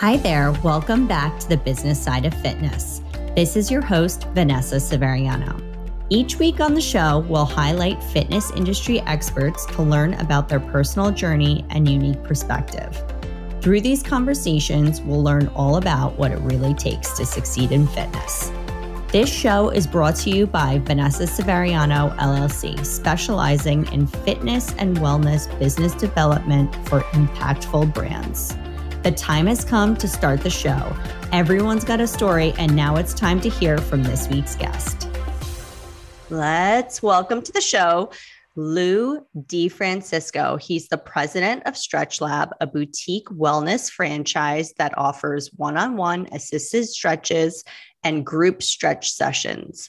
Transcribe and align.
Hi 0.00 0.18
there. 0.18 0.52
Welcome 0.62 1.06
back 1.06 1.38
to 1.38 1.48
the 1.48 1.56
business 1.56 1.98
side 1.98 2.26
of 2.26 2.34
fitness. 2.42 3.00
This 3.34 3.56
is 3.56 3.70
your 3.70 3.80
host, 3.80 4.26
Vanessa 4.34 4.76
Severiano. 4.76 5.58
Each 6.10 6.38
week 6.38 6.60
on 6.60 6.74
the 6.74 6.82
show, 6.82 7.20
we'll 7.20 7.46
highlight 7.46 8.04
fitness 8.04 8.50
industry 8.50 9.00
experts 9.00 9.64
to 9.64 9.82
learn 9.82 10.12
about 10.14 10.50
their 10.50 10.60
personal 10.60 11.10
journey 11.12 11.64
and 11.70 11.88
unique 11.88 12.22
perspective. 12.24 13.02
Through 13.62 13.80
these 13.80 14.02
conversations, 14.02 15.00
we'll 15.00 15.24
learn 15.24 15.46
all 15.54 15.76
about 15.76 16.18
what 16.18 16.30
it 16.30 16.40
really 16.40 16.74
takes 16.74 17.16
to 17.16 17.24
succeed 17.24 17.72
in 17.72 17.86
fitness. 17.86 18.52
This 19.12 19.32
show 19.32 19.70
is 19.70 19.86
brought 19.86 20.16
to 20.16 20.30
you 20.30 20.46
by 20.46 20.78
Vanessa 20.80 21.24
Severiano 21.24 22.14
LLC, 22.18 22.84
specializing 22.84 23.90
in 23.94 24.06
fitness 24.06 24.74
and 24.74 24.98
wellness 24.98 25.58
business 25.58 25.94
development 25.94 26.74
for 26.86 27.00
impactful 27.00 27.94
brands. 27.94 28.54
The 29.06 29.12
time 29.12 29.46
has 29.46 29.64
come 29.64 29.96
to 29.98 30.08
start 30.08 30.40
the 30.40 30.50
show. 30.50 30.92
Everyone's 31.30 31.84
got 31.84 32.00
a 32.00 32.08
story, 32.08 32.52
and 32.58 32.74
now 32.74 32.96
it's 32.96 33.14
time 33.14 33.40
to 33.42 33.48
hear 33.48 33.78
from 33.78 34.02
this 34.02 34.26
week's 34.28 34.56
guest. 34.56 35.08
Let's 36.28 37.04
welcome 37.04 37.40
to 37.40 37.52
the 37.52 37.60
show 37.60 38.10
Lou 38.56 39.24
DeFrancisco. 39.36 40.60
He's 40.60 40.88
the 40.88 40.98
president 40.98 41.62
of 41.66 41.76
Stretch 41.76 42.20
Lab, 42.20 42.50
a 42.60 42.66
boutique 42.66 43.28
wellness 43.28 43.88
franchise 43.88 44.72
that 44.78 44.98
offers 44.98 45.52
one 45.54 45.76
on 45.76 45.96
one 45.96 46.26
assisted 46.32 46.88
stretches 46.88 47.62
and 48.02 48.26
group 48.26 48.60
stretch 48.60 49.08
sessions. 49.08 49.88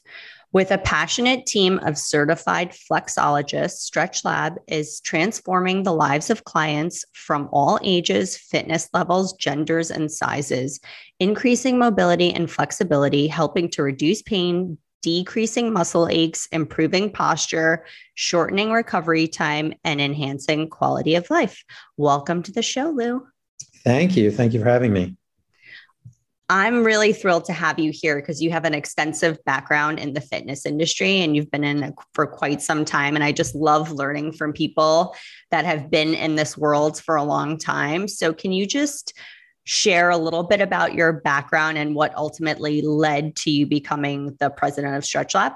With 0.53 0.71
a 0.71 0.77
passionate 0.77 1.45
team 1.45 1.77
of 1.79 1.97
certified 1.97 2.71
flexologists, 2.71 3.79
Stretch 3.79 4.23
Lab 4.23 4.53
is 4.67 5.01
transforming 5.01 5.83
the 5.83 5.93
lives 5.93 6.29
of 6.29 6.45
clients 6.45 7.03
from 7.13 7.49
all 7.51 7.79
ages, 7.83 8.37
fitness 8.37 8.87
levels, 8.93 9.33
genders, 9.33 9.91
and 9.91 10.09
sizes, 10.09 10.79
increasing 11.19 11.77
mobility 11.77 12.33
and 12.33 12.49
flexibility, 12.49 13.27
helping 13.27 13.69
to 13.71 13.83
reduce 13.83 14.21
pain, 14.21 14.77
decreasing 15.01 15.73
muscle 15.73 16.07
aches, 16.09 16.47
improving 16.53 17.11
posture, 17.11 17.85
shortening 18.15 18.71
recovery 18.71 19.27
time, 19.27 19.73
and 19.83 19.99
enhancing 19.99 20.69
quality 20.69 21.15
of 21.15 21.29
life. 21.29 21.65
Welcome 21.97 22.41
to 22.43 22.53
the 22.53 22.61
show, 22.61 22.89
Lou. 22.89 23.27
Thank 23.83 24.15
you. 24.15 24.31
Thank 24.31 24.53
you 24.53 24.61
for 24.61 24.69
having 24.69 24.93
me. 24.93 25.17
I'm 26.49 26.85
really 26.85 27.11
thrilled 27.11 27.43
to 27.45 27.53
have 27.53 27.77
you 27.77 27.91
here 27.93 28.15
because 28.15 28.41
you 28.41 28.51
have 28.51 28.63
an 28.63 28.73
extensive 28.73 29.37
background 29.43 29.99
in 29.99 30.13
the 30.13 30.21
fitness 30.21 30.65
industry 30.65 31.19
and 31.19 31.35
you've 31.35 31.51
been 31.51 31.65
in 31.65 31.83
it 31.83 31.93
for 32.13 32.25
quite 32.25 32.61
some 32.61 32.85
time. 32.85 33.15
And 33.15 33.23
I 33.23 33.33
just 33.33 33.53
love 33.53 33.91
learning 33.91 34.31
from 34.31 34.53
people 34.53 35.13
that 35.51 35.65
have 35.65 35.91
been 35.91 36.13
in 36.13 36.35
this 36.35 36.57
world 36.57 37.01
for 37.01 37.17
a 37.17 37.23
long 37.23 37.57
time. 37.57 38.07
So, 38.07 38.33
can 38.33 38.53
you 38.53 38.65
just 38.65 39.13
share 39.65 40.09
a 40.09 40.17
little 40.17 40.43
bit 40.43 40.61
about 40.61 40.93
your 40.93 41.11
background 41.11 41.77
and 41.77 41.93
what 41.93 42.15
ultimately 42.15 42.81
led 42.81 43.35
to 43.35 43.51
you 43.51 43.65
becoming 43.65 44.37
the 44.39 44.49
president 44.49 44.95
of 44.95 45.03
Stretch 45.03 45.35
Lab? 45.35 45.51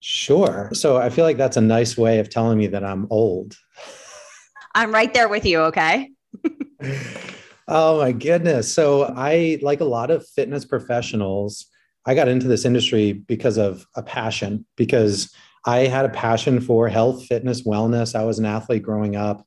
Sure. 0.00 0.70
So, 0.72 0.96
I 0.96 1.10
feel 1.10 1.24
like 1.24 1.36
that's 1.36 1.56
a 1.56 1.60
nice 1.60 1.96
way 1.96 2.18
of 2.18 2.30
telling 2.30 2.58
me 2.58 2.66
that 2.66 2.82
I'm 2.82 3.06
old. 3.10 3.56
I'm 4.74 4.92
right 4.92 5.14
there 5.14 5.28
with 5.28 5.46
you. 5.46 5.60
Okay. 5.60 6.10
Oh 7.74 8.00
my 8.00 8.12
goodness. 8.12 8.70
So 8.70 9.14
I 9.16 9.58
like 9.62 9.80
a 9.80 9.86
lot 9.86 10.10
of 10.10 10.28
fitness 10.28 10.66
professionals. 10.66 11.64
I 12.04 12.14
got 12.14 12.28
into 12.28 12.46
this 12.46 12.66
industry 12.66 13.14
because 13.14 13.56
of 13.56 13.86
a 13.96 14.02
passion 14.02 14.66
because 14.76 15.34
I 15.64 15.86
had 15.86 16.04
a 16.04 16.10
passion 16.10 16.60
for 16.60 16.86
health, 16.90 17.24
fitness, 17.24 17.62
wellness. 17.62 18.14
I 18.14 18.24
was 18.24 18.38
an 18.38 18.44
athlete 18.44 18.82
growing 18.82 19.16
up 19.16 19.46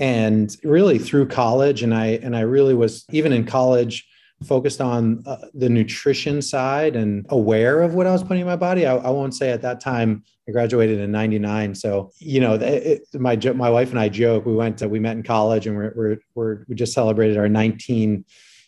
and 0.00 0.56
really 0.64 0.98
through 0.98 1.28
college 1.28 1.84
and 1.84 1.94
I 1.94 2.18
and 2.24 2.36
I 2.36 2.40
really 2.40 2.74
was 2.74 3.04
even 3.12 3.32
in 3.32 3.46
college 3.46 4.04
focused 4.42 4.80
on 4.80 5.22
uh, 5.24 5.36
the 5.54 5.68
nutrition 5.68 6.42
side 6.42 6.96
and 6.96 7.24
aware 7.28 7.82
of 7.82 7.94
what 7.94 8.08
I 8.08 8.10
was 8.10 8.24
putting 8.24 8.40
in 8.40 8.48
my 8.48 8.56
body. 8.56 8.84
I, 8.84 8.96
I 8.96 9.10
won't 9.10 9.32
say 9.32 9.52
at 9.52 9.62
that 9.62 9.78
time 9.78 10.24
I 10.48 10.52
graduated 10.52 11.00
in 11.00 11.10
'99, 11.10 11.74
so 11.74 12.10
you 12.18 12.40
know, 12.40 12.54
it, 12.54 13.02
my 13.14 13.36
my 13.54 13.70
wife 13.70 13.90
and 13.90 13.98
I 13.98 14.08
joke. 14.08 14.44
We 14.46 14.54
went 14.54 14.78
to, 14.78 14.88
we 14.88 15.00
met 15.00 15.16
in 15.16 15.22
college, 15.22 15.66
and 15.66 15.76
we're, 15.76 15.92
we're, 15.96 16.18
we're 16.34 16.64
we 16.68 16.74
just 16.74 16.92
celebrated 16.92 17.36
our 17.36 17.48
19 17.48 18.24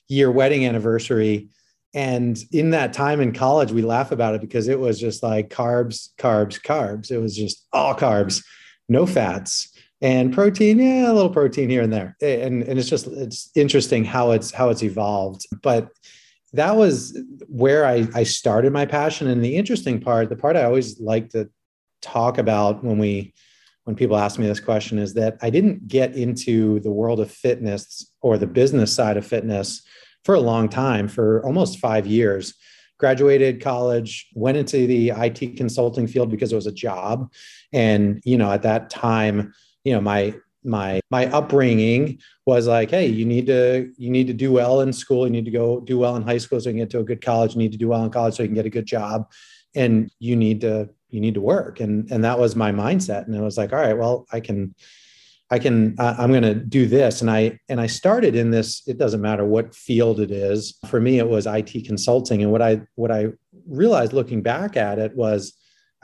year 0.09 0.31
wedding 0.31 0.67
anniversary. 0.67 1.49
And 1.95 2.39
in 2.53 2.71
that 2.71 2.93
time 2.93 3.21
in 3.21 3.33
college, 3.33 3.73
we 3.73 3.81
laugh 3.81 4.13
about 4.13 4.35
it 4.35 4.43
because 4.43 4.69
it 4.69 4.79
was 4.79 5.01
just 5.01 5.23
like 5.23 5.49
carbs, 5.49 6.11
carbs, 6.19 6.61
carbs. 6.61 7.11
It 7.11 7.19
was 7.19 7.35
just 7.35 7.67
all 7.73 7.95
carbs, 7.95 8.45
no 8.89 9.07
fats 9.07 9.73
and 10.03 10.33
protein 10.33 10.79
yeah 10.79 11.11
a 11.11 11.13
little 11.13 11.31
protein 11.31 11.71
here 11.71 11.83
and 11.83 11.93
there 11.93 12.17
and 12.21 12.63
and 12.63 12.79
it's 12.79 12.89
just 12.89 13.07
it's 13.07 13.51
interesting 13.55 14.05
how 14.05 14.31
it's 14.31 14.51
how 14.51 14.69
it's 14.69 14.83
evolved 14.83 15.47
but 15.63 15.89
that 16.53 16.77
was 16.77 17.19
where 17.49 17.85
I, 17.85 18.07
I 18.15 18.23
started 18.23 18.73
my 18.73 18.87
passion 18.87 19.27
and 19.27 19.45
the 19.45 19.57
interesting 19.57 20.01
part 20.01 20.29
the 20.29 20.37
part 20.37 20.57
i 20.57 20.65
always 20.65 21.01
like 21.01 21.31
to 21.31 21.49
talk 22.03 22.39
about 22.39 22.85
when 22.85 22.99
we 22.99 23.35
when 23.85 23.97
people 23.97 24.17
ask 24.17 24.39
me 24.39 24.47
this 24.47 24.61
question 24.61 24.99
is 24.99 25.15
that 25.15 25.37
i 25.43 25.51
didn't 25.51 25.87
get 25.89 26.15
into 26.15 26.81
the 26.81 26.91
world 26.91 27.21
of 27.21 27.31
fitness 27.31 28.13
or 28.21 28.37
the 28.37 28.47
business 28.47 28.93
side 28.93 29.17
of 29.17 29.27
fitness 29.27 29.83
for 30.27 30.35
a 30.35 30.41
long 30.41 30.69
time 30.69 31.07
for 31.07 31.41
almost 31.47 31.79
five 31.79 32.05
years. 32.05 32.53
Graduated 32.99 33.61
college 33.61 34.29
went 34.35 34.57
into 34.57 34.89
the 34.89 35.11
it 35.11 35.57
consulting 35.57 36.09
field 36.09 36.31
because 36.31 36.53
it 36.53 36.57
was 36.57 36.67
a 36.67 36.73
job. 36.73 37.33
And 37.73 38.21
you 38.25 38.37
know 38.37 38.51
at 38.51 38.63
that 38.63 38.91
time 38.91 39.55
you 39.85 39.93
know 39.95 40.01
my 40.01 40.35
my 40.65 41.01
my 41.13 41.27
upbringing 41.27 42.19
was 42.45 42.67
like 42.67 42.91
hey 42.91 43.07
you 43.07 43.25
need 43.25 43.47
to 43.47 43.93
you 43.97 44.11
need 44.11 44.27
to 44.27 44.33
do 44.33 44.51
well 44.51 44.81
in 44.81 44.93
school. 44.93 45.27
You 45.27 45.33
need 45.33 45.45
to 45.45 45.51
go 45.53 45.81
do 45.81 45.97
well 45.97 46.17
in 46.17 46.23
high 46.23 46.39
school 46.39 46.61
so 46.61 46.71
you 46.71 46.75
can 46.75 46.83
get 46.83 46.91
to 46.91 47.01
a 47.01 47.05
good 47.05 47.23
college. 47.25 47.55
You 47.55 47.61
need 47.61 47.73
to 47.73 47.79
do 47.79 47.89
well 47.89 48.05
in 48.05 48.11
college 48.11 48.35
so 48.35 48.43
you 48.43 48.49
can 48.49 48.57
get 48.57 48.67
a 48.67 48.71
good 48.71 48.87
job. 48.87 49.31
And 49.77 50.11
you 50.19 50.35
need 50.35 50.63
to 50.63 50.89
you 51.17 51.21
need 51.21 51.35
to 51.35 51.41
work. 51.41 51.81
And 51.81 52.11
and 52.13 52.23
that 52.25 52.39
was 52.39 52.55
my 52.55 52.71
mindset. 52.71 53.27
And 53.27 53.37
i 53.37 53.41
was 53.41 53.59
like 53.59 53.73
all 53.73 53.81
right 53.81 53.99
well 53.99 54.27
i 54.31 54.39
can 54.39 54.75
i 55.51 55.59
can 55.59 55.97
uh, 55.99 56.15
i'm 56.19 56.31
going 56.31 56.43
to 56.43 56.55
do 56.55 56.87
this. 56.87 57.21
And 57.23 57.31
i 57.31 57.59
and 57.69 57.81
i 57.81 57.87
started 57.87 58.37
in 58.37 58.51
this 58.51 58.87
it 58.87 58.99
doesn't 58.99 59.21
matter 59.21 59.45
what 59.45 59.75
field 59.75 60.21
it 60.21 60.31
is. 60.31 60.79
For 60.87 61.01
me 61.01 61.19
it 61.19 61.29
was 61.29 61.47
it 61.47 61.87
consulting. 61.87 62.43
And 62.43 62.53
what 62.53 62.63
i 62.63 62.83
what 62.95 63.11
i 63.11 63.29
realized 63.67 64.13
looking 64.13 64.43
back 64.43 64.77
at 64.77 64.99
it 64.99 65.17
was 65.17 65.55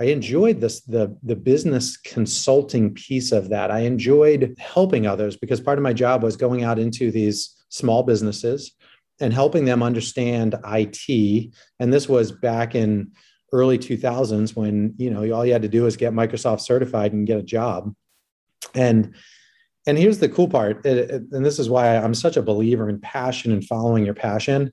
I 0.01 0.07
enjoyed 0.07 0.61
this 0.61 0.81
the 0.81 1.17
the 1.23 1.37
business 1.37 1.97
consulting 1.97 2.95
piece 2.95 3.31
of 3.31 3.51
that. 3.51 3.71
I 3.71 3.81
enjoyed 3.81 4.57
helping 4.59 5.07
others 5.07 5.37
because 5.37 5.61
part 5.61 5.79
of 5.79 5.85
my 5.85 5.93
job 5.93 6.23
was 6.23 6.37
going 6.37 6.65
out 6.65 6.79
into 6.79 7.13
these 7.13 7.63
small 7.69 8.03
businesses 8.03 8.73
and 9.21 9.33
helping 9.33 9.65
them 9.65 9.83
understand 9.83 10.57
IT. 10.65 11.53
And 11.79 11.93
this 11.93 12.09
was 12.09 12.33
back 12.33 12.75
in 12.75 13.13
early 13.53 13.79
2000s 13.79 14.57
when 14.57 14.95
you 14.97 15.11
know 15.11 15.31
all 15.33 15.45
you 15.45 15.53
had 15.53 15.63
to 15.63 15.69
do 15.69 15.83
was 15.83 15.97
get 15.97 16.13
Microsoft 16.13 16.61
certified 16.61 17.13
and 17.13 17.27
get 17.27 17.39
a 17.39 17.43
job. 17.43 17.95
And 18.75 19.15
and 19.87 19.99
here's 19.99 20.19
the 20.19 20.29
cool 20.29 20.49
part, 20.49 20.87
it, 20.87 21.11
it, 21.11 21.23
and 21.33 21.45
this 21.45 21.59
is 21.59 21.69
why 21.69 21.97
I'm 21.97 22.15
such 22.15 22.37
a 22.37 22.43
believer 22.43 22.89
in 22.89 23.01
passion 23.01 23.51
and 23.53 23.65
following 23.65 24.05
your 24.05 24.15
passion. 24.15 24.73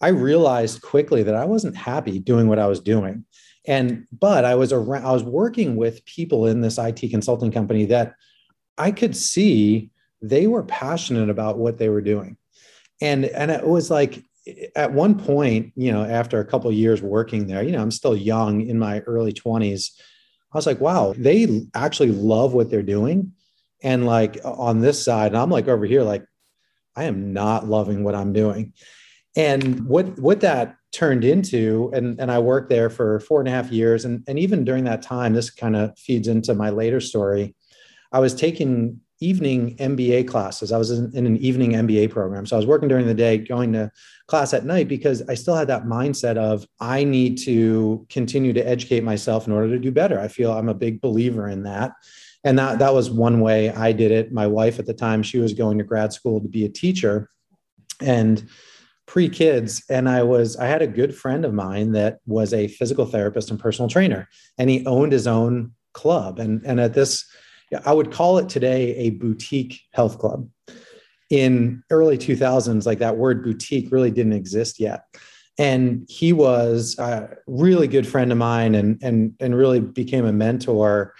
I 0.00 0.08
realized 0.08 0.80
quickly 0.80 1.22
that 1.24 1.34
I 1.34 1.44
wasn't 1.44 1.76
happy 1.76 2.18
doing 2.18 2.48
what 2.48 2.58
I 2.58 2.66
was 2.66 2.80
doing 2.80 3.26
and 3.66 4.06
but 4.12 4.44
i 4.44 4.54
was 4.54 4.72
around 4.72 5.04
i 5.04 5.12
was 5.12 5.22
working 5.22 5.76
with 5.76 6.04
people 6.04 6.46
in 6.46 6.60
this 6.60 6.78
it 6.78 7.10
consulting 7.10 7.52
company 7.52 7.84
that 7.86 8.14
i 8.78 8.90
could 8.90 9.16
see 9.16 9.90
they 10.22 10.46
were 10.46 10.62
passionate 10.64 11.30
about 11.30 11.58
what 11.58 11.78
they 11.78 11.88
were 11.88 12.00
doing 12.00 12.36
and 13.00 13.24
and 13.24 13.50
it 13.50 13.66
was 13.66 13.90
like 13.90 14.22
at 14.74 14.92
one 14.92 15.18
point 15.18 15.72
you 15.76 15.92
know 15.92 16.02
after 16.02 16.40
a 16.40 16.44
couple 16.44 16.72
years 16.72 17.02
working 17.02 17.46
there 17.46 17.62
you 17.62 17.72
know 17.72 17.82
i'm 17.82 17.90
still 17.90 18.16
young 18.16 18.62
in 18.62 18.78
my 18.78 19.00
early 19.00 19.32
20s 19.32 19.90
i 20.52 20.56
was 20.56 20.66
like 20.66 20.80
wow 20.80 21.12
they 21.16 21.66
actually 21.74 22.10
love 22.10 22.54
what 22.54 22.70
they're 22.70 22.82
doing. 22.82 23.32
And 23.82 24.04
like 24.04 24.38
on 24.44 24.80
this 24.80 25.02
side 25.02 25.28
and 25.28 25.38
i'm 25.38 25.50
like 25.50 25.68
over 25.68 25.86
here 25.86 26.02
like 26.02 26.24
i 26.96 27.04
am 27.04 27.32
not 27.32 27.66
loving 27.66 28.04
what 28.04 28.14
i'm 28.14 28.32
doing. 28.32 28.74
And 29.36 29.86
what 29.86 30.18
what 30.18 30.40
that 30.40 30.76
turned 30.92 31.24
into 31.24 31.90
and, 31.94 32.20
and 32.20 32.30
i 32.30 32.38
worked 32.38 32.68
there 32.68 32.90
for 32.90 33.20
four 33.20 33.40
and 33.40 33.48
a 33.48 33.52
half 33.52 33.70
years. 33.70 34.04
And, 34.04 34.22
and 34.28 34.38
even 34.38 34.64
during 34.64 34.84
that 34.84 35.02
time 35.02 35.32
this 35.32 35.50
kind 35.50 35.76
of 35.76 35.98
feeds 35.98 36.28
into 36.28 36.54
my 36.54 36.70
later 36.70 37.00
story. 37.00 37.54
I 38.12 38.20
was 38.20 38.34
taking 38.34 39.00
evening 39.20 39.76
mba 39.76 40.26
classes. 40.26 40.72
I 40.72 40.78
was 40.78 40.90
in, 40.90 41.14
in, 41.14 41.26
an 41.26 41.36
evening 41.36 41.72
mba 41.72 42.10
program. 42.10 42.46
So 42.46 42.56
i 42.56 42.58
was 42.58 42.66
working 42.66 42.88
during 42.88 43.06
the 43.06 43.14
day 43.14 43.38
going 43.38 43.72
to 43.74 43.90
class 44.26 44.54
at 44.54 44.64
night 44.64 44.88
because 44.88 45.22
i 45.28 45.34
still 45.34 45.54
had 45.54 45.68
that 45.68 45.84
mindset 45.84 46.36
of 46.36 46.66
i 46.80 47.04
need 47.04 47.38
to 47.38 48.06
continue 48.08 48.52
to 48.52 48.66
educate 48.66 49.04
myself 49.04 49.46
in 49.46 49.52
order 49.52 49.68
to 49.68 49.78
do 49.78 49.92
better. 49.92 50.18
I 50.18 50.28
feel 50.28 50.52
i'm 50.52 50.68
a 50.68 50.74
big 50.74 51.00
believer 51.00 51.48
in 51.48 51.62
that. 51.64 51.92
And 52.42 52.58
that, 52.58 52.78
that 52.78 52.94
was 52.94 53.10
one 53.10 53.40
way 53.40 53.70
i 53.70 53.92
did 53.92 54.10
it. 54.10 54.32
My 54.32 54.46
wife 54.46 54.78
at 54.78 54.86
the 54.86 54.94
time 54.94 55.22
she 55.22 55.38
was 55.38 55.52
going 55.52 55.78
to 55.78 55.84
grad 55.84 56.12
school 56.12 56.40
to 56.40 56.48
be 56.48 56.64
a 56.64 56.70
teacher 56.70 57.30
and 58.00 58.48
pre 59.06 59.28
kids 59.28 59.82
and 59.90 60.08
i 60.08 60.22
was 60.22 60.56
i 60.56 60.66
had 60.66 60.82
a 60.82 60.86
good 60.86 61.14
friend 61.14 61.44
of 61.44 61.52
mine 61.52 61.92
that 61.92 62.20
was 62.26 62.54
a 62.54 62.68
physical 62.68 63.04
therapist 63.04 63.50
and 63.50 63.58
personal 63.58 63.88
trainer 63.88 64.28
and 64.56 64.70
he 64.70 64.86
owned 64.86 65.12
his 65.12 65.26
own 65.26 65.72
club. 65.92 66.38
And 66.38 66.62
and 66.64 66.80
at 66.80 66.94
this 66.94 67.24
i 67.84 67.92
would 67.92 68.12
call 68.12 68.38
it 68.38 68.48
today 68.48 68.96
a 68.96 69.10
boutique 69.10 69.80
health 69.92 70.18
club. 70.18 70.48
In 71.30 71.84
early 71.90 72.18
2000s 72.18 72.86
like 72.86 72.98
that 72.98 73.16
word 73.16 73.44
boutique 73.44 73.92
really 73.92 74.10
didn't 74.10 74.32
exist 74.32 74.80
yet. 74.80 75.04
And 75.58 76.04
he 76.08 76.32
was 76.32 76.98
a 76.98 77.36
really 77.46 77.86
good 77.86 78.06
friend 78.06 78.32
of 78.32 78.38
mine 78.38 78.74
and 78.74 79.00
and 79.02 79.34
and 79.38 79.56
really 79.56 79.80
became 79.80 80.24
a 80.24 80.32
mentor. 80.32 81.14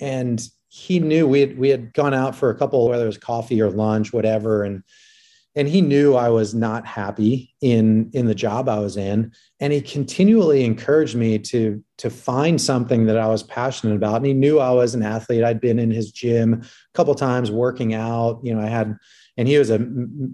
And 0.00 0.46
he 0.68 1.00
knew 1.00 1.26
we 1.26 1.40
had 1.40 1.58
we 1.58 1.70
had 1.70 1.92
gone 1.94 2.14
out 2.14 2.36
for 2.36 2.50
a 2.50 2.54
couple 2.54 2.88
whether 2.88 3.04
it 3.04 3.06
was 3.08 3.18
coffee 3.18 3.60
or 3.60 3.70
lunch 3.70 4.12
whatever 4.12 4.62
and 4.62 4.82
and 5.56 5.66
he 5.66 5.80
knew 5.80 6.14
I 6.14 6.28
was 6.28 6.54
not 6.54 6.86
happy 6.86 7.54
in 7.62 8.10
in 8.12 8.26
the 8.26 8.34
job 8.34 8.68
I 8.68 8.78
was 8.78 8.98
in. 8.98 9.32
And 9.58 9.72
he 9.72 9.80
continually 9.80 10.64
encouraged 10.64 11.16
me 11.16 11.38
to 11.38 11.82
to 11.98 12.10
find 12.10 12.60
something 12.60 13.06
that 13.06 13.16
I 13.16 13.26
was 13.26 13.42
passionate 13.42 13.96
about. 13.96 14.16
And 14.16 14.26
he 14.26 14.34
knew 14.34 14.58
I 14.58 14.70
was 14.70 14.94
an 14.94 15.02
athlete. 15.02 15.42
I'd 15.42 15.60
been 15.60 15.78
in 15.78 15.90
his 15.90 16.12
gym 16.12 16.62
a 16.62 16.66
couple 16.94 17.14
times 17.14 17.50
working 17.50 17.94
out 17.94 18.40
you 18.44 18.54
know 18.54 18.60
I 18.60 18.66
had 18.66 18.96
and 19.38 19.48
he 19.48 19.58
was 19.58 19.70
a 19.70 19.86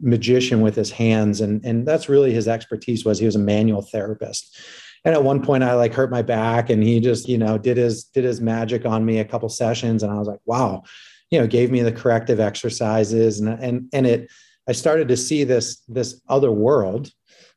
magician 0.03 0.61
with 0.61 0.75
his 0.75 0.91
hands. 0.91 1.41
And 1.41 1.65
and 1.65 1.87
that's 1.87 2.09
really 2.09 2.33
his 2.33 2.49
expertise 2.49 3.05
was 3.05 3.21
he 3.21 3.27
was 3.27 3.37
a 3.37 3.41
manual 3.41 3.83
therapist. 3.83 4.59
And 5.05 5.15
at 5.15 5.25
one 5.25 5.43
point 5.43 5.65
I 5.65 5.75
like 5.75 5.95
hurt 5.95 6.11
my 6.11 6.23
back 6.23 6.69
and 6.69 6.83
he 6.83 6.99
just 6.99 7.29
you 7.29 7.39
know 7.39 7.59
did 7.59 7.77
his 7.77 8.05
did 8.05 8.25
his 8.25 8.41
magic 8.41 8.85
on 8.85 9.05
me 9.05 9.21
a 9.21 9.25
couple 9.25 9.49
sessions. 9.49 10.03
And 10.03 10.11
I 10.11 10.19
was 10.19 10.27
like 10.27 10.41
wow 10.47 10.83
you 11.31 11.39
know 11.39 11.47
gave 11.47 11.71
me 11.71 11.81
the 11.81 11.93
corrective 11.93 12.41
exercises 12.41 13.39
and 13.39 13.49
and 13.61 13.89
and 13.93 14.05
it 14.05 14.29
I 14.69 14.73
started 14.73 15.09
to 15.09 15.17
see 15.17 15.45
this 15.45 15.83
this 15.89 16.21
other 16.29 16.53
world 16.53 17.11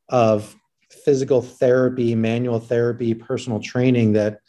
of 0.10 0.56
physical 0.90 1.42
therapy, 1.42 2.16
manual 2.16 2.60
therapy, 2.60 3.13
personal 3.13 3.60
training 3.60 4.13
that 4.13 4.40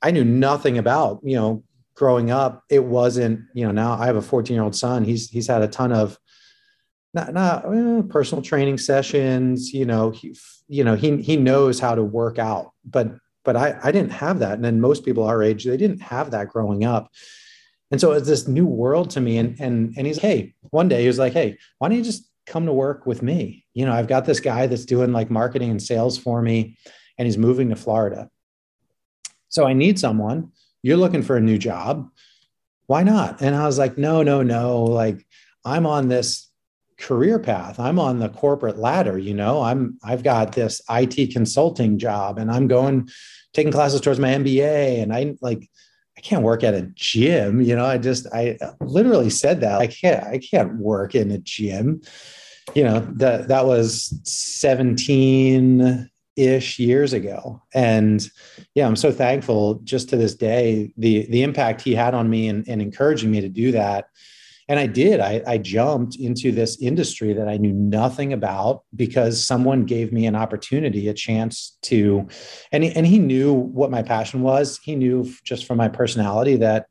I 0.00 0.12
knew 0.12 0.24
nothing 0.24 0.78
about. 0.78 1.20
You 1.22 1.36
know, 1.36 1.64
growing 1.94 2.30
up, 2.30 2.62
it 2.70 2.84
wasn't. 2.84 3.40
You 3.54 3.66
know, 3.66 3.72
now 3.72 3.92
I 3.92 4.06
have 4.06 4.16
a 4.16 4.22
14 4.22 4.54
year 4.54 4.62
old 4.62 4.76
son. 4.76 5.04
He's 5.04 5.28
he's 5.28 5.48
had 5.48 5.62
a 5.62 5.68
ton 5.68 5.92
of 5.92 6.18
not 7.12 7.34
not 7.34 7.64
eh, 7.66 8.02
personal 8.08 8.42
training 8.42 8.78
sessions. 8.78 9.72
You 9.72 9.86
know, 9.86 10.10
he 10.10 10.36
you 10.68 10.84
know 10.84 10.94
he 10.94 11.20
he 11.22 11.36
knows 11.36 11.80
how 11.80 11.94
to 11.94 12.02
work 12.02 12.38
out, 12.38 12.70
but 12.84 13.12
but 13.44 13.56
I 13.56 13.78
I 13.82 13.92
didn't 13.92 14.12
have 14.12 14.38
that. 14.38 14.54
And 14.54 14.64
then 14.64 14.80
most 14.80 15.04
people 15.04 15.24
our 15.24 15.42
age 15.42 15.64
they 15.64 15.76
didn't 15.76 16.02
have 16.02 16.30
that 16.30 16.48
growing 16.48 16.84
up. 16.84 17.10
And 17.90 18.00
so 18.00 18.12
it's 18.12 18.28
this 18.28 18.46
new 18.46 18.66
world 18.66 19.10
to 19.10 19.20
me. 19.20 19.38
And 19.38 19.58
and 19.60 19.94
and 19.96 20.06
he's 20.06 20.18
hey, 20.18 20.54
one 20.70 20.88
day 20.88 21.02
he 21.02 21.06
was 21.06 21.18
like, 21.18 21.32
hey, 21.32 21.58
why 21.78 21.88
don't 21.88 21.98
you 21.98 22.04
just 22.04 22.28
come 22.46 22.66
to 22.66 22.72
work 22.72 23.06
with 23.06 23.22
me? 23.22 23.64
You 23.74 23.86
know, 23.86 23.92
I've 23.92 24.08
got 24.08 24.24
this 24.24 24.40
guy 24.40 24.66
that's 24.66 24.84
doing 24.84 25.12
like 25.12 25.30
marketing 25.30 25.70
and 25.70 25.82
sales 25.82 26.18
for 26.18 26.42
me, 26.42 26.76
and 27.18 27.26
he's 27.26 27.38
moving 27.38 27.68
to 27.70 27.76
Florida. 27.76 28.30
So 29.48 29.66
I 29.66 29.72
need 29.72 29.98
someone. 29.98 30.52
You're 30.82 30.96
looking 30.96 31.22
for 31.22 31.36
a 31.36 31.40
new 31.40 31.58
job. 31.58 32.08
Why 32.86 33.02
not? 33.02 33.40
And 33.42 33.54
I 33.54 33.66
was 33.66 33.78
like, 33.78 33.98
no, 33.98 34.22
no, 34.22 34.42
no. 34.42 34.84
Like 34.84 35.26
I'm 35.64 35.86
on 35.86 36.08
this 36.08 36.48
career 36.98 37.38
path. 37.38 37.80
I'm 37.80 37.98
on 37.98 38.18
the 38.18 38.28
corporate 38.28 38.78
ladder, 38.78 39.18
you 39.18 39.34
know. 39.34 39.62
I'm 39.62 39.98
I've 40.02 40.22
got 40.22 40.52
this 40.52 40.80
IT 40.88 41.32
consulting 41.32 41.98
job 41.98 42.38
and 42.38 42.50
I'm 42.50 42.68
going 42.68 43.08
taking 43.52 43.72
classes 43.72 44.00
towards 44.00 44.20
my 44.20 44.28
MBA 44.28 45.02
and 45.02 45.12
I 45.12 45.34
like 45.40 45.68
I 46.20 46.22
can't 46.22 46.42
work 46.42 46.62
at 46.62 46.74
a 46.74 46.82
gym. 46.94 47.62
You 47.62 47.74
know, 47.74 47.86
I 47.86 47.96
just, 47.96 48.26
I 48.34 48.58
literally 48.82 49.30
said 49.30 49.62
that 49.62 49.80
I 49.80 49.86
can't, 49.86 50.22
I 50.22 50.36
can't 50.36 50.76
work 50.76 51.14
in 51.14 51.30
a 51.30 51.38
gym. 51.38 52.02
You 52.74 52.84
know, 52.84 53.00
that, 53.14 53.48
that 53.48 53.64
was 53.64 54.20
17 54.24 56.10
ish 56.36 56.78
years 56.78 57.14
ago. 57.14 57.62
And 57.72 58.22
yeah, 58.74 58.86
I'm 58.86 58.96
so 58.96 59.10
thankful 59.10 59.76
just 59.76 60.10
to 60.10 60.18
this 60.18 60.34
day, 60.34 60.92
the, 60.98 61.24
the 61.30 61.42
impact 61.42 61.80
he 61.80 61.94
had 61.94 62.12
on 62.12 62.28
me 62.28 62.48
and, 62.48 62.68
and 62.68 62.82
encouraging 62.82 63.30
me 63.30 63.40
to 63.40 63.48
do 63.48 63.72
that 63.72 64.04
and 64.70 64.78
I 64.78 64.86
did. 64.86 65.18
I, 65.18 65.42
I, 65.48 65.58
jumped 65.58 66.14
into 66.14 66.52
this 66.52 66.80
industry 66.80 67.32
that 67.32 67.48
I 67.48 67.56
knew 67.56 67.72
nothing 67.72 68.32
about 68.32 68.84
because 68.94 69.44
someone 69.44 69.84
gave 69.84 70.12
me 70.12 70.26
an 70.26 70.36
opportunity, 70.36 71.08
a 71.08 71.12
chance 71.12 71.76
to, 71.82 72.28
and 72.70 72.84
he, 72.84 72.92
and 72.92 73.04
he 73.04 73.18
knew 73.18 73.52
what 73.52 73.90
my 73.90 74.00
passion 74.04 74.42
was. 74.42 74.78
He 74.84 74.94
knew 74.94 75.28
just 75.42 75.66
from 75.66 75.76
my 75.76 75.88
personality 75.88 76.54
that, 76.58 76.86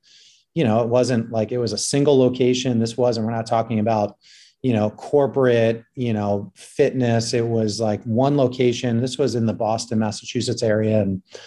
you 0.55 0.65
know, 0.65 0.81
it 0.81 0.89
wasn't 0.89 1.31
like 1.31 1.53
it 1.53 1.57
was 1.57 1.71
a 1.71 1.77
single 1.77 2.19
location. 2.19 2.79
This 2.79 2.97
wasn't. 2.97 3.25
We're 3.25 3.31
not 3.31 3.47
talking 3.47 3.79
about, 3.79 4.17
you 4.61 4.73
know, 4.73 4.89
corporate, 4.89 5.85
you 5.95 6.11
know, 6.11 6.51
fitness. 6.57 7.33
It 7.33 7.47
was 7.47 7.79
like 7.79 8.03
one 8.03 8.35
location. 8.35 8.99
This 8.99 9.17
was 9.17 9.35
in 9.35 9.45
the 9.45 9.53
Boston, 9.53 9.99
Massachusetts 9.99 10.63
area, 10.63 10.99
and 10.99 11.21
it 11.33 11.39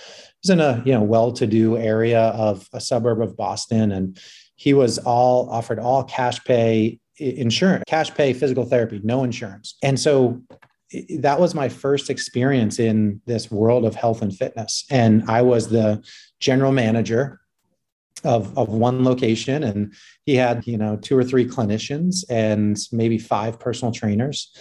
was 0.43 0.51
in 0.51 0.61
a 0.61 0.83
you 0.87 0.95
know 0.95 1.03
well-to-do 1.03 1.77
area 1.77 2.29
of 2.29 2.71
a 2.73 2.81
suburb 2.81 3.21
of 3.21 3.37
Boston, 3.37 3.93
and 3.93 4.19
he 4.63 4.75
was 4.75 4.97
all 4.99 5.51
offered 5.51 5.81
all 5.81 6.05
cash 6.05 6.39
pay 6.45 6.97
insurance, 7.19 7.83
cash 7.89 8.15
pay 8.15 8.33
physical 8.33 8.65
therapy, 8.65 9.01
no 9.03 9.25
insurance. 9.25 9.75
And 9.83 9.99
so 9.99 10.41
that 11.19 11.41
was 11.41 11.53
my 11.53 11.69
first 11.69 12.09
experience 12.09 12.79
in 12.79 13.21
this 13.27 13.51
world 13.51 13.85
of 13.85 13.97
health 13.97 14.23
and 14.23 14.33
fitness. 14.33 14.85
And 14.89 15.25
I 15.29 15.43
was 15.43 15.69
the 15.69 16.01
general 16.39 16.71
manager 16.71 17.41
of, 18.23 18.57
of 18.57 18.69
one 18.69 19.03
location 19.03 19.65
and 19.65 19.95
he 20.27 20.37
had 20.37 20.65
you 20.65 20.79
know 20.79 20.97
two 20.97 21.19
or 21.19 21.25
three 21.25 21.45
clinicians 21.45 22.25
and 22.31 22.79
maybe 22.93 23.19
five 23.19 23.59
personal 23.59 23.91
trainers 23.91 24.57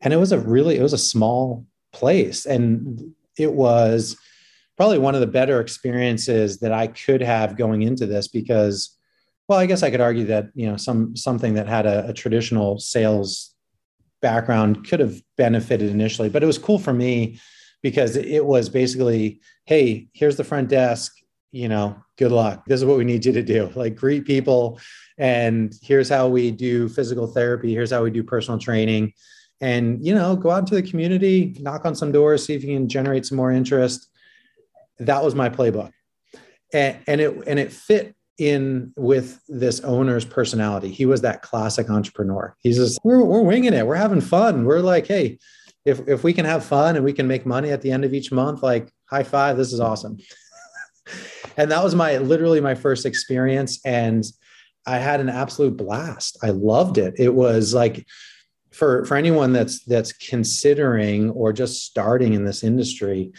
and 0.00 0.12
it 0.12 0.16
was 0.16 0.32
a 0.32 0.40
really 0.40 0.76
it 0.76 0.82
was 0.82 0.92
a 0.92 0.98
small 0.98 1.64
place 1.92 2.46
and 2.46 3.14
it 3.38 3.52
was 3.52 4.16
probably 4.76 4.98
one 4.98 5.14
of 5.14 5.20
the 5.20 5.26
better 5.28 5.60
experiences 5.60 6.58
that 6.58 6.72
i 6.72 6.88
could 6.88 7.22
have 7.22 7.56
going 7.56 7.82
into 7.82 8.06
this 8.06 8.26
because 8.26 8.95
well, 9.48 9.58
I 9.58 9.66
guess 9.66 9.82
I 9.82 9.90
could 9.90 10.00
argue 10.00 10.26
that 10.26 10.46
you 10.54 10.68
know 10.68 10.76
some 10.76 11.16
something 11.16 11.54
that 11.54 11.68
had 11.68 11.86
a, 11.86 12.08
a 12.08 12.12
traditional 12.12 12.78
sales 12.78 13.54
background 14.20 14.88
could 14.88 15.00
have 15.00 15.20
benefited 15.36 15.90
initially, 15.90 16.28
but 16.28 16.42
it 16.42 16.46
was 16.46 16.58
cool 16.58 16.78
for 16.78 16.92
me 16.92 17.38
because 17.82 18.16
it 18.16 18.44
was 18.44 18.68
basically, 18.68 19.40
hey, 19.64 20.08
here's 20.12 20.36
the 20.36 20.44
front 20.44 20.68
desk. 20.68 21.12
You 21.52 21.68
know, 21.68 21.96
good 22.18 22.32
luck. 22.32 22.64
This 22.66 22.80
is 22.80 22.84
what 22.84 22.98
we 22.98 23.04
need 23.04 23.24
you 23.24 23.32
to 23.32 23.42
do. 23.42 23.70
Like 23.76 23.94
greet 23.94 24.24
people, 24.24 24.80
and 25.16 25.72
here's 25.80 26.08
how 26.08 26.28
we 26.28 26.50
do 26.50 26.88
physical 26.88 27.26
therapy. 27.28 27.72
Here's 27.72 27.92
how 27.92 28.02
we 28.02 28.10
do 28.10 28.24
personal 28.24 28.58
training, 28.58 29.12
and 29.60 30.04
you 30.04 30.14
know, 30.14 30.34
go 30.34 30.50
out 30.50 30.60
into 30.60 30.74
the 30.74 30.82
community, 30.82 31.56
knock 31.60 31.84
on 31.84 31.94
some 31.94 32.10
doors, 32.10 32.44
see 32.44 32.54
if 32.54 32.64
you 32.64 32.74
can 32.74 32.88
generate 32.88 33.24
some 33.24 33.36
more 33.36 33.52
interest. 33.52 34.08
That 34.98 35.22
was 35.22 35.34
my 35.34 35.48
playbook, 35.48 35.92
and, 36.72 36.98
and 37.06 37.20
it 37.20 37.46
and 37.46 37.60
it 37.60 37.72
fit 37.72 38.15
in 38.38 38.92
with 38.96 39.40
this 39.48 39.80
owner's 39.80 40.24
personality. 40.24 40.90
He 40.90 41.06
was 41.06 41.22
that 41.22 41.42
classic 41.42 41.88
entrepreneur. 41.90 42.54
He's 42.60 42.76
just, 42.76 42.98
we're, 43.02 43.24
we're 43.24 43.42
winging 43.42 43.72
it. 43.72 43.86
We're 43.86 43.94
having 43.96 44.20
fun. 44.20 44.64
We're 44.64 44.80
like, 44.80 45.06
hey, 45.06 45.38
if, 45.84 46.06
if 46.08 46.24
we 46.24 46.32
can 46.32 46.44
have 46.44 46.64
fun 46.64 46.96
and 46.96 47.04
we 47.04 47.12
can 47.12 47.26
make 47.26 47.46
money 47.46 47.70
at 47.70 47.80
the 47.80 47.90
end 47.90 48.04
of 48.04 48.12
each 48.12 48.32
month, 48.32 48.62
like 48.62 48.90
high 49.08 49.22
five, 49.22 49.56
this 49.56 49.72
is 49.72 49.80
awesome. 49.80 50.18
and 51.56 51.70
that 51.70 51.82
was 51.82 51.94
my 51.94 52.18
literally 52.18 52.60
my 52.60 52.74
first 52.74 53.06
experience. 53.06 53.80
And 53.84 54.24
I 54.86 54.98
had 54.98 55.20
an 55.20 55.28
absolute 55.28 55.76
blast. 55.76 56.38
I 56.42 56.50
loved 56.50 56.98
it. 56.98 57.14
It 57.18 57.34
was 57.34 57.74
like, 57.74 58.06
for, 58.72 59.06
for 59.06 59.16
anyone 59.16 59.54
that's 59.54 59.82
that's 59.84 60.12
considering 60.12 61.30
or 61.30 61.50
just 61.50 61.86
starting 61.86 62.34
in 62.34 62.44
this 62.44 62.62
industry 62.62 63.32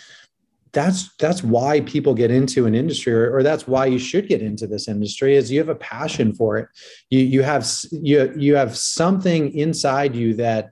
that's 0.77 1.15
that's 1.15 1.43
why 1.43 1.81
people 1.81 2.13
get 2.13 2.29
into 2.29 2.67
an 2.67 2.75
industry 2.75 3.11
or, 3.11 3.35
or, 3.35 3.41
that's 3.41 3.67
why 3.67 3.87
you 3.87 3.97
should 3.97 4.27
get 4.27 4.43
into 4.43 4.67
this 4.67 4.87
industry 4.87 5.35
is 5.35 5.51
you 5.51 5.57
have 5.57 5.69
a 5.69 5.75
passion 5.75 6.35
for 6.35 6.59
it. 6.59 6.67
You 7.09 7.21
you 7.21 7.41
have 7.41 7.67
you 7.91 8.31
you 8.37 8.55
have 8.55 8.77
something 8.77 9.51
inside 9.55 10.15
you 10.15 10.35
that 10.35 10.69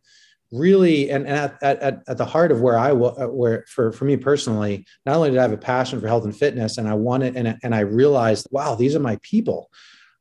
really 0.52 1.10
and, 1.10 1.26
and 1.26 1.52
at, 1.64 1.82
at, 1.82 2.04
at 2.08 2.18
the 2.20 2.26
heart 2.26 2.52
of 2.52 2.62
where 2.62 2.78
i 2.78 2.92
uh, 2.92 3.28
where 3.28 3.66
for 3.68 3.92
for 3.92 4.06
me 4.06 4.16
personally 4.16 4.86
not 5.08 5.16
only 5.16 5.32
did 5.32 5.40
i 5.40 5.42
have 5.42 5.52
a 5.52 5.58
passion 5.58 6.00
for 6.00 6.08
health 6.08 6.24
and 6.24 6.38
fitness 6.38 6.78
and 6.78 6.88
i 6.88 6.94
wanted 6.94 7.36
and, 7.36 7.58
and 7.64 7.74
i 7.74 7.80
realized 7.80 8.48
wow 8.52 8.76
these 8.76 8.96
are 8.96 9.00
my 9.00 9.18
people 9.24 9.72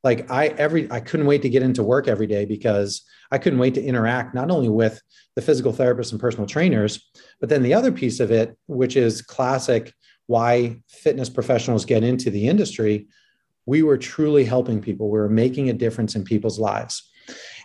like 0.05 0.31
i 0.31 0.47
every 0.47 0.89
i 0.89 1.01
couldn't 1.01 1.25
wait 1.25 1.41
to 1.41 1.49
get 1.49 1.61
into 1.61 1.83
work 1.83 2.07
every 2.07 2.27
day 2.27 2.45
because 2.45 3.03
i 3.31 3.37
couldn't 3.37 3.59
wait 3.59 3.73
to 3.73 3.83
interact 3.83 4.33
not 4.33 4.49
only 4.49 4.69
with 4.69 5.01
the 5.35 5.41
physical 5.41 5.73
therapists 5.73 6.11
and 6.11 6.21
personal 6.21 6.47
trainers 6.47 7.11
but 7.41 7.49
then 7.49 7.63
the 7.63 7.73
other 7.73 7.91
piece 7.91 8.21
of 8.21 8.31
it 8.31 8.57
which 8.67 8.95
is 8.95 9.21
classic 9.21 9.93
why 10.27 10.77
fitness 10.87 11.29
professionals 11.29 11.83
get 11.83 12.03
into 12.03 12.29
the 12.31 12.47
industry 12.47 13.05
we 13.65 13.83
were 13.83 13.97
truly 13.97 14.45
helping 14.45 14.81
people. 14.81 15.09
We 15.09 15.19
were 15.19 15.29
making 15.29 15.69
a 15.69 15.73
difference 15.73 16.15
in 16.15 16.23
people's 16.23 16.59
lives. 16.59 17.11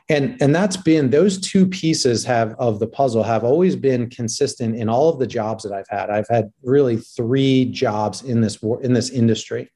And 0.09 0.41
and 0.43 0.53
that's 0.55 0.77
been 0.77 1.11
those 1.11 1.39
two 1.39 1.67
pieces 1.67 2.25
have 2.25 2.55
of 2.59 2.81
the 2.81 2.89
puzzle 2.89 3.23
have 3.23 3.45
always 3.45 3.77
been 3.77 4.11
consistent 4.11 4.75
in 4.75 4.89
all 4.89 5.09
of 5.09 5.21
the 5.21 5.27
jobs 5.27 5.63
that 5.63 5.73
i've 5.73 5.89
had. 5.89 6.11
I've 6.11 6.27
had 6.29 6.51
really 6.65 6.97
three 6.97 7.67
jobs 7.67 8.23
in 8.23 8.41
this 8.41 8.59
in 8.83 8.93
this 8.93 9.11
industry 9.11 9.71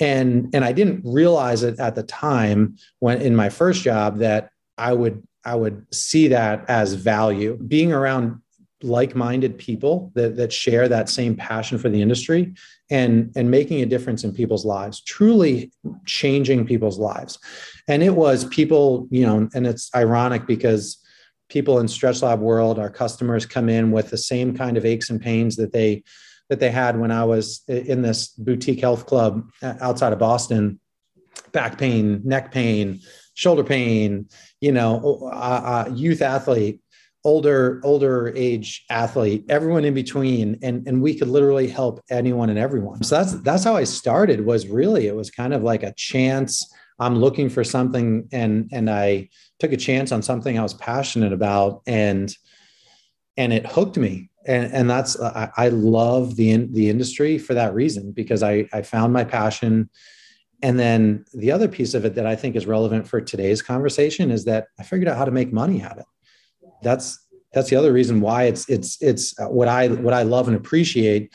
and 0.00 0.48
and 0.54 0.64
i 0.64 0.72
didn't 0.72 1.02
realize 1.04 1.62
it 1.62 1.78
at 1.78 1.94
the 1.94 2.02
time 2.02 2.76
when 2.98 3.20
in 3.20 3.36
my 3.36 3.48
first 3.48 3.82
job 3.82 4.18
that 4.18 4.50
i 4.78 4.92
would 4.92 5.22
i 5.44 5.54
would 5.54 5.86
see 5.94 6.28
that 6.28 6.64
as 6.68 6.94
value. 6.94 7.56
Being 7.56 7.92
around 7.92 8.40
like-minded 8.82 9.58
people 9.58 10.10
that, 10.14 10.36
that 10.36 10.50
share 10.50 10.88
that 10.88 11.10
same 11.10 11.36
passion 11.36 11.76
for 11.78 11.90
the 11.90 12.00
industry 12.00 12.54
and 12.90 13.30
and 13.36 13.50
making 13.50 13.82
a 13.82 13.86
difference 13.86 14.24
in 14.24 14.32
people's 14.32 14.64
lives 14.64 15.02
truly 15.02 15.70
changing 16.06 16.66
people's 16.66 16.98
lives. 16.98 17.38
And 17.88 18.02
it 18.02 18.14
was 18.14 18.44
people 18.46 19.06
you 19.10 19.26
know 19.26 19.48
and 19.54 19.66
it's 19.66 19.90
ironic 19.94 20.46
because 20.46 20.98
people 21.48 21.78
in 21.78 21.88
stretch 21.88 22.22
lab 22.22 22.40
world 22.40 22.78
our 22.78 22.90
customers 22.90 23.44
come 23.44 23.68
in 23.68 23.90
with 23.90 24.10
the 24.10 24.18
same 24.18 24.56
kind 24.56 24.76
of 24.76 24.86
aches 24.86 25.10
and 25.10 25.20
pains 25.20 25.56
that 25.56 25.72
they 25.72 26.02
that 26.50 26.60
they 26.60 26.70
had 26.70 27.00
when 27.00 27.10
i 27.10 27.24
was 27.24 27.62
in 27.68 28.02
this 28.02 28.28
boutique 28.28 28.80
health 28.80 29.06
club 29.06 29.50
outside 29.62 30.12
of 30.12 30.18
boston. 30.18 30.78
Back 31.52 31.78
pain 31.78 32.20
neck 32.24 32.52
pain 32.52 33.00
shoulder 33.34 33.64
pain 33.64 34.28
you 34.60 34.72
know 34.72 35.30
uh, 35.32 35.86
uh, 35.88 35.92
youth 35.94 36.22
athlete 36.22 36.80
older 37.24 37.80
older 37.84 38.32
age 38.36 38.84
athlete 38.90 39.44
everyone 39.48 39.84
in 39.84 39.94
between. 39.94 40.58
And 40.62 40.86
and 40.86 41.02
we 41.02 41.18
could 41.18 41.28
literally 41.28 41.68
help 41.68 42.02
anyone 42.10 42.50
and 42.50 42.58
everyone. 42.58 43.02
So 43.02 43.16
that's 43.16 43.32
that's 43.42 43.64
how 43.64 43.76
i 43.76 43.84
started 43.84 44.44
was 44.44 44.66
really 44.66 45.06
it 45.06 45.16
was 45.16 45.30
kind 45.30 45.54
of 45.54 45.62
like 45.62 45.82
a 45.82 45.94
chance. 45.94 46.72
I'm 46.98 47.16
looking 47.16 47.48
for 47.48 47.64
something 47.64 48.28
and 48.32 48.68
and 48.72 48.90
i 48.90 49.28
took 49.58 49.72
a 49.72 49.76
chance 49.76 50.12
on 50.12 50.22
something 50.22 50.58
i 50.58 50.62
was 50.62 50.74
passionate 50.74 51.32
about 51.32 51.82
and 51.86 52.34
and 53.36 53.52
it 53.52 53.66
hooked 53.66 53.96
me 53.96 54.29
and 54.46 54.72
and 54.72 54.88
that's 54.88 55.20
i, 55.20 55.50
I 55.56 55.68
love 55.68 56.36
the 56.36 56.50
in, 56.50 56.72
the 56.72 56.88
industry 56.88 57.38
for 57.38 57.54
that 57.54 57.74
reason 57.74 58.12
because 58.12 58.42
i 58.42 58.68
i 58.72 58.82
found 58.82 59.12
my 59.12 59.24
passion. 59.24 59.90
And 60.62 60.78
then 60.78 61.24
the 61.32 61.52
other 61.52 61.68
piece 61.68 61.94
of 61.94 62.04
it 62.04 62.14
that 62.16 62.26
i 62.26 62.36
think 62.36 62.54
is 62.54 62.66
relevant 62.66 63.08
for 63.08 63.20
today's 63.20 63.62
conversation 63.62 64.30
is 64.30 64.44
that 64.44 64.66
i 64.78 64.82
figured 64.82 65.08
out 65.08 65.16
how 65.16 65.24
to 65.24 65.30
make 65.30 65.52
money 65.52 65.80
at 65.82 65.96
it. 65.98 66.04
That's 66.82 67.18
that's 67.52 67.70
the 67.70 67.76
other 67.76 67.92
reason 67.92 68.20
why 68.20 68.44
it's 68.44 68.68
it's 68.68 69.00
it's 69.00 69.38
uh, 69.38 69.46
what 69.46 69.68
I 69.68 69.88
what 69.88 70.14
I 70.14 70.22
love 70.22 70.48
and 70.48 70.56
appreciate. 70.56 71.32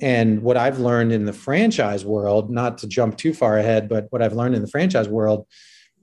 And 0.00 0.42
what 0.42 0.56
I've 0.56 0.78
learned 0.78 1.12
in 1.12 1.24
the 1.24 1.32
franchise 1.32 2.04
world 2.04 2.50
not 2.50 2.78
to 2.78 2.86
jump 2.86 3.16
too 3.16 3.32
far 3.32 3.58
ahead 3.58 3.88
but 3.88 4.06
what 4.10 4.22
I've 4.22 4.34
learned 4.34 4.54
in 4.54 4.62
the 4.62 4.68
franchise 4.68 5.08
world 5.08 5.46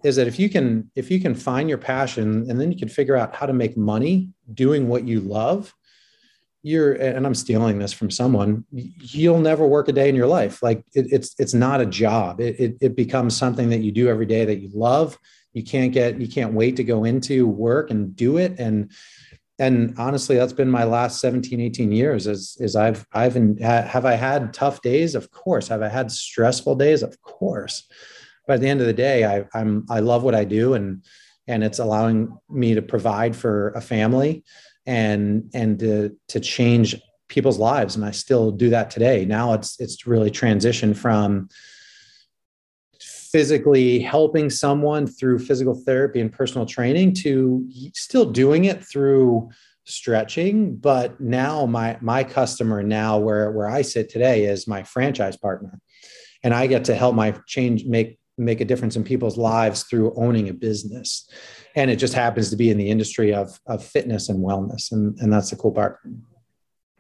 is 0.04 0.16
that 0.16 0.28
if 0.28 0.40
you 0.40 0.50
can 0.50 0.90
if 0.96 1.12
you 1.12 1.20
can 1.20 1.36
find 1.36 1.70
your 1.70 1.78
passion 1.78 2.50
and 2.50 2.60
then 2.60 2.72
you 2.72 2.78
can 2.78 2.88
figure 2.88 3.16
out 3.16 3.36
how 3.36 3.46
to 3.46 3.54
make 3.54 3.78
money 3.78 4.30
doing 4.54 4.88
what 4.88 5.06
you 5.06 5.20
love 5.20 5.74
you're 6.64 6.94
and 6.94 7.26
i'm 7.26 7.36
stealing 7.36 7.80
this 7.80 7.92
from 7.94 8.12
someone 8.12 8.66
you'll 8.72 9.40
never 9.40 9.66
work 9.66 9.88
a 9.88 9.92
day 9.92 10.10
in 10.10 10.16
your 10.16 10.28
life. 10.28 10.62
Like 10.62 10.84
it, 10.94 11.08
it's 11.12 11.36
it's 11.38 11.54
not 11.54 11.82
a 11.82 11.86
job. 11.86 12.40
It, 12.40 12.60
it, 12.60 12.78
it 12.82 12.96
becomes 12.96 13.36
something 13.36 13.70
that 13.70 13.80
you 13.80 13.92
do 13.92 14.08
every 14.08 14.26
day 14.26 14.46
that 14.46 14.60
you 14.60 14.70
love. 14.74 15.18
You 15.54 15.64
can't 15.64 15.92
get 15.92 16.20
you 16.20 16.28
can't 16.28 16.54
wait 16.54 16.76
to 16.78 16.84
go 16.84 17.04
into 17.04 17.48
work 17.48 17.92
and 17.92 18.16
do 18.16 18.38
it. 18.38 18.60
And 18.60 18.92
and 19.60 19.94
honestly 19.98 20.38
that's 20.38 20.54
been 20.54 20.72
my 20.72 20.86
last 20.86 21.20
17 21.20 21.60
18 21.60 21.92
years 21.92 22.26
is 22.26 22.58
is 22.60 22.76
i've 22.76 23.06
i've 23.14 23.36
in, 23.36 23.58
have 23.58 24.06
i 24.06 24.14
had 24.14 24.54
tough 24.54 24.82
days? 24.82 25.16
Of 25.16 25.32
course. 25.32 25.68
Have 25.68 25.82
i 25.82 25.90
had 25.90 26.12
stressful 26.12 26.76
days? 26.76 27.04
Of 27.04 27.22
course. 27.22 27.88
But 28.48 28.56
at 28.56 28.62
the 28.62 28.70
end 28.70 28.82
of 28.82 28.88
the 28.88 28.94
day 28.94 29.26
i 29.26 29.46
i'm 29.54 29.86
i 29.90 30.00
love 30.00 30.24
what 30.24 30.36
i 30.36 30.46
do 30.46 30.74
and 30.74 31.04
and 31.48 31.64
it's 31.64 31.80
allowing 31.80 32.38
me 32.50 32.76
to 32.76 32.82
provide 32.82 33.36
for 33.36 33.70
a 33.70 33.82
family 33.82 34.44
and 34.86 35.50
and 35.54 35.80
to 35.80 36.16
to 36.30 36.40
change 36.40 37.00
people's 37.28 37.60
lives. 37.60 37.96
And 37.96 38.06
i 38.06 38.12
still 38.12 38.52
do 38.52 38.70
that 38.70 38.92
today. 38.92 39.26
Now 39.26 39.54
it's 39.54 39.80
it's 39.80 40.06
really 40.06 40.32
transitioned 40.32 40.98
from 40.98 41.50
physically 43.00 44.00
helping 44.00 44.50
someone 44.50 45.08
through 45.08 45.40
physical 45.40 45.74
therapy 45.74 46.20
and 46.20 46.32
personal 46.32 46.66
training 46.66 47.14
to 47.14 47.66
still 47.94 48.26
doing 48.26 48.66
it 48.66 48.84
through 48.84 49.50
stretching. 49.86 50.76
But 50.76 51.20
now 51.22 51.66
my 51.66 51.98
my 52.02 52.24
customer 52.24 52.84
now 52.84 53.18
where 53.18 53.52
where 53.52 53.70
i 53.70 53.82
sit 53.82 54.10
today 54.10 54.46
is 54.46 54.68
my 54.68 54.84
franchise 54.84 55.38
partner. 55.38 55.80
And 56.44 56.54
i 56.54 56.68
get 56.68 56.86
to 56.86 56.96
help 56.96 57.16
my 57.16 57.32
change 57.48 57.86
make 57.86 58.20
make 58.46 58.62
a 58.62 58.66
difference 58.66 58.96
in 58.96 59.04
people's 59.04 59.38
lives 59.38 59.84
through 59.84 60.14
owning 60.16 60.50
a 60.50 60.54
business 60.54 61.30
and 61.76 61.90
it 61.90 61.96
just 61.96 62.14
happens 62.14 62.50
to 62.50 62.56
be 62.56 62.70
in 62.70 62.78
the 62.78 62.90
industry 62.90 63.34
of 63.34 63.60
of 63.68 63.84
fitness 63.84 64.30
and 64.30 64.44
wellness 64.44 64.92
and 64.92 65.18
and 65.20 65.32
that's 65.32 65.50
the 65.50 65.56
cool 65.56 65.72
part 65.72 66.00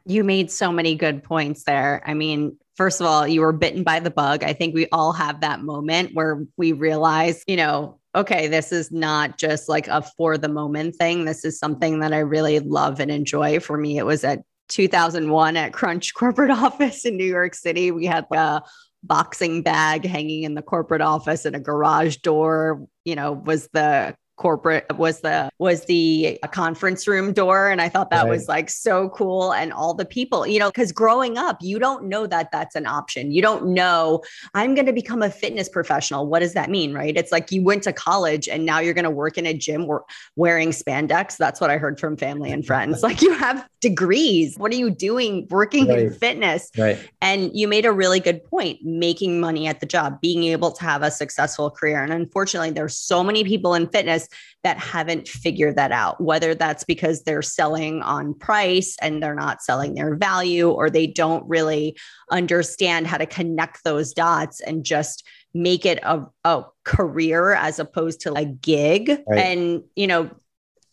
you 0.05 0.23
made 0.23 0.49
so 0.49 0.71
many 0.71 0.95
good 0.95 1.23
points 1.23 1.63
there 1.63 2.01
i 2.05 2.13
mean 2.13 2.57
first 2.81 2.99
of 2.99 3.05
all, 3.05 3.27
you 3.27 3.41
were 3.41 3.51
bitten 3.51 3.83
by 3.83 3.99
the 3.99 4.09
bug. 4.09 4.43
I 4.43 4.53
think 4.53 4.73
we 4.73 4.87
all 4.91 5.13
have 5.13 5.41
that 5.41 5.61
moment 5.61 6.15
where 6.15 6.45
we 6.57 6.71
realize, 6.71 7.43
you 7.45 7.55
know, 7.55 7.99
okay, 8.15 8.47
this 8.47 8.71
is 8.71 8.91
not 8.91 9.37
just 9.37 9.69
like 9.69 9.87
a 9.87 10.01
for 10.01 10.35
the 10.37 10.49
moment 10.49 10.95
thing. 10.95 11.25
This 11.25 11.45
is 11.45 11.59
something 11.59 11.99
that 11.99 12.11
I 12.11 12.19
really 12.19 12.59
love 12.59 12.99
and 12.99 13.11
enjoy. 13.11 13.59
For 13.59 13.77
me, 13.77 13.99
it 13.99 14.05
was 14.05 14.23
at 14.23 14.39
2001 14.69 15.57
at 15.57 15.73
Crunch 15.73 16.13
corporate 16.15 16.49
office 16.65 17.05
in 17.05 17.17
New 17.17 17.25
York 17.25 17.53
City. 17.53 17.91
We 17.91 18.05
had 18.05 18.25
a 18.31 18.63
boxing 19.03 19.61
bag 19.61 20.05
hanging 20.05 20.43
in 20.43 20.53
the 20.53 20.61
corporate 20.61 21.01
office 21.01 21.45
and 21.45 21.55
a 21.55 21.59
garage 21.59 22.17
door, 22.17 22.87
you 23.05 23.15
know, 23.15 23.31
was 23.31 23.67
the 23.73 24.15
corporate 24.37 24.85
was 24.97 25.21
the 25.21 25.49
was 25.59 25.85
the 25.85 26.39
uh, 26.41 26.47
conference 26.47 27.07
room 27.07 27.31
door. 27.33 27.69
And 27.69 27.81
i 27.81 27.89
thought 27.89 28.09
that 28.09 28.23
right. 28.23 28.29
was 28.29 28.47
like 28.47 28.69
so 28.69 29.09
cool. 29.09 29.53
And 29.53 29.71
all 29.71 29.93
the 29.93 30.05
people 30.05 30.47
you 30.47 30.59
know 30.59 30.69
because 30.69 30.91
growing 30.91 31.37
up 31.37 31.57
you 31.61 31.79
don't 31.79 32.05
know 32.05 32.27
that 32.27 32.51
that's 32.51 32.75
an 32.75 32.85
option. 32.85 33.31
You 33.31 33.41
don't 33.41 33.67
know 33.67 34.23
i'm 34.53 34.73
going 34.75 34.87
to 34.87 34.93
become 34.93 35.21
a 35.21 35.29
fitness 35.29 35.69
professional. 35.69 36.27
What 36.27 36.39
does 36.39 36.53
that 36.53 36.69
mean 36.69 36.93
right? 36.93 37.15
It's 37.15 37.31
like 37.31 37.51
you 37.51 37.63
went 37.63 37.83
to 37.83 37.93
college 37.93 38.47
and 38.47 38.65
now 38.65 38.79
you're 38.79 38.93
going 38.93 39.05
to 39.05 39.11
work 39.11 39.37
in 39.37 39.45
a 39.45 39.53
gym 39.53 39.87
wearing 40.35 40.69
spandex. 40.69 41.37
That's 41.37 41.61
what 41.61 41.69
i 41.69 41.77
heard 41.77 41.99
from 41.99 42.17
family 42.17 42.51
and 42.51 42.65
friends. 42.65 43.03
Like 43.11 43.21
you 43.21 43.33
have 43.33 43.67
degrees. 43.81 44.57
What 44.57 44.71
are 44.71 44.75
you 44.75 44.89
doing? 44.89 45.45
Working 45.49 45.89
right. 45.89 45.99
in 45.99 46.13
fitness. 46.13 46.71
Right. 46.77 46.97
And 47.19 47.51
you 47.53 47.67
made 47.67 47.85
a 47.85 47.91
really 47.91 48.21
good 48.21 48.41
point 48.45 48.79
making 48.83 49.41
money 49.41 49.67
at 49.67 49.81
the 49.81 49.85
job 49.85 50.21
being 50.21 50.43
able 50.45 50.71
to 50.71 50.83
have 50.83 51.01
a 51.01 51.11
successful 51.11 51.69
career. 51.69 52.01
And 52.01 52.13
unfortunately 52.13 52.71
there's 52.71 52.95
so 52.95 53.23
many 53.23 53.43
people 53.43 53.73
in 53.73 53.89
fitness 53.89 54.29
that 54.63 54.77
haven't 54.77 55.27
figured 55.27 55.75
that 55.75 55.91
out, 55.91 56.21
whether 56.21 56.53
that's 56.53 56.83
because 56.83 57.23
they're 57.23 57.41
selling 57.41 58.01
on 58.01 58.33
price 58.33 58.95
and 59.01 59.21
they're 59.21 59.35
not 59.35 59.61
selling 59.61 59.95
their 59.95 60.15
value, 60.15 60.69
or 60.69 60.89
they 60.89 61.07
don't 61.07 61.47
really 61.47 61.97
understand 62.29 63.07
how 63.07 63.17
to 63.17 63.25
connect 63.25 63.83
those 63.83 64.13
dots 64.13 64.61
and 64.61 64.83
just 64.83 65.27
make 65.53 65.85
it 65.85 65.99
a, 66.03 66.23
a 66.45 66.63
career 66.83 67.53
as 67.53 67.79
opposed 67.79 68.21
to 68.21 68.33
a 68.33 68.45
gig. 68.45 69.09
Right. 69.27 69.39
And, 69.39 69.83
you 69.95 70.07
know, 70.07 70.29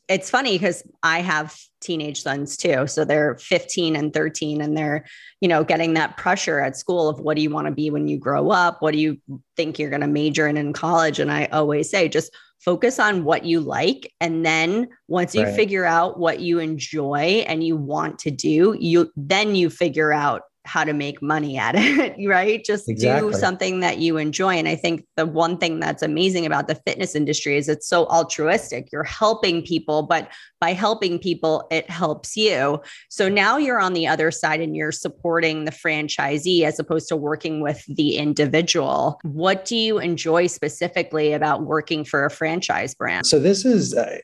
it's 0.09 0.31
funny 0.31 0.53
because 0.53 0.83
I 1.03 1.21
have 1.21 1.57
teenage 1.81 2.23
sons 2.23 2.57
too. 2.57 2.87
So 2.87 3.05
they're 3.05 3.37
15 3.37 3.95
and 3.95 4.13
13 4.13 4.63
and 4.63 4.77
they're, 4.77 5.05
you 5.41 5.49
know, 5.49 5.63
getting 5.65 5.95
that 5.95 6.17
pressure 6.17 6.61
at 6.61 6.77
school 6.77 7.09
of 7.09 7.21
what 7.21 7.37
do 7.37 7.43
you 7.43 7.51
want 7.51 7.67
to 7.67 7.75
be 7.75 7.91
when 7.91 8.09
you 8.09 8.19
grow 8.19 8.51
up? 8.51 8.81
What 8.81 8.93
do 8.93 8.99
you 8.99 9.21
think 9.57 9.79
you're 9.79 9.91
going 9.91 10.01
to 10.01 10.09
major 10.09 10.49
in 10.49 10.57
in 10.57 10.73
college? 10.73 11.19
And 11.19 11.31
I 11.31 11.45
always 11.47 11.91
say, 11.91 12.09
just 12.09 12.35
focus 12.61 12.99
on 12.99 13.25
what 13.25 13.45
you 13.45 13.61
like 13.61 14.13
and 14.21 14.45
then 14.45 14.89
once 15.07 15.35
you 15.35 15.45
right. 15.45 15.55
figure 15.55 15.85
out 15.85 16.19
what 16.19 16.41
you 16.41 16.59
enjoy 16.59 17.45
and 17.47 17.65
you 17.65 17.77
want 17.77 18.19
to 18.19 18.31
do 18.31 18.77
you 18.81 19.11
then 19.17 19.55
you 19.55 19.71
figure 19.71 20.13
out 20.13 20.43
how 20.69 20.85
to 20.85 20.93
make 20.93 21.23
money 21.23 21.57
at 21.57 21.75
it, 21.77 22.15
right? 22.29 22.63
Just 22.63 22.89
exactly. 22.89 23.33
do 23.33 23.37
something 23.37 23.81
that 23.81 23.99
you 23.99 24.19
enjoy. 24.19 24.55
And 24.55 24.69
I 24.69 24.77
think 24.77 25.07
the 25.17 25.25
one 25.25 25.57
thing 25.57 25.81
that's 25.81 26.03
amazing 26.03 26.45
about 26.45 26.69
the 26.69 26.75
fitness 26.75 27.15
industry 27.15 27.57
is 27.57 27.69
it's 27.69 27.89
so 27.89 28.05
altruistic. 28.07 28.93
You're 28.93 29.03
helping 29.03 29.63
people, 29.63 30.03
but 30.03 30.31
by 30.61 30.75
helping 30.75 31.19
people, 31.19 31.67
it 31.71 31.89
helps 31.89 32.37
you. 32.37 32.81
So 33.09 33.29
now 33.29 33.57
you're 33.57 33.81
on 33.81 33.95
the 33.95 34.07
other 34.07 34.31
side 34.31 34.61
and 34.61 34.77
you're 34.77 34.93
supporting 34.93 35.65
the 35.65 35.73
franchisee 35.73 36.63
as 36.63 36.79
opposed 36.79 37.09
to 37.09 37.17
working 37.17 37.61
with 37.61 37.83
the 37.89 38.17
individual. 38.17 39.19
What 39.23 39.65
do 39.65 39.75
you 39.75 39.99
enjoy 39.99 40.49
specifically 40.49 41.33
about 41.33 41.63
working 41.63 42.05
for 42.05 42.27
a 42.27 42.31
franchise 42.31 42.95
brand? 42.95 43.27
So 43.27 43.41
this 43.41 43.65
is. 43.65 43.95
Uh, 43.95 44.19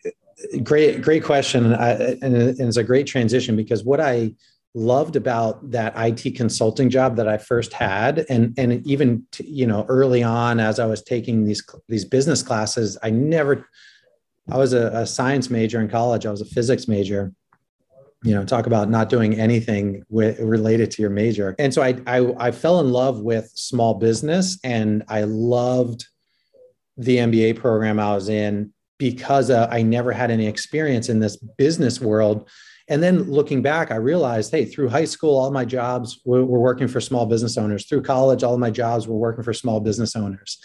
great 0.62 1.00
great 1.00 1.22
question 1.22 1.72
I, 1.74 1.92
and 2.20 2.34
it's 2.36 2.76
a 2.76 2.82
great 2.82 3.06
transition 3.06 3.54
because 3.54 3.84
what 3.84 4.00
i 4.00 4.34
loved 4.74 5.14
about 5.14 5.70
that 5.70 5.94
IT 5.96 6.34
consulting 6.36 6.90
job 6.90 7.16
that 7.16 7.28
I 7.28 7.38
first 7.38 7.72
had. 7.72 8.26
And 8.28 8.54
and 8.58 8.84
even 8.86 9.24
you 9.38 9.66
know 9.66 9.86
early 9.88 10.22
on 10.22 10.60
as 10.60 10.78
I 10.78 10.86
was 10.86 11.02
taking 11.02 11.44
these 11.44 11.62
these 11.88 12.04
business 12.04 12.42
classes 12.42 12.98
I 13.02 13.10
never 13.10 13.68
I 14.50 14.58
was 14.58 14.74
a, 14.74 14.88
a 14.88 15.06
science 15.06 15.48
major 15.48 15.80
in 15.80 15.88
college. 15.88 16.26
I 16.26 16.30
was 16.30 16.40
a 16.40 16.46
physics 16.46 16.88
major. 16.88 17.32
You 18.22 18.34
know 18.34 18.44
talk 18.44 18.66
about 18.66 18.88
not 18.88 19.10
doing 19.10 19.38
anything 19.38 20.02
with, 20.08 20.38
related 20.40 20.90
to 20.92 21.02
your 21.02 21.10
major. 21.10 21.54
And 21.58 21.72
so 21.72 21.82
I, 21.82 22.00
I 22.06 22.48
I 22.48 22.50
fell 22.50 22.80
in 22.80 22.90
love 22.90 23.20
with 23.20 23.50
small 23.54 23.94
business 23.94 24.58
and 24.64 25.04
I 25.08 25.22
loved 25.22 26.06
the 26.96 27.18
MBA 27.18 27.56
program 27.56 28.00
I 28.00 28.14
was 28.14 28.28
in 28.28 28.72
because 28.98 29.50
uh, 29.50 29.68
I 29.70 29.82
never 29.82 30.12
had 30.12 30.30
any 30.30 30.46
experience 30.46 31.08
in 31.08 31.20
this 31.20 31.36
business 31.36 32.00
world 32.00 32.48
and 32.88 33.02
then 33.02 33.22
looking 33.30 33.62
back, 33.62 33.90
I 33.90 33.96
realized, 33.96 34.50
hey, 34.50 34.66
through 34.66 34.88
high 34.90 35.06
school, 35.06 35.38
all 35.38 35.50
my 35.50 35.64
jobs 35.64 36.20
were, 36.24 36.44
were 36.44 36.60
working 36.60 36.88
for 36.88 37.00
small 37.00 37.24
business 37.24 37.56
owners. 37.56 37.86
Through 37.86 38.02
college, 38.02 38.42
all 38.42 38.58
my 38.58 38.70
jobs 38.70 39.08
were 39.08 39.16
working 39.16 39.42
for 39.42 39.54
small 39.54 39.80
business 39.80 40.14
owners. 40.14 40.58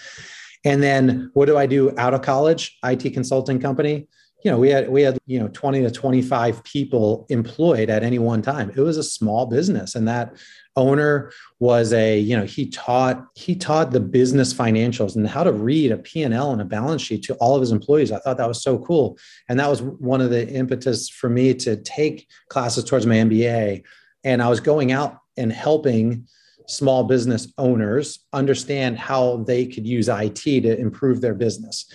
And 0.65 0.83
then 0.83 1.31
what 1.33 1.45
do 1.45 1.57
I 1.57 1.65
do 1.65 1.93
out 1.97 2.13
of 2.13 2.21
college? 2.21 2.77
IT 2.83 3.13
consulting 3.13 3.59
company. 3.59 4.07
You 4.43 4.49
know, 4.49 4.57
we 4.57 4.69
had 4.69 4.89
we 4.89 5.01
had 5.01 5.17
you 5.25 5.39
know 5.39 5.49
20 5.49 5.81
to 5.81 5.91
25 5.91 6.63
people 6.63 7.25
employed 7.29 7.89
at 7.89 8.03
any 8.03 8.19
one 8.19 8.41
time. 8.41 8.69
It 8.69 8.79
was 8.79 8.97
a 8.97 9.03
small 9.03 9.45
business, 9.45 9.95
and 9.95 10.07
that 10.07 10.33
owner 10.75 11.31
was 11.59 11.91
a 11.91 12.17
you 12.17 12.37
know 12.37 12.45
he 12.45 12.69
taught 12.69 13.25
he 13.35 13.53
taught 13.53 13.91
the 13.91 13.99
business 13.99 14.53
financials 14.53 15.15
and 15.15 15.27
how 15.27 15.43
to 15.43 15.51
read 15.51 15.91
a 15.91 15.97
p&l 15.97 16.51
and 16.51 16.61
a 16.61 16.65
balance 16.65 17.01
sheet 17.01 17.23
to 17.23 17.35
all 17.35 17.55
of 17.55 17.61
his 17.61 17.71
employees. 17.71 18.11
I 18.11 18.19
thought 18.19 18.37
that 18.37 18.47
was 18.47 18.63
so 18.63 18.79
cool. 18.79 19.17
And 19.49 19.59
that 19.59 19.69
was 19.69 19.81
one 19.81 20.21
of 20.21 20.29
the 20.29 20.47
impetus 20.47 21.09
for 21.09 21.29
me 21.29 21.53
to 21.55 21.75
take 21.75 22.29
classes 22.49 22.85
towards 22.85 23.05
my 23.05 23.15
mba 23.15 23.83
and 24.23 24.41
i 24.41 24.49
was 24.49 24.59
going 24.59 24.91
out 24.91 25.17
and 25.37 25.51
helping 25.51 26.27
small 26.67 27.03
business 27.03 27.51
owners 27.57 28.19
understand 28.31 28.97
how 28.97 29.37
they 29.47 29.65
could 29.65 29.87
use 29.87 30.07
it 30.07 30.35
to 30.35 30.77
improve 30.77 31.19
their 31.19 31.33
business. 31.33 31.91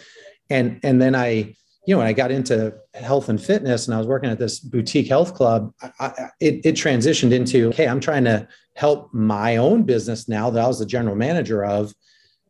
And 0.51 0.81
and 0.83 1.01
then 1.01 1.15
i 1.15 1.55
you 1.87 1.95
know, 1.95 1.99
when 1.99 2.07
I 2.07 2.13
got 2.13 2.31
into 2.31 2.75
health 2.95 3.29
and 3.29 3.41
fitness 3.41 3.87
and 3.87 3.95
I 3.95 3.99
was 3.99 4.07
working 4.07 4.31
at 4.31 4.39
this 4.39 4.59
boutique 4.59 5.09
health 5.09 5.35
club, 5.35 5.73
I, 6.01 6.31
it, 6.41 6.65
it 6.65 6.75
transitioned 6.75 7.33
into, 7.33 7.71
hey, 7.73 7.87
I'm 7.87 8.01
trying 8.01 8.25
to 8.25 8.49
help 8.75 9.13
my 9.13 9.57
own 9.57 9.83
business 9.83 10.29
now 10.29 10.51
that 10.51 10.65
I 10.65 10.67
was 10.67 10.79
the 10.79 10.87
general 10.87 11.15
manager 11.15 11.65
of, 11.65 11.93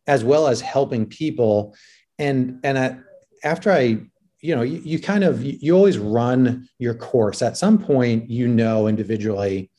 as 0.06 0.22
well 0.22 0.46
as 0.46 0.60
helping 0.60 1.06
people. 1.06 1.74
And, 2.18 2.60
and 2.62 2.78
I, 2.78 2.98
after 3.42 3.72
I, 3.72 3.98
you 4.40 4.54
know, 4.54 4.62
you, 4.62 4.80
you 4.84 5.00
kind 5.00 5.24
of, 5.24 5.42
you 5.42 5.74
always 5.74 5.98
run 5.98 6.68
your 6.78 6.94
course. 6.94 7.42
At 7.42 7.56
some 7.56 7.78
point, 7.78 8.30
you 8.30 8.46
know, 8.46 8.86
individually, 8.86 9.70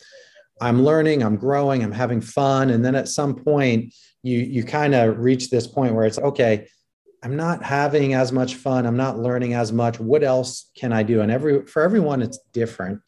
I'm 0.59 0.83
learning, 0.83 1.23
I'm 1.23 1.37
growing, 1.37 1.83
I'm 1.83 1.91
having 1.91 2.21
fun. 2.21 2.71
And 2.71 2.83
then 2.83 2.95
at 2.95 3.07
some 3.07 3.35
point, 3.35 3.93
you, 4.23 4.39
you 4.39 4.63
kind 4.63 4.95
of 4.95 5.19
reach 5.19 5.49
this 5.49 5.67
point 5.67 5.93
where 5.93 6.05
it's, 6.05 6.17
okay, 6.17 6.67
I'm 7.25 7.35
not 7.35 7.63
having 7.63 8.13
as 8.13 8.31
much 8.31 8.53
fun. 8.53 8.85
I'm 8.85 8.97
not 8.97 9.17
learning 9.17 9.55
as 9.55 9.73
much. 9.73 9.99
What 9.99 10.23
else 10.23 10.69
can 10.77 10.93
I 10.93 11.01
do? 11.01 11.21
And 11.21 11.31
every 11.31 11.65
for 11.65 11.81
everyone, 11.81 12.21
it's 12.21 12.37
different. 12.53 13.01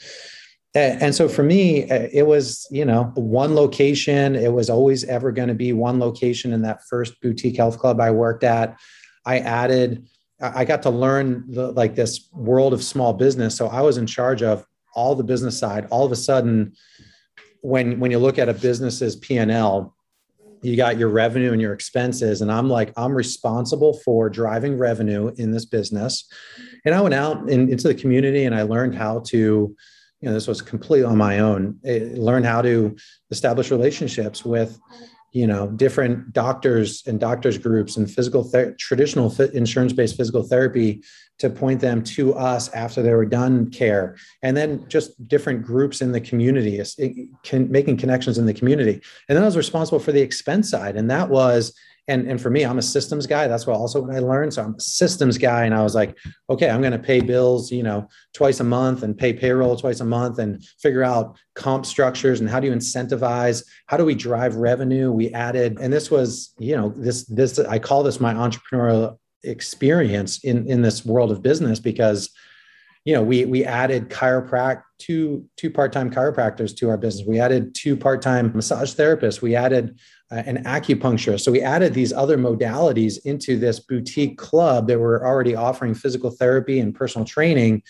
And 0.73 1.13
so 1.13 1.29
for 1.29 1.43
me, 1.43 1.89
uh, 1.89 2.07
it 2.11 2.25
was, 2.25 2.67
you 2.71 2.83
know, 2.83 3.11
one 3.15 3.55
location. 3.55 4.35
It 4.35 4.51
was 4.53 4.69
always 4.69 5.03
ever 5.03 5.31
going 5.31 5.49
to 5.49 5.53
be 5.53 5.71
one 5.71 5.99
location 5.99 6.51
in 6.51 6.63
that 6.63 6.81
first 6.89 7.21
boutique 7.21 7.57
health 7.57 7.77
club 7.77 8.01
I 8.01 8.09
worked 8.09 8.43
at. 8.43 8.77
I 9.25 9.39
added, 9.39 10.07
I 10.39 10.65
got 10.65 10.81
to 10.83 10.89
learn 10.89 11.45
the, 11.49 11.71
like 11.71 11.95
this 11.95 12.29
world 12.31 12.73
of 12.73 12.83
small 12.83 13.13
business. 13.13 13.55
So 13.55 13.67
I 13.67 13.81
was 13.81 13.97
in 13.97 14.07
charge 14.07 14.43
of 14.43 14.65
all 14.95 15.15
the 15.15 15.23
business 15.23 15.57
side. 15.57 15.87
All 15.91 16.05
of 16.05 16.11
a 16.11 16.15
sudden, 16.15 16.73
when 17.61 17.99
when 17.99 18.11
you 18.11 18.19
look 18.19 18.39
at 18.39 18.49
a 18.49 18.53
business's 18.53 19.15
P 19.15 19.37
and 19.37 19.51
L, 19.51 19.95
you 20.61 20.75
got 20.75 20.97
your 20.97 21.09
revenue 21.09 21.51
and 21.51 21.61
your 21.61 21.73
expenses 21.73 22.41
and 22.41 22.51
i'm 22.51 22.69
like 22.69 22.91
i'm 22.97 23.13
responsible 23.13 23.93
for 24.03 24.29
driving 24.29 24.77
revenue 24.77 25.31
in 25.37 25.51
this 25.51 25.65
business. 25.65 26.27
And 26.85 26.95
i 26.95 27.01
went 27.01 27.13
out 27.13 27.49
in, 27.49 27.69
into 27.69 27.87
the 27.87 27.95
community 27.95 28.45
and 28.45 28.55
i 28.55 28.63
learned 28.63 28.95
how 28.95 29.19
to 29.27 29.75
you 30.21 30.27
know 30.27 30.33
this 30.33 30.47
was 30.47 30.61
completely 30.61 31.05
on 31.05 31.17
my 31.17 31.39
own 31.39 31.77
I 31.85 32.09
learned 32.13 32.45
how 32.45 32.61
to 32.61 32.95
establish 33.31 33.71
relationships 33.71 34.43
with 34.43 34.79
you 35.31 35.45
know 35.45 35.67
different 35.67 36.33
doctors 36.33 37.03
and 37.05 37.19
doctors 37.19 37.57
groups 37.57 37.97
and 37.97 38.09
physical 38.09 38.43
ther- 38.43 38.73
traditional 38.79 39.33
insurance 39.53 39.93
based 39.93 40.17
physical 40.17 40.43
therapy 40.43 41.03
to 41.39 41.49
point 41.49 41.79
them 41.79 42.03
to 42.03 42.33
us 42.33 42.69
after 42.69 43.01
they 43.01 43.13
were 43.13 43.25
done 43.25 43.69
care. 43.69 44.15
And 44.41 44.57
then 44.57 44.87
just 44.87 45.27
different 45.27 45.63
groups 45.63 46.01
in 46.01 46.11
the 46.11 46.21
community 46.21 46.81
can, 47.43 47.71
making 47.71 47.97
connections 47.97 48.37
in 48.37 48.45
the 48.45 48.53
community. 48.53 49.01
And 49.29 49.35
then 49.35 49.43
i 49.43 49.45
was 49.45 49.57
responsible 49.57 49.99
for 49.99 50.11
the 50.11 50.21
expense 50.21 50.69
side. 50.69 50.95
And 50.95 51.09
that 51.11 51.29
was 51.29 51.73
and 52.09 52.25
and 52.25 52.39
for 52.39 52.49
me 52.49 52.63
i'm 52.63 52.77
a 52.77 52.81
systems 52.81 53.27
guy. 53.27 53.47
That's 53.47 53.67
what 53.67 53.75
also 53.75 54.01
what 54.01 54.15
i 54.15 54.19
learned. 54.19 54.53
So 54.53 54.63
i'm 54.63 54.75
a 54.75 54.79
systems 54.79 55.37
guy. 55.37 55.65
And 55.65 55.75
i 55.75 55.83
was 55.83 55.93
like 55.93 56.17
okay 56.49 56.69
i'm 56.69 56.81
going 56.81 56.93
to 56.93 56.99
pay 56.99 57.19
bills 57.19 57.71
you 57.71 57.83
know 57.83 58.07
twice 58.33 58.59
a 58.59 58.63
month 58.63 59.03
and 59.03 59.17
pay 59.17 59.33
payroll 59.33 59.75
twice 59.75 59.99
a 59.99 60.05
month 60.05 60.39
and 60.39 60.63
figure 60.79 61.03
out 61.03 61.37
comp 61.55 61.85
structures 61.85 62.39
and 62.39 62.49
how 62.49 62.59
do 62.59 62.67
you 62.67 62.73
incentivize? 62.73 63.63
How 63.87 63.97
do 63.97 64.05
we 64.05 64.15
drive 64.15 64.55
revenue? 64.55 65.11
We 65.11 65.33
added 65.33 65.77
and 65.79 65.91
this 65.91 66.09
was 66.09 66.53
you 66.57 66.75
know 66.75 66.93
this 66.95 67.25
this 67.25 67.59
i 67.59 67.77
call 67.77 68.03
this 68.03 68.19
my 68.19 68.33
entrepreneurial 68.33 69.17
experience 69.43 70.43
in 70.43 70.69
in 70.69 70.81
this 70.81 71.05
world 71.05 71.31
of 71.31 71.41
business 71.41 71.79
because 71.79 72.29
you 73.05 73.13
know 73.13 73.23
we 73.23 73.45
we 73.45 73.63
added 73.63 74.09
chiropract 74.09 74.83
two 74.97 75.45
two 75.55 75.69
part-time 75.69 76.11
chiropractors 76.11 76.75
to 76.77 76.89
our 76.89 76.97
business. 76.97 77.27
We 77.27 77.39
added 77.39 77.75
two 77.75 77.95
part-time 77.95 78.51
massage 78.53 78.93
therapists. 78.93 79.41
We 79.41 79.55
added 79.55 79.97
uh, 80.31 80.43
an 80.45 80.63
acupuncturist. 80.63 81.41
So 81.41 81.51
we 81.51 81.61
added 81.61 81.93
these 81.93 82.11
other 82.11 82.37
modalities 82.37 83.17
into 83.25 83.57
this 83.57 83.79
boutique 83.79 84.37
club 84.37 84.87
that 84.87 84.99
were 84.99 85.25
already 85.25 85.55
offering 85.55 85.93
physical 85.93 86.31
therapy 86.31 86.79
and 86.79 86.93
personal 86.93 87.25
training 87.25 87.83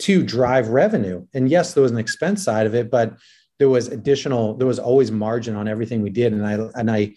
to 0.00 0.22
drive 0.22 0.68
revenue. 0.68 1.26
And 1.34 1.48
yes 1.48 1.74
there 1.74 1.82
was 1.82 1.92
an 1.92 1.98
expense 1.98 2.42
side 2.42 2.66
of 2.66 2.74
it 2.74 2.90
but 2.90 3.16
there 3.58 3.68
was 3.68 3.88
additional 3.88 4.54
there 4.54 4.66
was 4.66 4.78
always 4.78 5.10
margin 5.10 5.54
on 5.54 5.68
everything 5.68 6.02
we 6.02 6.10
did. 6.10 6.32
And 6.32 6.46
i 6.46 6.54
and 6.74 6.90
i 6.90 7.14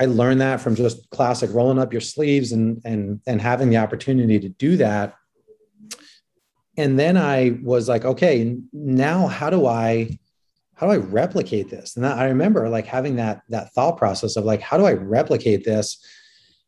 I 0.00 0.06
learned 0.06 0.40
that 0.40 0.60
from 0.60 0.74
just 0.74 1.08
classic 1.10 1.50
rolling 1.52 1.78
up 1.78 1.92
your 1.92 2.00
sleeves 2.00 2.52
and 2.52 2.80
and 2.84 3.20
and 3.26 3.40
having 3.40 3.70
the 3.70 3.78
opportunity 3.78 4.38
to 4.38 4.48
do 4.48 4.76
that. 4.76 5.14
And 6.76 6.98
then 6.98 7.16
I 7.16 7.58
was 7.62 7.88
like, 7.88 8.04
okay, 8.04 8.56
now 8.72 9.26
how 9.26 9.50
do 9.50 9.66
I 9.66 10.18
how 10.74 10.86
do 10.86 10.92
I 10.92 10.96
replicate 10.98 11.70
this? 11.70 11.96
And 11.96 12.06
I 12.06 12.26
remember 12.26 12.68
like 12.68 12.86
having 12.86 13.16
that 13.16 13.42
that 13.48 13.72
thought 13.74 13.96
process 13.96 14.36
of 14.36 14.44
like, 14.44 14.60
how 14.60 14.78
do 14.78 14.86
I 14.86 14.92
replicate 14.92 15.64
this? 15.64 15.98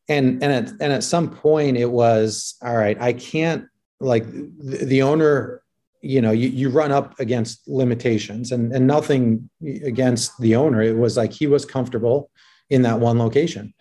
And 0.08 0.42
and 0.42 0.52
at, 0.52 0.70
and 0.80 0.92
at 0.92 1.04
some 1.04 1.30
point 1.30 1.76
it 1.76 1.90
was 1.90 2.56
all 2.62 2.76
right. 2.76 3.00
I 3.00 3.12
can't 3.12 3.66
like 4.00 4.26
the, 4.30 5.02
owner 5.02 5.62
you 6.02 6.20
know 6.20 6.30
you, 6.30 6.48
you 6.48 6.70
run 6.70 6.90
up 6.90 7.18
against 7.20 7.68
limitations 7.68 8.50
and 8.50 8.72
and 8.72 8.86
nothing 8.86 9.48
against 9.84 10.40
the 10.40 10.56
owner 10.56 10.80
it 10.80 10.96
was 10.96 11.18
like 11.18 11.30
he 11.30 11.46
was 11.46 11.66
comfortable 11.66 12.30
in 12.70 12.82
that 12.82 13.00
one 13.00 13.18
location. 13.18 13.74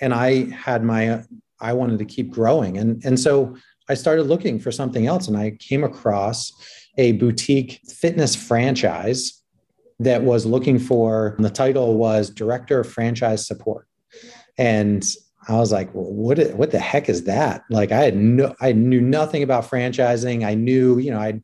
And 0.00 0.12
I 0.12 0.50
had 0.50 0.82
my, 0.82 1.22
I 1.60 1.72
wanted 1.74 1.98
to 2.00 2.04
keep 2.04 2.30
growing. 2.30 2.76
And, 2.78 3.04
and 3.04 3.20
so 3.20 3.56
I 3.88 3.94
started 3.94 4.24
looking 4.24 4.58
for 4.58 4.72
something 4.72 5.06
else 5.06 5.28
and 5.28 5.36
I 5.36 5.52
came 5.60 5.84
across 5.84 6.52
a 6.98 7.12
boutique 7.12 7.80
fitness 7.88 8.34
franchise 8.34 9.42
that 10.00 10.22
was 10.22 10.44
looking 10.44 10.78
for 10.78 11.36
the 11.38 11.50
title 11.50 11.96
was 11.96 12.30
director 12.30 12.80
of 12.80 12.90
franchise 12.90 13.46
support. 13.46 13.86
And 14.58 15.04
I 15.48 15.56
was 15.56 15.72
like, 15.72 15.92
well, 15.94 16.12
what, 16.12 16.38
what 16.54 16.70
the 16.70 16.78
heck 16.78 17.08
is 17.08 17.24
that? 17.24 17.62
Like 17.70 17.92
I 17.92 18.02
had 18.02 18.16
no, 18.16 18.54
I 18.60 18.72
knew 18.72 19.00
nothing 19.00 19.42
about 19.42 19.68
franchising. 19.68 20.44
I 20.44 20.54
knew, 20.54 20.98
you 20.98 21.10
know, 21.10 21.20
I'd 21.20 21.42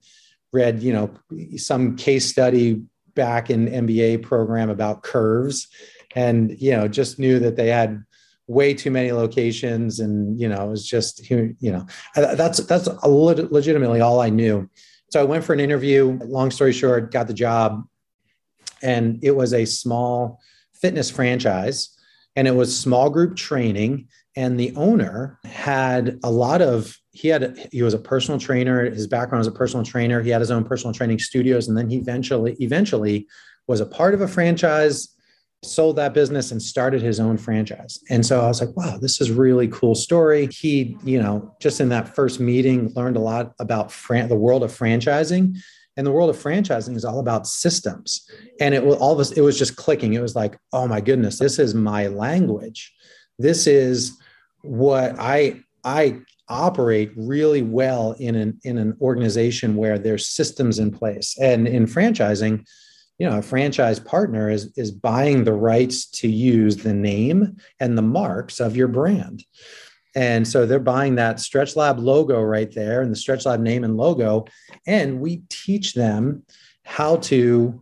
read, 0.53 0.83
you 0.83 0.93
know, 0.93 1.11
some 1.57 1.97
case 1.97 2.27
study 2.27 2.83
back 3.15 3.51
in 3.51 3.67
MBA 3.67 4.23
program 4.23 4.71
about 4.71 5.03
curves 5.03 5.69
and 6.15 6.61
you 6.61 6.73
know 6.73 6.89
just 6.89 7.19
knew 7.19 7.39
that 7.39 7.57
they 7.57 7.69
had 7.69 8.03
way 8.47 8.73
too 8.73 8.91
many 8.91 9.13
locations 9.13 10.01
and 10.01 10.41
you 10.41 10.49
know 10.49 10.67
it 10.67 10.71
was 10.71 10.87
just 10.87 11.29
you 11.31 11.55
know 11.61 11.87
that's 12.15 12.59
that's 12.59 12.89
legitimately 13.05 14.01
all 14.01 14.21
i 14.21 14.31
knew. 14.31 14.69
So 15.11 15.21
i 15.21 15.25
went 15.25 15.45
for 15.45 15.53
an 15.53 15.61
interview. 15.61 16.19
Long 16.25 16.51
story 16.51 16.73
short 16.73 17.13
got 17.13 17.27
the 17.29 17.35
job. 17.35 17.85
And 18.83 19.19
it 19.23 19.33
was 19.33 19.53
a 19.53 19.65
small 19.65 20.41
fitness 20.75 21.11
franchise 21.11 21.97
and 22.37 22.47
it 22.47 22.55
was 22.55 22.79
small 22.79 23.11
group 23.11 23.37
training 23.37 24.09
and 24.37 24.59
the 24.59 24.73
owner 24.77 25.39
had 25.45 26.21
a 26.23 26.31
lot 26.31 26.63
of 26.63 26.97
he 27.11 27.27
had 27.29 27.69
he 27.73 27.83
was 27.83 27.95
a 27.95 27.99
personal 27.99 28.39
trainer. 28.39 28.89
His 28.89 29.09
background 29.09 29.41
was 29.41 29.49
a 29.49 29.53
personal 29.53 29.85
trainer. 29.85 30.23
He 30.23 30.31
had 30.31 30.41
his 30.41 30.53
own 30.53 30.63
personal 30.63 30.95
training 30.95 31.19
studios 31.19 31.69
and 31.69 31.77
then 31.77 31.91
he 31.91 31.97
eventually 31.97 32.57
eventually 32.61 33.27
was 33.67 33.81
a 33.81 33.87
part 33.87 34.15
of 34.15 34.21
a 34.21 34.29
franchise 34.29 35.09
sold 35.65 35.97
that 35.97 36.15
business 36.15 36.53
and 36.53 36.63
started 36.63 37.03
his 37.03 37.19
own 37.19 37.37
franchise. 37.37 38.01
And 38.11 38.25
so 38.25 38.41
I 38.41 38.47
was 38.47 38.61
like, 38.61 38.77
wow, 38.77 38.97
this 38.97 39.21
is 39.21 39.31
really 39.31 39.67
cool 39.69 39.95
story. 39.95 40.47
He, 40.47 40.97
you 41.03 41.21
know, 41.21 41.55
just 41.61 41.81
in 41.81 41.89
that 41.89 42.15
first 42.15 42.39
meeting 42.39 42.93
learned 42.95 43.17
a 43.17 43.21
lot 43.21 43.55
about 43.59 43.91
fran- 43.91 44.29
the 44.29 44.37
world 44.37 44.63
of 44.63 44.71
franchising. 44.71 45.57
And 45.97 46.07
the 46.07 46.13
world 46.13 46.31
of 46.31 46.37
franchising 46.37 46.95
is 46.95 47.05
all 47.05 47.19
about 47.19 47.49
systems. 47.49 48.31
And 48.61 48.73
it 48.73 48.85
was 48.85 48.97
all 48.97 49.17
this, 49.17 49.33
it 49.33 49.41
was 49.41 49.59
just 49.59 49.75
clicking. 49.75 50.15
It 50.15 50.23
was 50.23 50.37
like, 50.37 50.57
oh 50.73 50.87
my 50.87 51.01
goodness, 51.01 51.41
this 51.41 51.59
is 51.59 51.75
my 51.75 52.07
language. 52.07 52.95
This 53.39 53.67
is 53.67 54.17
what 54.63 55.17
I 55.19 55.63
I 55.85 56.21
operate 56.49 57.13
really 57.17 57.63
well 57.63 58.13
in 58.13 58.35
an 58.35 58.61
in 58.63 58.79
an 58.79 58.97
organization 59.01 59.77
where 59.77 59.99
there's 59.99 60.29
systems 60.29 60.79
in 60.79 60.91
place. 60.91 61.37
And 61.41 61.67
in 61.67 61.87
franchising, 61.87 62.65
you 63.19 63.29
know 63.29 63.39
a 63.39 63.43
franchise 63.43 64.01
partner 64.01 64.49
is 64.49 64.73
is 64.77 64.91
buying 64.91 65.45
the 65.45 65.53
rights 65.53 66.07
to 66.07 66.29
use 66.29 66.79
the 66.79 66.95
name 66.95 67.57
and 67.81 67.99
the 67.99 68.03
marks 68.03 68.61
of 68.61 68.77
your 68.77 68.89
brand. 68.89 69.45
And 70.15 70.49
so 70.49 70.67
they're 70.67 70.81
buying 70.81 71.17
that 71.17 71.39
stretch 71.39 71.77
lab 71.77 71.99
logo 71.99 72.41
right 72.41 72.73
there 72.73 73.03
and 73.03 73.13
the 73.13 73.17
stretch 73.17 73.47
lab 73.47 73.61
name 73.61 73.85
and 73.85 73.97
logo. 73.97 74.47
And 74.87 75.21
we 75.21 75.43
teach 75.49 75.95
them 75.95 76.45
how 76.83 77.17
to 77.17 77.81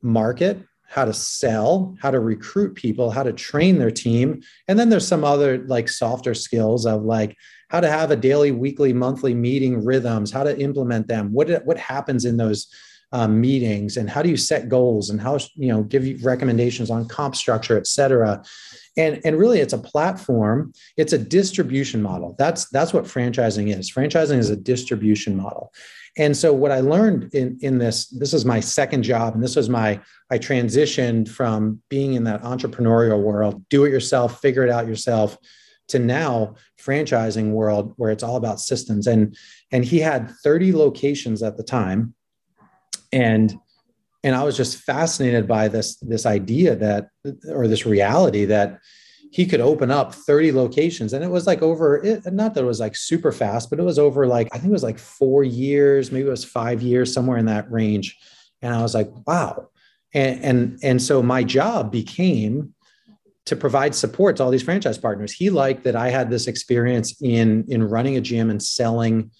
market 0.00 0.58
how 0.92 1.06
to 1.06 1.12
sell 1.14 1.96
how 2.02 2.10
to 2.10 2.20
recruit 2.20 2.74
people 2.74 3.10
how 3.10 3.22
to 3.22 3.32
train 3.32 3.78
their 3.78 3.90
team. 3.90 4.42
And 4.68 4.78
then 4.78 4.90
there's 4.90 5.08
some 5.08 5.24
other 5.24 5.64
like 5.66 5.88
softer 5.88 6.34
skills 6.34 6.84
of 6.84 7.02
like 7.02 7.34
how 7.70 7.80
to 7.80 7.88
have 7.88 8.10
a 8.10 8.16
daily, 8.16 8.52
weekly, 8.52 8.92
monthly 8.92 9.32
meeting 9.32 9.82
rhythms, 9.82 10.30
how 10.30 10.44
to 10.44 10.58
implement 10.60 11.08
them, 11.08 11.32
what 11.32 11.64
what 11.64 11.78
happens 11.78 12.26
in 12.26 12.36
those 12.36 12.68
um, 13.12 13.40
meetings, 13.40 13.96
and 13.96 14.08
how 14.08 14.22
do 14.22 14.28
you 14.28 14.36
set 14.36 14.68
goals, 14.68 15.10
and 15.10 15.20
how 15.20 15.38
you 15.54 15.68
know 15.68 15.82
give 15.82 16.06
you 16.06 16.18
recommendations 16.22 16.90
on 16.90 17.08
comp 17.08 17.36
structure, 17.36 17.76
et 17.76 17.86
cetera. 17.86 18.42
And, 18.96 19.22
and 19.24 19.38
really 19.38 19.60
it's 19.60 19.72
a 19.72 19.78
platform. 19.78 20.74
It's 20.98 21.14
a 21.14 21.18
distribution 21.18 22.02
model. 22.02 22.34
That's 22.38 22.68
that's 22.68 22.92
what 22.92 23.04
franchising 23.04 23.76
is. 23.76 23.90
Franchising 23.90 24.38
is 24.38 24.50
a 24.50 24.56
distribution 24.56 25.36
model. 25.36 25.72
And 26.18 26.36
so 26.36 26.52
what 26.52 26.70
i 26.70 26.80
learned 26.80 27.32
in 27.32 27.58
in 27.62 27.78
this 27.78 28.08
this 28.08 28.34
is 28.34 28.44
my 28.44 28.60
second 28.60 29.02
job 29.02 29.32
and 29.32 29.42
this 29.42 29.56
was 29.56 29.70
my 29.70 29.98
i 30.30 30.38
transitioned 30.38 31.26
from 31.26 31.80
being 31.88 32.12
in 32.12 32.24
that 32.24 32.42
entrepreneurial 32.42 33.22
world 33.22 33.66
do 33.70 33.86
it 33.86 33.90
yourself 33.90 34.38
figure 34.42 34.62
it 34.62 34.68
out 34.68 34.86
yourself 34.86 35.38
to 35.92 35.98
now 35.98 36.54
franchising 36.80 37.52
world 37.52 37.92
where 37.96 38.10
it's 38.10 38.22
all 38.22 38.36
about 38.36 38.60
systems. 38.60 39.06
And 39.06 39.36
and 39.70 39.84
he 39.84 39.98
had 39.98 40.30
30 40.42 40.72
locations 40.72 41.42
at 41.42 41.56
the 41.56 41.62
time 41.62 42.14
and 43.12 43.54
and 44.24 44.34
i 44.34 44.42
was 44.42 44.56
just 44.56 44.78
fascinated 44.78 45.46
by 45.46 45.68
this 45.68 45.96
this 45.96 46.26
idea 46.26 46.74
that 46.74 47.08
or 47.48 47.68
this 47.68 47.86
reality 47.86 48.44
that 48.44 48.80
he 49.32 49.46
could 49.46 49.62
open 49.62 49.90
up 49.90 50.14
30 50.14 50.52
locations. 50.52 51.14
And 51.14 51.24
it 51.24 51.30
was 51.30 51.46
like 51.46 51.62
over 51.62 51.96
it, 52.04 52.30
not 52.30 52.52
that 52.52 52.64
it 52.64 52.66
was 52.66 52.80
like 52.80 52.94
super 52.94 53.32
fast 53.32 53.70
but 53.70 53.80
it 53.80 53.82
was 53.82 53.98
over 53.98 54.26
like 54.26 54.48
i 54.52 54.58
think 54.58 54.68
it 54.68 54.72
was 54.72 54.82
like 54.82 54.98
four 54.98 55.42
years 55.42 56.12
maybe 56.12 56.28
it 56.28 56.30
was 56.30 56.44
five 56.44 56.82
years 56.82 57.12
somewhere 57.12 57.38
in 57.38 57.46
that 57.46 57.70
range. 57.72 58.18
And 58.60 58.74
i 58.74 58.82
was 58.82 58.94
like 58.94 59.10
wow. 59.26 59.68
And 60.14 60.44
and, 60.44 60.78
and 60.82 61.02
so 61.02 61.22
my 61.22 61.42
job 61.42 61.90
became 61.90 62.74
to 63.46 63.56
provide 63.56 63.94
support 63.94 64.36
to 64.36 64.44
all 64.44 64.50
these 64.50 64.62
franchise 64.62 64.98
partners. 64.98 65.32
He 65.32 65.50
liked 65.50 65.82
that 65.84 65.96
I 65.96 66.10
had 66.10 66.30
this 66.30 66.46
experience 66.46 67.20
in 67.22 67.64
in 67.68 67.82
running 67.82 68.16
a 68.16 68.20
gym 68.20 68.50
and 68.50 68.62
selling 68.62 69.30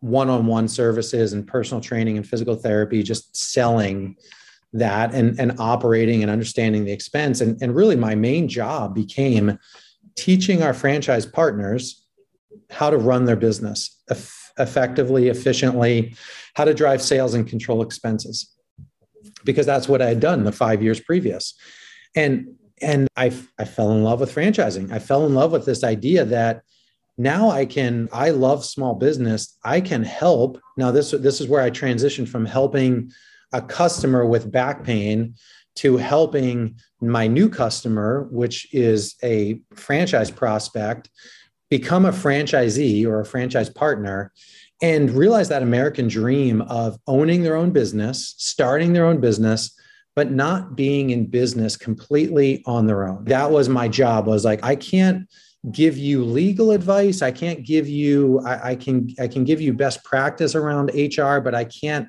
one-on-one 0.00 0.68
services 0.68 1.32
and 1.32 1.46
personal 1.46 1.80
training 1.80 2.16
and 2.16 2.26
physical 2.26 2.56
therapy, 2.56 3.02
just 3.02 3.36
selling 3.36 4.16
that 4.72 5.12
and, 5.14 5.38
and 5.38 5.58
operating 5.58 6.22
and 6.22 6.30
understanding 6.30 6.84
the 6.84 6.92
expense. 6.92 7.40
And, 7.40 7.60
and 7.62 7.74
really 7.74 7.96
my 7.96 8.14
main 8.14 8.48
job 8.48 8.94
became 8.94 9.58
teaching 10.16 10.62
our 10.62 10.74
franchise 10.74 11.26
partners 11.26 12.06
how 12.70 12.90
to 12.90 12.96
run 12.96 13.24
their 13.24 13.36
business 13.36 14.00
eff- 14.10 14.52
effectively, 14.58 15.28
efficiently, 15.28 16.14
how 16.54 16.64
to 16.64 16.74
drive 16.74 17.02
sales 17.02 17.34
and 17.34 17.46
control 17.46 17.82
expenses. 17.82 18.54
Because 19.44 19.66
that's 19.66 19.88
what 19.88 20.02
I 20.02 20.08
had 20.08 20.20
done 20.20 20.44
the 20.44 20.52
five 20.52 20.82
years 20.82 21.00
previous. 21.00 21.54
And 22.14 22.54
and 22.82 23.08
I, 23.14 23.32
I 23.58 23.66
fell 23.66 23.90
in 23.92 24.02
love 24.02 24.20
with 24.20 24.34
franchising. 24.34 24.90
I 24.90 24.98
fell 24.98 25.26
in 25.26 25.34
love 25.34 25.52
with 25.52 25.66
this 25.66 25.84
idea 25.84 26.24
that 26.24 26.62
now 27.20 27.50
I 27.50 27.66
can, 27.66 28.08
I 28.14 28.30
love 28.30 28.64
small 28.64 28.94
business. 28.94 29.58
I 29.62 29.82
can 29.82 30.02
help. 30.02 30.58
Now, 30.78 30.90
this, 30.90 31.10
this 31.10 31.38
is 31.38 31.48
where 31.48 31.60
I 31.60 31.70
transitioned 31.70 32.28
from 32.28 32.46
helping 32.46 33.10
a 33.52 33.60
customer 33.60 34.24
with 34.24 34.50
back 34.50 34.84
pain 34.84 35.34
to 35.76 35.98
helping 35.98 36.76
my 37.02 37.26
new 37.26 37.50
customer, 37.50 38.26
which 38.30 38.72
is 38.72 39.16
a 39.22 39.60
franchise 39.74 40.30
prospect, 40.30 41.10
become 41.68 42.06
a 42.06 42.10
franchisee 42.10 43.04
or 43.04 43.20
a 43.20 43.26
franchise 43.26 43.68
partner 43.68 44.32
and 44.80 45.10
realize 45.10 45.50
that 45.50 45.62
American 45.62 46.08
dream 46.08 46.62
of 46.62 46.98
owning 47.06 47.42
their 47.42 47.54
own 47.54 47.70
business, 47.70 48.34
starting 48.38 48.94
their 48.94 49.04
own 49.04 49.20
business, 49.20 49.78
but 50.16 50.30
not 50.30 50.74
being 50.74 51.10
in 51.10 51.26
business 51.26 51.76
completely 51.76 52.62
on 52.64 52.86
their 52.86 53.06
own. 53.06 53.26
That 53.26 53.50
was 53.50 53.68
my 53.68 53.88
job. 53.88 54.26
Was 54.26 54.46
like 54.46 54.64
I 54.64 54.74
can't 54.74 55.28
give 55.70 55.98
you 55.98 56.24
legal 56.24 56.70
advice. 56.70 57.22
I 57.22 57.30
can't 57.30 57.64
give 57.64 57.88
you. 57.88 58.40
I, 58.40 58.70
I 58.70 58.76
can 58.76 59.08
I 59.18 59.28
can 59.28 59.44
give 59.44 59.60
you 59.60 59.72
best 59.72 60.02
practice 60.04 60.54
around 60.54 60.90
HR, 60.94 61.40
but 61.40 61.54
I 61.54 61.64
can't 61.64 62.08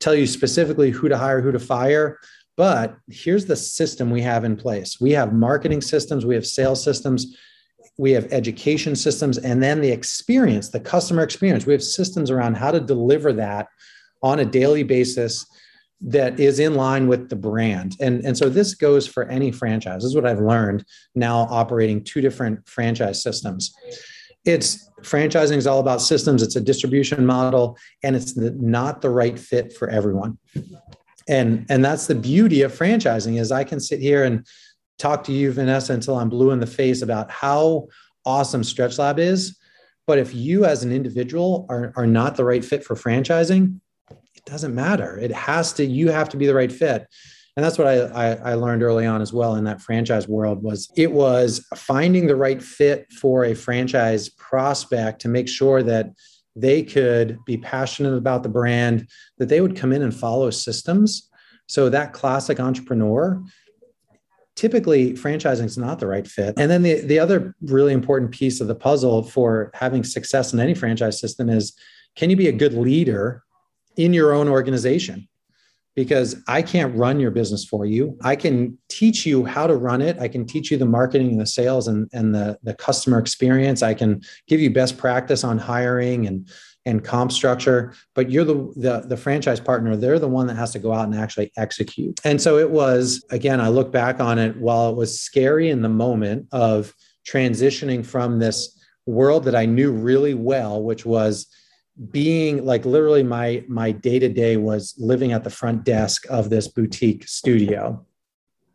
tell 0.00 0.14
you 0.14 0.26
specifically 0.26 0.90
who 0.90 1.08
to 1.08 1.18
hire, 1.18 1.40
who 1.40 1.52
to 1.52 1.58
fire. 1.58 2.18
But 2.56 2.96
here's 3.08 3.46
the 3.46 3.56
system 3.56 4.10
we 4.10 4.22
have 4.22 4.44
in 4.44 4.56
place. 4.56 5.00
We 5.00 5.10
have 5.12 5.32
marketing 5.32 5.80
systems. 5.80 6.24
We 6.24 6.36
have 6.36 6.46
sales 6.46 6.84
systems. 6.84 7.36
We 7.98 8.12
have 8.12 8.32
education 8.32 8.96
systems, 8.96 9.38
and 9.38 9.62
then 9.62 9.80
the 9.80 9.90
experience, 9.90 10.70
the 10.70 10.80
customer 10.80 11.22
experience. 11.22 11.64
We 11.64 11.72
have 11.72 11.82
systems 11.82 12.30
around 12.30 12.56
how 12.56 12.72
to 12.72 12.80
deliver 12.80 13.32
that 13.34 13.68
on 14.22 14.40
a 14.40 14.44
daily 14.44 14.82
basis 14.82 15.46
that 16.06 16.38
is 16.38 16.60
in 16.60 16.74
line 16.74 17.08
with 17.08 17.30
the 17.30 17.36
brand. 17.36 17.96
And, 17.98 18.24
and 18.24 18.36
so 18.36 18.48
this 18.48 18.74
goes 18.74 19.06
for 19.06 19.24
any 19.28 19.50
franchise. 19.50 20.02
This 20.02 20.10
is 20.10 20.14
what 20.14 20.26
I've 20.26 20.40
learned 20.40 20.84
now 21.14 21.46
operating 21.50 22.04
two 22.04 22.20
different 22.20 22.68
franchise 22.68 23.22
systems. 23.22 23.74
It's 24.44 24.90
franchising 25.00 25.56
is 25.56 25.66
all 25.66 25.80
about 25.80 26.02
systems, 26.02 26.42
it's 26.42 26.56
a 26.56 26.60
distribution 26.60 27.24
model, 27.24 27.78
and 28.02 28.14
it's 28.14 28.34
the, 28.34 28.50
not 28.52 29.00
the 29.00 29.08
right 29.08 29.38
fit 29.38 29.72
for 29.72 29.88
everyone. 29.88 30.36
And, 31.26 31.64
and 31.70 31.82
that's 31.82 32.06
the 32.06 32.14
beauty 32.14 32.60
of 32.62 32.72
franchising 32.72 33.40
is 33.40 33.50
I 33.50 33.64
can 33.64 33.80
sit 33.80 34.00
here 34.00 34.24
and 34.24 34.46
talk 34.98 35.24
to 35.24 35.32
you, 35.32 35.52
Vanessa, 35.52 35.94
until 35.94 36.16
I'm 36.16 36.28
blue 36.28 36.50
in 36.50 36.60
the 36.60 36.66
face 36.66 37.00
about 37.00 37.30
how 37.30 37.88
awesome 38.26 38.62
Stretch 38.62 38.98
Lab 38.98 39.18
is. 39.18 39.58
But 40.06 40.18
if 40.18 40.34
you 40.34 40.66
as 40.66 40.84
an 40.84 40.92
individual 40.92 41.64
are, 41.70 41.94
are 41.96 42.06
not 42.06 42.36
the 42.36 42.44
right 42.44 42.62
fit 42.62 42.84
for 42.84 42.94
franchising, 42.94 43.80
doesn't 44.46 44.74
matter. 44.74 45.18
It 45.18 45.32
has 45.32 45.72
to, 45.74 45.84
you 45.84 46.10
have 46.10 46.28
to 46.30 46.36
be 46.36 46.46
the 46.46 46.54
right 46.54 46.72
fit. 46.72 47.06
And 47.56 47.64
that's 47.64 47.78
what 47.78 47.86
I, 47.86 48.00
I, 48.00 48.34
I, 48.50 48.54
learned 48.54 48.82
early 48.82 49.06
on 49.06 49.22
as 49.22 49.32
well 49.32 49.54
in 49.54 49.64
that 49.64 49.80
franchise 49.80 50.26
world 50.26 50.62
was 50.62 50.90
it 50.96 51.12
was 51.12 51.64
finding 51.76 52.26
the 52.26 52.34
right 52.34 52.60
fit 52.60 53.12
for 53.12 53.44
a 53.44 53.54
franchise 53.54 54.28
prospect 54.28 55.20
to 55.20 55.28
make 55.28 55.48
sure 55.48 55.80
that 55.84 56.10
they 56.56 56.82
could 56.82 57.38
be 57.44 57.56
passionate 57.56 58.16
about 58.16 58.42
the 58.42 58.48
brand, 58.48 59.08
that 59.38 59.48
they 59.48 59.60
would 59.60 59.76
come 59.76 59.92
in 59.92 60.02
and 60.02 60.14
follow 60.14 60.50
systems. 60.50 61.30
So 61.66 61.88
that 61.88 62.12
classic 62.12 62.58
entrepreneur, 62.58 63.40
typically 64.56 65.12
franchising 65.12 65.64
is 65.64 65.78
not 65.78 66.00
the 66.00 66.06
right 66.06 66.26
fit. 66.26 66.54
And 66.58 66.70
then 66.70 66.82
the, 66.82 67.00
the 67.00 67.18
other 67.20 67.54
really 67.62 67.92
important 67.92 68.32
piece 68.32 68.60
of 68.60 68.66
the 68.68 68.74
puzzle 68.74 69.22
for 69.22 69.70
having 69.74 70.02
success 70.02 70.52
in 70.52 70.60
any 70.60 70.74
franchise 70.74 71.20
system 71.20 71.48
is 71.48 71.72
can 72.16 72.30
you 72.30 72.36
be 72.36 72.48
a 72.48 72.52
good 72.52 72.74
leader 72.74 73.44
in 73.96 74.12
your 74.12 74.32
own 74.32 74.48
organization 74.48 75.28
because 75.94 76.36
I 76.48 76.62
can't 76.62 76.94
run 76.96 77.20
your 77.20 77.30
business 77.30 77.64
for 77.64 77.86
you. 77.86 78.18
I 78.22 78.34
can 78.34 78.76
teach 78.88 79.24
you 79.24 79.44
how 79.44 79.66
to 79.66 79.76
run 79.76 80.02
it. 80.02 80.18
I 80.18 80.26
can 80.26 80.44
teach 80.44 80.70
you 80.70 80.76
the 80.76 80.86
marketing 80.86 81.30
and 81.30 81.40
the 81.40 81.46
sales 81.46 81.86
and, 81.86 82.08
and 82.12 82.34
the, 82.34 82.58
the 82.62 82.74
customer 82.74 83.18
experience. 83.18 83.82
I 83.82 83.94
can 83.94 84.22
give 84.48 84.60
you 84.60 84.70
best 84.70 84.98
practice 84.98 85.44
on 85.44 85.56
hiring 85.56 86.26
and, 86.26 86.48
and 86.84 87.04
comp 87.04 87.30
structure, 87.30 87.94
but 88.14 88.30
you're 88.30 88.44
the, 88.44 88.72
the, 88.76 89.04
the 89.06 89.16
franchise 89.16 89.60
partner. 89.60 89.96
They're 89.96 90.18
the 90.18 90.28
one 90.28 90.48
that 90.48 90.56
has 90.56 90.72
to 90.72 90.78
go 90.80 90.92
out 90.92 91.06
and 91.06 91.14
actually 91.14 91.52
execute. 91.56 92.20
And 92.24 92.40
so 92.40 92.58
it 92.58 92.70
was, 92.70 93.24
again, 93.30 93.60
I 93.60 93.68
look 93.68 93.92
back 93.92 94.20
on 94.20 94.38
it 94.38 94.56
while 94.56 94.90
it 94.90 94.96
was 94.96 95.20
scary 95.20 95.70
in 95.70 95.82
the 95.82 95.88
moment 95.88 96.48
of 96.50 96.92
transitioning 97.26 98.04
from 98.04 98.38
this 98.38 98.78
world 99.06 99.44
that 99.44 99.54
I 99.54 99.64
knew 99.66 99.92
really 99.92 100.34
well, 100.34 100.82
which 100.82 101.06
was 101.06 101.46
being 102.10 102.64
like 102.64 102.84
literally 102.84 103.22
my 103.22 103.64
my 103.68 103.92
day 103.92 104.18
to 104.18 104.28
day 104.28 104.56
was 104.56 104.94
living 104.98 105.32
at 105.32 105.44
the 105.44 105.50
front 105.50 105.84
desk 105.84 106.26
of 106.28 106.50
this 106.50 106.68
boutique 106.68 107.28
studio. 107.28 108.04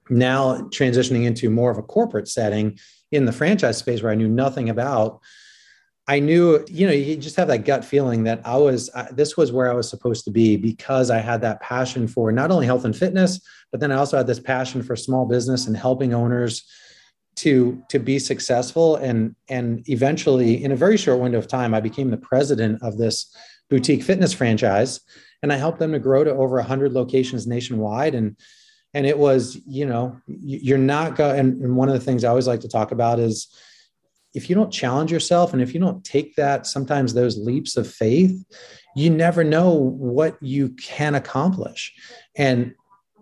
Now 0.09 0.61
transitioning 0.69 1.25
into 1.25 1.49
more 1.49 1.69
of 1.69 1.77
a 1.77 1.83
corporate 1.83 2.27
setting 2.27 2.79
in 3.11 3.25
the 3.25 3.31
franchise 3.31 3.77
space 3.77 4.01
where 4.01 4.11
i 4.11 4.15
knew 4.15 4.27
nothing 4.27 4.69
about 4.69 5.19
i 6.07 6.19
knew 6.19 6.63
you 6.67 6.85
know 6.85 6.93
you 6.93 7.15
just 7.15 7.35
have 7.35 7.47
that 7.47 7.65
gut 7.65 7.83
feeling 7.83 8.23
that 8.23 8.41
i 8.45 8.55
was 8.55 8.89
this 9.11 9.35
was 9.35 9.51
where 9.51 9.69
i 9.69 9.73
was 9.73 9.89
supposed 9.89 10.23
to 10.25 10.31
be 10.31 10.57
because 10.57 11.09
i 11.09 11.17
had 11.17 11.41
that 11.41 11.61
passion 11.61 12.07
for 12.07 12.31
not 12.31 12.51
only 12.51 12.65
health 12.65 12.85
and 12.85 12.95
fitness 12.95 13.41
but 13.71 13.79
then 13.79 13.91
i 13.91 13.95
also 13.95 14.17
had 14.17 14.27
this 14.27 14.39
passion 14.39 14.83
for 14.83 14.95
small 14.95 15.25
business 15.25 15.67
and 15.67 15.75
helping 15.75 16.13
owners 16.13 16.65
to 17.39 17.81
to 17.89 17.99
be 17.99 18.19
successful. 18.19 18.95
And 18.95 19.35
and 19.49 19.87
eventually 19.89 20.63
in 20.63 20.71
a 20.71 20.75
very 20.75 20.97
short 20.97 21.19
window 21.19 21.37
of 21.37 21.47
time 21.47 21.73
i 21.73 21.79
became 21.79 22.11
the 22.11 22.17
president 22.17 22.81
of 22.81 22.97
this 22.97 23.33
boutique 23.69 24.03
fitness 24.03 24.33
franchise. 24.33 24.99
And 25.41 25.51
i 25.53 25.57
helped 25.57 25.79
them 25.79 25.91
to 25.93 25.99
grow 25.99 26.23
to 26.23 26.31
over 26.31 26.55
100 26.55 26.93
locations 26.93 27.47
nationwide. 27.47 28.15
And 28.15 28.35
and 28.93 29.05
it 29.05 29.17
was 29.17 29.59
you 29.67 29.85
know 29.85 30.19
you're 30.27 30.77
not 30.77 31.15
going 31.15 31.39
and, 31.39 31.61
and 31.61 31.75
one 31.75 31.89
of 31.89 31.93
the 31.93 31.99
things 31.99 32.23
i 32.23 32.29
always 32.29 32.47
like 32.47 32.61
to 32.61 32.67
talk 32.67 32.91
about 32.91 33.19
is 33.19 33.55
if 34.33 34.49
you 34.49 34.55
don't 34.55 34.71
challenge 34.71 35.11
yourself 35.11 35.53
and 35.53 35.61
if 35.61 35.73
you 35.73 35.79
don't 35.79 36.03
take 36.03 36.35
that 36.35 36.65
sometimes 36.65 37.13
those 37.13 37.37
leaps 37.37 37.77
of 37.77 37.87
faith 37.87 38.43
you 38.95 39.09
never 39.09 39.43
know 39.43 39.71
what 39.71 40.37
you 40.41 40.69
can 40.69 41.15
accomplish. 41.15 41.93
And 42.35 42.73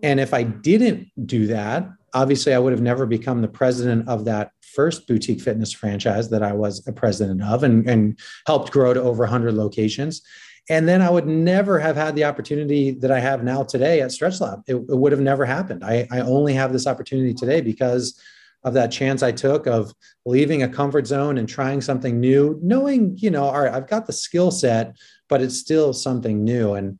and 0.02 0.20
if 0.20 0.32
i 0.32 0.42
didn't 0.42 1.08
do 1.26 1.48
that 1.48 1.88
obviously 2.14 2.54
I 2.54 2.58
would 2.58 2.72
have 2.72 2.82
never 2.82 3.06
become 3.06 3.42
the 3.42 3.48
president 3.48 4.08
of 4.08 4.24
that 4.26 4.52
first 4.62 5.06
boutique 5.06 5.40
fitness 5.40 5.72
franchise 5.72 6.30
that 6.30 6.42
I 6.42 6.52
was 6.52 6.86
a 6.86 6.92
president 6.92 7.42
of 7.42 7.62
and, 7.62 7.88
and 7.88 8.18
helped 8.46 8.70
grow 8.70 8.94
to 8.94 9.00
over 9.00 9.24
100 9.24 9.54
locations. 9.54 10.22
And 10.70 10.86
then 10.86 11.00
I 11.00 11.10
would 11.10 11.26
never 11.26 11.78
have 11.78 11.96
had 11.96 12.14
the 12.14 12.24
opportunity 12.24 12.90
that 12.92 13.10
I 13.10 13.20
have 13.20 13.42
now 13.42 13.62
today 13.62 14.02
at 14.02 14.12
Stretch 14.12 14.40
Lab. 14.40 14.62
It, 14.66 14.74
it 14.74 14.96
would 14.96 15.12
have 15.12 15.20
never 15.20 15.46
happened. 15.46 15.82
I, 15.82 16.06
I 16.10 16.20
only 16.20 16.52
have 16.54 16.72
this 16.72 16.86
opportunity 16.86 17.32
today 17.32 17.62
because 17.62 18.20
of 18.64 18.74
that 18.74 18.92
chance 18.92 19.22
I 19.22 19.32
took 19.32 19.66
of 19.66 19.92
leaving 20.26 20.62
a 20.62 20.68
comfort 20.68 21.06
zone 21.06 21.38
and 21.38 21.48
trying 21.48 21.80
something 21.80 22.20
new, 22.20 22.58
knowing, 22.62 23.16
you 23.16 23.30
know, 23.30 23.44
all 23.44 23.62
right, 23.62 23.72
I've 23.72 23.88
got 23.88 24.06
the 24.06 24.12
skill 24.12 24.50
set, 24.50 24.96
but 25.28 25.40
it's 25.40 25.56
still 25.56 25.92
something 25.92 26.44
new. 26.44 26.74
And, 26.74 26.98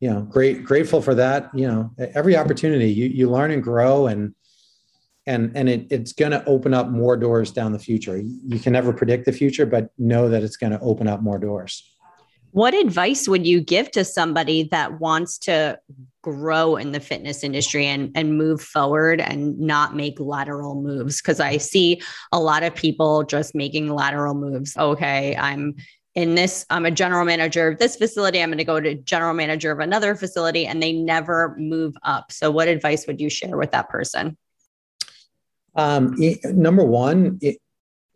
you 0.00 0.10
know, 0.10 0.20
great, 0.22 0.64
grateful 0.64 1.02
for 1.02 1.14
that. 1.16 1.50
You 1.54 1.66
know, 1.66 1.90
every 2.14 2.36
opportunity 2.36 2.90
you, 2.90 3.06
you 3.06 3.30
learn 3.30 3.50
and 3.50 3.62
grow 3.62 4.06
and, 4.06 4.34
and, 5.28 5.54
and 5.54 5.68
it, 5.68 5.86
it's 5.90 6.12
going 6.12 6.32
to 6.32 6.44
open 6.46 6.72
up 6.72 6.88
more 6.88 7.16
doors 7.16 7.52
down 7.52 7.72
the 7.72 7.78
future. 7.78 8.16
You 8.18 8.58
can 8.58 8.72
never 8.72 8.92
predict 8.92 9.26
the 9.26 9.32
future, 9.32 9.66
but 9.66 9.90
know 9.98 10.28
that 10.30 10.42
it's 10.42 10.56
going 10.56 10.72
to 10.72 10.80
open 10.80 11.06
up 11.06 11.20
more 11.20 11.38
doors. 11.38 11.84
What 12.52 12.72
advice 12.72 13.28
would 13.28 13.46
you 13.46 13.60
give 13.60 13.90
to 13.90 14.04
somebody 14.04 14.68
that 14.70 15.00
wants 15.00 15.36
to 15.40 15.78
grow 16.22 16.76
in 16.76 16.92
the 16.92 17.00
fitness 17.00 17.44
industry 17.44 17.84
and, 17.86 18.10
and 18.14 18.38
move 18.38 18.62
forward 18.62 19.20
and 19.20 19.58
not 19.60 19.94
make 19.94 20.18
lateral 20.18 20.80
moves? 20.80 21.20
Because 21.20 21.40
I 21.40 21.58
see 21.58 22.00
a 22.32 22.40
lot 22.40 22.62
of 22.62 22.74
people 22.74 23.22
just 23.22 23.54
making 23.54 23.94
lateral 23.94 24.34
moves. 24.34 24.76
Okay, 24.78 25.36
I'm 25.36 25.76
in 26.14 26.36
this, 26.36 26.64
I'm 26.70 26.86
a 26.86 26.90
general 26.90 27.26
manager 27.26 27.68
of 27.68 27.78
this 27.78 27.96
facility. 27.96 28.42
I'm 28.42 28.48
going 28.48 28.58
to 28.58 28.64
go 28.64 28.80
to 28.80 28.94
general 28.94 29.34
manager 29.34 29.70
of 29.70 29.78
another 29.78 30.14
facility, 30.14 30.66
and 30.66 30.82
they 30.82 30.92
never 30.92 31.54
move 31.58 31.94
up. 32.02 32.32
So, 32.32 32.50
what 32.50 32.66
advice 32.66 33.06
would 33.06 33.20
you 33.20 33.28
share 33.28 33.58
with 33.58 33.72
that 33.72 33.90
person? 33.90 34.36
Um, 35.78 36.16
number 36.44 36.84
one, 36.84 37.38
it, 37.40 37.58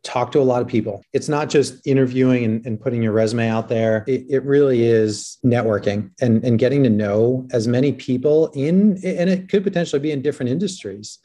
talk 0.02 0.32
to 0.32 0.40
a 0.40 0.42
lot 0.42 0.60
of 0.60 0.66
people. 0.66 1.02
It's 1.12 1.28
not 1.28 1.48
just 1.48 1.86
interviewing 1.86 2.44
and, 2.44 2.66
and 2.66 2.80
putting 2.80 3.02
your 3.02 3.12
resume 3.12 3.48
out 3.48 3.68
there. 3.68 4.04
It, 4.08 4.26
it, 4.28 4.44
really 4.44 4.82
is 4.82 5.38
networking 5.44 6.10
and, 6.20 6.44
and 6.44 6.58
getting 6.58 6.82
to 6.82 6.90
know 6.90 7.46
as 7.52 7.68
many 7.68 7.92
people 7.92 8.48
in, 8.48 8.98
and 9.04 9.30
it 9.30 9.48
could 9.48 9.62
potentially 9.62 10.00
be 10.00 10.10
in 10.10 10.20
different 10.20 10.50
industries. 10.50 11.18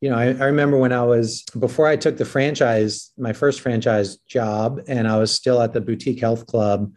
You 0.00 0.10
know, 0.10 0.16
I, 0.16 0.28
I 0.28 0.46
remember 0.46 0.78
when 0.78 0.92
I 0.92 1.02
was, 1.02 1.44
before 1.58 1.86
I 1.86 1.96
took 1.96 2.16
the 2.16 2.24
franchise, 2.24 3.12
my 3.18 3.34
first 3.34 3.60
franchise 3.60 4.16
job, 4.26 4.80
and 4.88 5.06
I 5.06 5.18
was 5.18 5.34
still 5.34 5.60
at 5.60 5.74
the 5.74 5.82
boutique 5.82 6.20
health 6.20 6.46
club, 6.46 6.90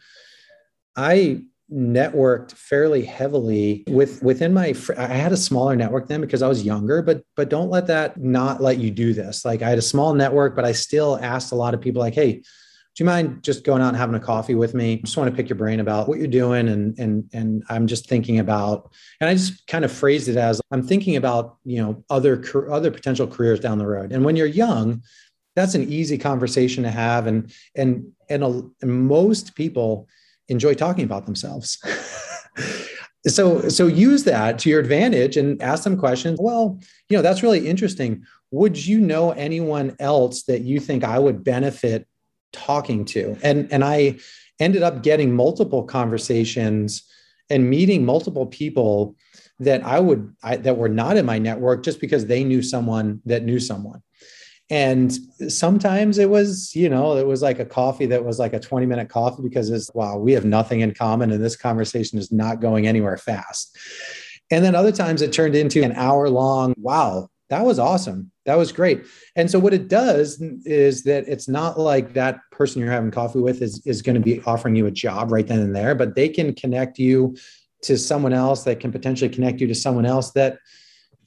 I 0.96 1.42
networked 1.72 2.52
fairly 2.54 3.04
heavily 3.04 3.84
with 3.88 4.22
within 4.22 4.54
my 4.54 4.76
i 4.98 5.08
had 5.08 5.32
a 5.32 5.38
smaller 5.38 5.76
network 5.76 6.08
then 6.08 6.22
because 6.22 6.44
i 6.44 6.48
was 6.48 6.64
younger 6.64 7.02
but 7.02 7.24
but 7.36 7.50
don't 7.50 7.72
let 7.72 7.88
that 7.88 8.18
not 8.18 8.62
let 8.62 8.78
you 8.78 8.92
do 8.92 9.14
this. 9.14 9.44
Like 9.44 9.64
i 9.64 9.70
had 9.70 9.80
a 9.80 9.82
small 9.84 10.14
network 10.14 10.56
but 10.56 10.64
i 10.64 10.72
still 10.72 11.18
asked 11.22 11.52
a 11.52 11.56
lot 11.56 11.74
of 11.74 11.82
people 11.82 12.02
like 12.02 12.14
hey 12.14 12.44
do 12.96 13.04
you 13.04 13.08
mind 13.08 13.44
just 13.44 13.66
going 13.66 13.82
out 13.82 13.90
and 13.90 13.98
having 13.98 14.16
a 14.16 14.22
coffee 14.22 14.56
with 14.56 14.74
me? 14.74 15.02
Just 15.04 15.18
want 15.18 15.30
to 15.30 15.36
pick 15.36 15.50
your 15.50 15.58
brain 15.58 15.82
about 15.82 16.08
what 16.08 16.18
you're 16.18 16.28
doing 16.28 16.70
and 16.70 16.98
and 16.98 17.30
and 17.34 17.64
i'm 17.68 17.88
just 17.88 18.08
thinking 18.08 18.40
about 18.40 18.90
and 19.20 19.30
i 19.30 19.34
just 19.34 19.68
kind 19.68 19.84
of 19.84 19.92
phrased 19.92 20.30
it 20.30 20.38
as 20.38 20.62
i'm 20.72 20.86
thinking 20.88 21.18
about 21.18 21.58
you 21.66 21.82
know 21.82 22.04
other 22.10 22.42
other 22.72 22.92
potential 22.92 23.28
careers 23.28 23.60
down 23.60 23.80
the 23.80 23.88
road. 23.88 24.12
And 24.12 24.24
when 24.24 24.36
you're 24.36 24.48
young 24.48 25.02
that's 25.56 25.74
an 25.74 25.92
easy 25.92 26.18
conversation 26.18 26.84
to 26.84 26.92
have 26.92 27.28
and 27.28 27.52
and 27.76 28.12
and, 28.30 28.44
a, 28.44 28.62
and 28.82 29.08
most 29.08 29.56
people 29.56 30.08
enjoy 30.48 30.74
talking 30.74 31.04
about 31.04 31.26
themselves. 31.26 31.78
so 33.28 33.70
so 33.70 33.88
use 33.88 34.24
that 34.26 34.60
to 34.60 34.70
your 34.70 34.80
advantage 34.80 35.38
and 35.38 35.62
ask 35.62 35.84
them 35.84 35.98
questions. 35.98 36.40
Well, 36.42 36.80
you 37.10 37.18
know, 37.18 37.22
that's 37.22 37.44
really 37.44 37.68
interesting. 37.68 38.24
Would 38.52 38.86
you 38.86 39.00
know 39.00 39.32
anyone 39.32 39.96
else 40.00 40.44
that 40.44 40.62
you 40.62 40.80
think 40.80 41.04
I 41.04 41.20
would 41.20 41.44
benefit 41.44 42.08
talking 42.54 43.06
to? 43.06 43.38
And 43.44 43.72
and 43.72 43.84
I 43.84 44.20
ended 44.60 44.84
up 44.84 45.04
getting 45.04 45.36
multiple 45.36 45.84
conversations 45.84 47.04
and 47.50 47.70
meeting 47.70 48.06
multiple 48.06 48.46
people 48.46 49.16
that 49.60 49.86
I 49.86 50.00
would 50.00 50.34
I, 50.44 50.58
that 50.58 50.78
were 50.78 50.90
not 50.90 51.18
in 51.18 51.26
my 51.26 51.40
network 51.40 51.84
just 51.84 52.02
because 52.02 52.26
they 52.26 52.44
knew 52.44 52.62
someone 52.62 53.22
that 53.26 53.44
knew 53.44 53.60
someone 53.60 54.02
and 54.70 55.14
sometimes 55.48 56.18
it 56.18 56.30
was 56.30 56.76
you 56.76 56.90
know 56.90 57.18
it 57.18 57.28
was 57.28 57.42
like 57.42 57.60
a 57.60 57.66
coffee 57.66 58.08
that 58.08 58.26
was 58.26 58.40
like 58.40 58.54
a 58.54 58.60
20 58.60 58.86
minute 58.86 59.10
coffee 59.10 59.44
because 59.44 59.70
it's 59.70 59.94
wow 59.94 60.18
we 60.18 60.34
have 60.34 60.46
nothing 60.46 60.82
in 60.82 60.94
common 60.94 61.32
and 61.32 61.44
this 61.44 61.56
conversation 61.56 62.18
is 62.18 62.32
not 62.32 62.62
going 62.62 62.88
anywhere 62.88 63.18
fast. 63.18 63.78
And 64.52 64.64
then 64.64 64.76
other 64.76 64.92
times 64.92 65.24
it 65.24 65.34
turned 65.34 65.56
into 65.56 65.84
an 65.84 65.92
hour 65.94 66.30
long 66.30 66.74
wow 66.78 67.30
that 67.50 67.64
was 67.64 67.78
awesome. 67.78 68.32
That 68.46 68.58
was 68.58 68.72
great. 68.72 69.06
And 69.36 69.52
so 69.52 69.60
what 69.60 69.72
it 69.72 69.88
does 69.88 70.42
is 70.66 71.04
that 71.04 71.28
it's 71.28 71.48
not 71.48 71.80
like 71.80 72.14
that 72.14 72.40
person 72.52 72.82
you're 72.82 72.92
having 72.92 73.12
coffee 73.12 73.38
with 73.38 73.62
is, 73.62 73.86
is 73.86 74.02
going 74.02 74.16
to 74.16 74.20
be 74.20 74.42
offering 74.48 74.76
you 74.76 74.88
a 74.88 74.92
job 74.92 75.32
right 75.32 75.46
then 75.46 75.60
and 75.60 75.76
there 75.76 75.94
but 75.94 76.16
they 76.16 76.28
can 76.28 76.56
connect 76.56 76.98
you 76.98 77.36
to 77.84 77.98
someone 78.00 78.34
else 78.34 78.64
that 78.64 78.80
can 78.80 78.92
potentially 78.92 79.30
connect 79.30 79.62
you 79.62 79.68
to 79.68 79.76
someone 79.76 80.08
else 80.08 80.32
that 80.32 80.58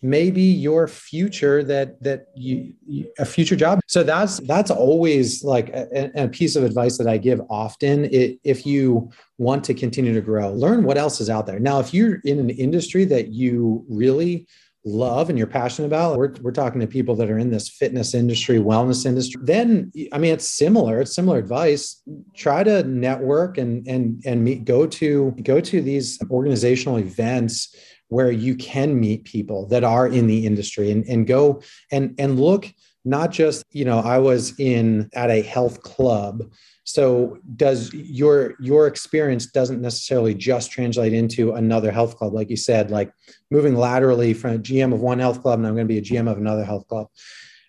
maybe 0.02 0.42
your 0.42 0.88
future 0.88 1.62
that 1.64 2.02
that 2.02 2.26
you, 2.34 2.72
you, 2.86 3.10
a 3.18 3.24
future 3.24 3.56
job. 3.56 3.80
So 3.86 4.02
that's 4.02 4.38
that's 4.40 4.70
always 4.70 5.42
like 5.44 5.68
a, 5.70 6.10
a 6.14 6.28
piece 6.28 6.56
of 6.56 6.64
advice 6.64 6.98
that 6.98 7.06
i 7.06 7.16
give 7.16 7.40
often. 7.50 8.04
It, 8.06 8.38
if 8.44 8.66
you 8.66 9.10
want 9.38 9.64
to 9.64 9.74
continue 9.74 10.14
to 10.14 10.20
grow 10.20 10.52
learn 10.52 10.84
what 10.84 10.98
else 10.98 11.20
is 11.20 11.30
out 11.30 11.46
there. 11.46 11.58
Now 11.60 11.80
if 11.80 11.92
you're 11.92 12.16
in 12.24 12.38
an 12.38 12.50
industry 12.50 13.04
that 13.06 13.28
you 13.28 13.84
really 13.88 14.46
love 14.84 15.28
and 15.28 15.36
you're 15.36 15.46
passionate 15.46 15.86
about 15.86 16.16
we're, 16.16 16.32
we're 16.40 16.52
talking 16.52 16.80
to 16.80 16.86
people 16.86 17.14
that 17.14 17.28
are 17.28 17.38
in 17.38 17.50
this 17.50 17.68
fitness 17.68 18.14
industry 18.14 18.58
wellness 18.58 19.04
industry 19.04 19.38
then 19.44 19.92
i 20.12 20.18
mean 20.18 20.32
it's 20.32 20.48
similar 20.48 21.00
it's 21.00 21.14
similar 21.14 21.38
advice. 21.38 22.02
Try 22.34 22.62
to 22.62 22.82
network 22.84 23.58
and 23.58 23.86
and 23.88 24.22
and 24.24 24.44
meet 24.44 24.64
go 24.64 24.86
to 24.86 25.34
go 25.42 25.60
to 25.60 25.80
these 25.80 26.18
organizational 26.30 26.98
events 26.98 27.74
where 28.08 28.30
you 28.30 28.54
can 28.56 28.98
meet 28.98 29.24
people 29.24 29.66
that 29.66 29.84
are 29.84 30.06
in 30.06 30.26
the 30.26 30.46
industry 30.46 30.90
and, 30.90 31.04
and 31.06 31.26
go 31.26 31.62
and 31.92 32.14
and 32.18 32.40
look 32.40 32.72
not 33.04 33.30
just 33.30 33.64
you 33.72 33.84
know 33.84 33.98
i 33.98 34.18
was 34.18 34.58
in 34.58 35.08
at 35.14 35.30
a 35.30 35.42
health 35.42 35.82
club. 35.82 36.50
So 36.84 37.38
does 37.56 37.92
your 37.92 38.54
your 38.60 38.86
experience 38.86 39.46
doesn't 39.46 39.82
necessarily 39.82 40.34
just 40.34 40.70
translate 40.70 41.12
into 41.12 41.52
another 41.52 41.92
health 41.92 42.16
club. 42.16 42.32
Like 42.32 42.48
you 42.48 42.56
said 42.56 42.90
like 42.90 43.12
moving 43.50 43.74
laterally 43.74 44.32
from 44.32 44.54
a 44.54 44.58
gm 44.58 44.94
of 44.94 45.00
one 45.00 45.18
health 45.18 45.42
club 45.42 45.58
and 45.58 45.68
i'm 45.68 45.74
going 45.74 45.86
to 45.86 45.92
be 45.92 45.98
a 45.98 46.02
gm 46.02 46.30
of 46.30 46.38
another 46.38 46.64
health 46.64 46.88
club. 46.88 47.08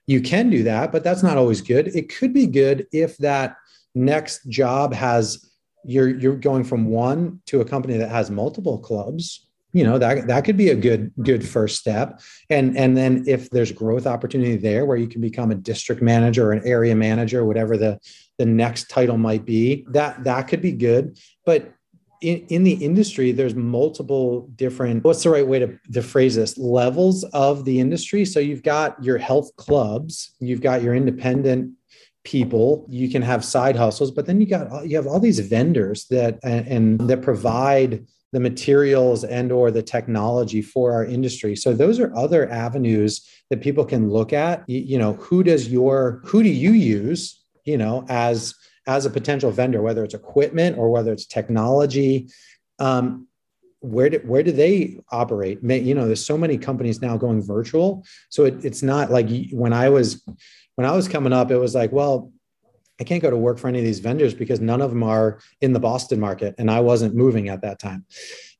You 0.08 0.22
can 0.22 0.50
do 0.50 0.64
that 0.64 0.92
but 0.92 1.04
that's 1.04 1.24
not 1.24 1.38
always 1.38 1.62
good. 1.62 1.90
It 1.90 2.16
could 2.16 2.34
be 2.34 2.48
good 2.48 2.88
if 2.92 3.18
that 3.18 3.58
next 3.94 4.48
job 4.48 4.94
has 4.94 5.50
you're 5.84 6.10
you're 6.10 6.36
going 6.36 6.64
from 6.64 6.86
one 6.86 7.42
to 7.48 7.62
a 7.62 7.66
company 7.66 7.98
that 7.98 8.10
has 8.10 8.32
multiple 8.32 8.78
clubs 8.78 9.49
you 9.72 9.84
know 9.84 9.98
that 9.98 10.28
that 10.28 10.46
could 10.46 10.58
be 10.58 10.70
a 10.70 10.76
good 10.76 11.12
good 11.22 11.48
first 11.48 11.78
step. 11.78 12.22
And 12.50 12.78
and 12.78 12.98
then 12.98 13.24
if 13.28 13.50
there's 13.50 13.72
growth 13.72 14.08
opportunity 14.08 14.58
there 14.58 14.86
where 14.86 14.98
you 14.98 15.08
can 15.08 15.22
become 15.22 15.52
a 15.52 15.56
district 15.56 16.02
manager 16.02 16.48
or 16.48 16.52
an 16.54 16.66
area 16.66 16.96
manager 16.96 17.46
whatever 17.46 17.78
the 17.78 18.00
the 18.38 18.46
next 18.46 18.90
title 18.90 19.18
might 19.18 19.46
be 19.46 19.86
that 19.90 20.24
that 20.24 20.44
could 20.44 20.62
be 20.62 20.72
good. 20.72 21.20
But 21.46 21.74
in, 22.22 22.46
in 22.48 22.64
the 22.64 22.74
industry 22.74 23.32
there's 23.32 23.56
multiple 23.56 24.50
different 24.56 25.04
what's 25.04 25.24
the 25.24 25.30
right 25.30 25.48
way 25.48 25.60
to, 25.60 25.78
to 25.94 26.02
phrase 26.02 26.36
this? 26.36 26.58
Levels 26.58 27.24
of 27.26 27.64
the 27.64 27.80
industry. 27.80 28.26
So 28.26 28.40
you've 28.40 28.64
got 28.64 29.02
your 29.04 29.18
health 29.18 29.56
clubs 29.56 30.36
you've 30.40 30.62
got 30.62 30.82
your 30.82 30.96
independent 30.96 31.74
people 32.26 32.86
you 32.90 33.10
can 33.10 33.22
have 33.22 33.46
side 33.46 33.78
hustles 33.78 34.12
but 34.12 34.26
then 34.26 34.42
you 34.42 34.46
got 34.46 34.86
you 34.86 34.98
have 34.98 35.08
all 35.08 35.22
these 35.22 35.40
vendors 35.40 36.06
that 36.08 36.38
and, 36.44 36.68
and 36.68 37.10
that 37.10 37.22
provide 37.22 38.06
the 38.32 38.40
materials 38.40 39.24
and 39.24 39.52
or 39.52 39.72
the 39.72 39.82
technology 39.82 40.62
for 40.62 40.94
our 40.94 41.06
industry. 41.06 41.56
So 41.56 41.74
those 41.74 42.00
are 42.00 42.16
other 42.16 42.50
avenues 42.50 43.28
that 43.50 43.62
people 43.62 43.86
can 43.86 44.10
look 44.10 44.34
at. 44.34 44.64
You, 44.68 44.98
know 45.00 45.14
who 45.14 45.44
does 45.44 45.70
your 45.70 46.22
who 46.26 46.44
do 46.44 46.50
you 46.50 46.72
use 46.72 47.44
you 47.66 47.78
know 47.78 48.06
as 48.10 48.54
as 48.88 49.06
a 49.06 49.10
potential 49.10 49.52
vendor 49.52 49.82
whether 49.82 50.04
it's 50.04 50.14
equipment 50.14 50.78
or 50.78 50.92
whether 50.92 51.12
it's 51.12 51.26
technology? 51.26 52.28
Um, 52.78 53.28
where 53.82 54.10
do, 54.10 54.18
where 54.26 54.44
do 54.44 54.52
they 54.52 55.00
operate? 55.12 55.60
You 55.64 55.96
know 55.96 56.06
there's 56.06 56.26
so 56.26 56.38
many 56.38 56.58
companies 56.58 57.02
now 57.02 57.18
going 57.18 57.42
virtual. 57.42 58.06
So 58.30 58.46
it, 58.46 58.64
it's 58.64 58.84
not 58.84 59.10
like 59.10 59.30
when 59.52 59.74
i 59.74 59.90
was 59.90 60.24
when 60.76 60.88
i 60.88 60.96
was 60.96 61.08
coming 61.08 61.34
up 61.34 61.50
it 61.52 61.58
was 61.58 61.76
like 61.76 61.92
well 61.92 62.32
I 63.00 63.04
can't 63.04 63.22
go 63.22 63.30
to 63.30 63.38
work 63.38 63.58
for 63.58 63.68
any 63.68 63.80
of 63.80 63.86
these 63.86 64.00
vendors 64.00 64.34
because 64.34 64.60
none 64.60 64.82
of 64.82 64.90
them 64.90 65.04
are 65.04 65.40
in 65.62 65.74
the 65.74 65.80
Boston 65.80 66.20
market 66.20 66.56
and 66.58 66.70
I 66.70 66.80
wasn't 66.80 67.16
moving 67.16 67.50
at 67.50 67.62
that 67.62 67.80
time. 67.80 68.06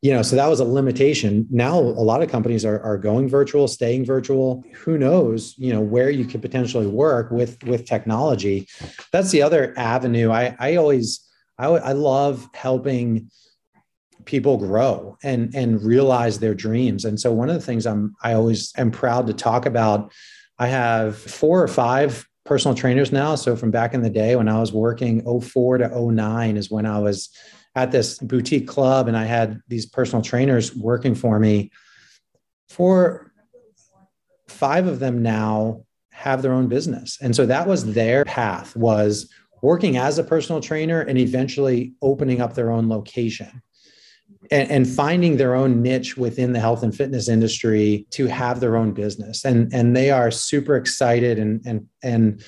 You 0.02 0.14
know, 0.14 0.22
so 0.22 0.38
that 0.38 0.48
was 0.48 0.62
a 0.62 0.66
limitation. 0.66 1.46
Now 1.50 1.78
a 1.78 1.80
lot 1.80 2.24
of 2.24 2.32
companies 2.32 2.64
are, 2.64 2.80
are 2.82 2.98
going 2.98 3.28
virtual, 3.28 3.68
staying 3.68 4.06
virtual. 4.06 4.64
Who 4.76 4.98
knows, 4.98 5.56
you 5.58 5.74
know, 5.74 5.82
where 5.82 6.10
you 6.10 6.24
could 6.24 6.42
potentially 6.42 6.88
work 6.88 7.32
with 7.32 7.62
with 7.66 7.86
technology. 7.86 8.68
That's 9.12 9.32
the 9.32 9.42
other 9.42 9.74
avenue. 9.78 10.32
I 10.32 10.56
I 10.58 10.78
always 10.78 11.28
I, 11.58 11.68
I 11.68 11.92
love 11.92 12.48
helping 12.54 13.30
people 14.24 14.56
grow 14.56 15.18
and 15.22 15.54
and 15.54 15.84
realize 15.84 16.40
their 16.40 16.56
dreams. 16.56 17.04
And 17.04 17.20
so 17.20 17.34
one 17.34 17.50
of 17.50 17.56
the 17.56 17.62
things 17.62 17.86
I'm 17.86 18.16
I 18.24 18.36
always 18.36 18.72
am 18.78 18.92
proud 18.92 19.28
to 19.28 19.34
talk 19.34 19.66
about 19.66 20.14
I 20.58 20.68
have 20.68 21.18
four 21.18 21.62
or 21.62 21.68
five 21.68 22.29
personal 22.50 22.74
trainers 22.74 23.12
now. 23.12 23.36
So 23.36 23.56
from 23.56 23.70
back 23.70 23.94
in 23.94 24.02
the 24.02 24.10
day 24.10 24.36
when 24.36 24.50
I 24.50 24.60
was 24.60 24.74
working 24.74 25.22
04 25.40 25.78
to 25.78 26.12
09 26.12 26.58
is 26.58 26.72
when 26.72 26.88
I 26.88 26.98
was 26.98 27.30
at 27.76 27.92
this 27.92 28.18
boutique 28.18 28.68
club 28.68 29.08
and 29.08 29.16
I 29.16 29.26
had 29.26 29.62
these 29.68 29.86
personal 29.86 30.24
trainers 30.24 30.76
working 30.76 31.14
for 31.14 31.38
me. 31.40 31.70
For 32.68 33.32
five 34.48 34.88
of 34.88 34.98
them 34.98 35.22
now 35.22 35.84
have 36.12 36.42
their 36.42 36.54
own 36.54 36.68
business. 36.68 37.20
And 37.22 37.36
so 37.36 37.46
that 37.46 37.68
was 37.68 37.94
their 37.94 38.26
path 38.26 38.76
was 38.76 39.32
working 39.62 39.98
as 39.98 40.18
a 40.18 40.24
personal 40.24 40.60
trainer 40.60 41.02
and 41.02 41.20
eventually 41.20 41.94
opening 42.02 42.42
up 42.42 42.56
their 42.56 42.72
own 42.72 42.90
location 42.90 43.62
and, 44.52 44.70
and, 44.72 44.88
finding 44.88 45.38
their 45.38 45.56
own 45.56 45.82
niche 45.82 46.18
within 46.18 46.54
the 46.54 46.60
health 46.60 46.84
and 46.84 46.96
fitness 46.96 47.30
industry 47.30 48.06
to 48.12 48.28
have 48.28 48.60
their 48.60 48.76
own 48.76 48.94
business. 48.94 49.46
And, 49.46 49.74
and 49.74 49.96
they 49.96 50.12
are 50.12 50.32
super 50.32 50.76
excited 50.76 51.38
and, 51.38 51.62
and, 51.66 51.88
and 52.04 52.44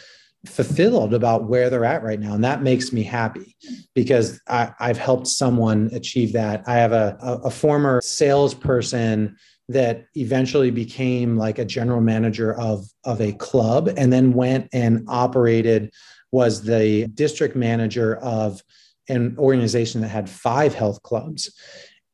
fulfilled 0.46 1.14
about 1.14 1.48
where 1.48 1.70
they're 1.70 1.86
at 1.86 2.04
right 2.04 2.20
now. 2.20 2.34
And 2.34 2.44
that 2.44 2.64
makes 2.64 2.92
me 2.92 3.04
happy 3.04 3.56
because 3.94 4.40
I, 4.48 4.74
have 4.80 4.98
helped 4.98 5.28
someone 5.28 5.90
achieve 5.94 6.34
that. 6.34 6.64
I 6.68 6.76
have 6.76 6.92
a, 6.92 7.18
a, 7.22 7.34
a 7.48 7.52
former 7.52 8.02
salesperson 8.02 9.38
that 9.70 10.06
eventually 10.16 10.72
became 10.72 11.38
like 11.38 11.60
a 11.60 11.66
general 11.66 12.02
manager 12.02 12.60
of, 12.60 12.86
of 13.04 13.22
a 13.22 13.34
club 13.34 13.90
and 13.96 14.12
then 14.12 14.34
went 14.34 14.68
and 14.74 15.06
operated 15.08 15.92
was 16.32 16.64
the 16.64 17.08
district 17.14 17.56
manager 17.56 18.18
of 18.18 18.62
an 19.10 19.36
organization 19.38 20.02
that 20.02 20.08
had 20.08 20.30
five 20.30 20.74
health 20.74 21.02
clubs 21.04 21.52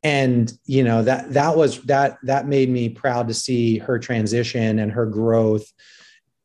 and 0.03 0.53
you 0.65 0.83
know 0.83 1.01
that 1.01 1.33
that 1.33 1.57
was 1.57 1.81
that 1.83 2.17
that 2.23 2.47
made 2.47 2.69
me 2.69 2.89
proud 2.89 3.27
to 3.27 3.33
see 3.33 3.77
her 3.79 3.97
transition 3.97 4.79
and 4.79 4.91
her 4.91 5.05
growth 5.05 5.71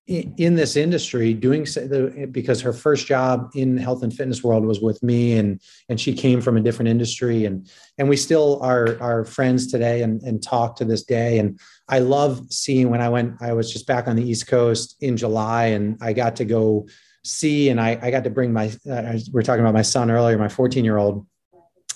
in 0.08 0.56
this 0.56 0.74
industry 0.74 1.32
doing 1.32 1.64
so 1.64 2.10
because 2.32 2.60
her 2.60 2.72
first 2.72 3.06
job 3.06 3.50
in 3.54 3.76
health 3.76 4.02
and 4.02 4.12
fitness 4.12 4.42
world 4.42 4.66
was 4.66 4.80
with 4.80 5.00
me 5.00 5.38
and 5.38 5.60
and 5.88 6.00
she 6.00 6.12
came 6.12 6.40
from 6.40 6.56
a 6.56 6.60
different 6.60 6.88
industry. 6.88 7.44
And 7.44 7.70
and 7.98 8.08
we 8.08 8.16
still 8.16 8.60
are 8.62 9.00
are 9.00 9.24
friends 9.24 9.70
today 9.70 10.02
and 10.02 10.20
and 10.22 10.42
talk 10.42 10.74
to 10.76 10.84
this 10.84 11.04
day. 11.04 11.38
And 11.38 11.58
i 11.88 12.00
love 12.00 12.52
seeing 12.52 12.90
when 12.90 13.00
i 13.00 13.08
went 13.08 13.40
i 13.40 13.52
was 13.52 13.72
just 13.72 13.86
back 13.86 14.08
on 14.08 14.16
the 14.16 14.28
east 14.28 14.46
coast 14.46 14.96
in 15.00 15.16
july 15.16 15.66
and 15.66 15.98
i 16.00 16.12
got 16.12 16.36
to 16.36 16.44
go 16.44 16.86
see 17.24 17.68
and 17.68 17.80
i 17.80 17.98
i 18.00 18.10
got 18.10 18.24
to 18.24 18.30
bring 18.30 18.52
my 18.52 18.66
uh, 18.90 19.18
we 19.32 19.40
are 19.40 19.42
talking 19.42 19.60
about 19.60 19.74
my 19.74 19.82
son 19.82 20.10
earlier 20.10 20.38
my 20.38 20.48
14 20.48 20.84
year 20.84 20.98
old. 20.98 21.26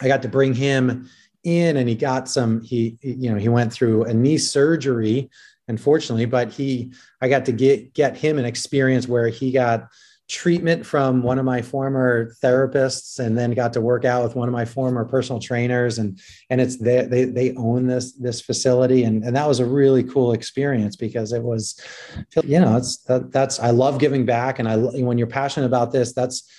I 0.00 0.08
got 0.08 0.22
to 0.22 0.28
bring 0.28 0.52
him 0.52 1.08
in 1.46 1.76
and 1.76 1.88
he 1.88 1.94
got 1.94 2.28
some 2.28 2.61
he 2.62 2.98
you 3.00 3.30
know 3.30 3.38
he 3.38 3.48
went 3.48 3.72
through 3.72 4.04
a 4.04 4.12
knee 4.12 4.37
surgery 4.37 5.30
unfortunately 5.68 6.26
but 6.26 6.52
he 6.52 6.92
i 7.20 7.28
got 7.28 7.44
to 7.44 7.52
get 7.52 7.94
get 7.94 8.16
him 8.16 8.38
an 8.38 8.44
experience 8.44 9.09
where 9.09 9.28
he 9.28 9.52
got 9.52 9.88
treatment 10.28 10.85
from 10.85 11.22
one 11.22 11.38
of 11.38 11.44
my 11.44 11.62
former 11.62 12.35
therapists 12.42 13.20
and 13.20 13.38
then 13.38 13.52
got 13.52 13.72
to 13.72 13.80
work 13.80 14.04
out 14.04 14.24
with 14.24 14.35
one 14.35 14.48
of 14.48 14.52
my 14.52 14.64
former 14.64 15.04
personal 15.04 15.40
trainers. 15.40 15.98
And 15.98 16.18
and 16.50 16.61
it's 16.61 16.76
they 16.78 17.04
they, 17.06 17.24
they 17.24 17.54
own 17.54 17.87
this 17.87 18.12
this 18.12 18.40
facility. 18.40 19.04
And 19.04 19.22
and 19.22 19.37
that 19.37 19.46
was 19.46 19.61
a 19.61 19.66
really 19.66 20.02
cool 20.02 20.32
experience 20.32 20.96
because 20.96 21.32
it 21.32 21.42
was 21.42 21.80
you 22.42 22.59
know 22.59 22.76
it's 22.76 22.98
that, 23.04 23.30
that's 23.30 23.61
i 23.61 23.70
love 23.70 23.98
giving 23.98 24.26
back. 24.26 24.59
And 24.59 24.68
i 24.68 24.76
when 24.76 25.18
you're 25.18 25.26
passionate 25.28 25.66
about 25.66 25.92
this 25.92 26.12
that's 26.12 26.50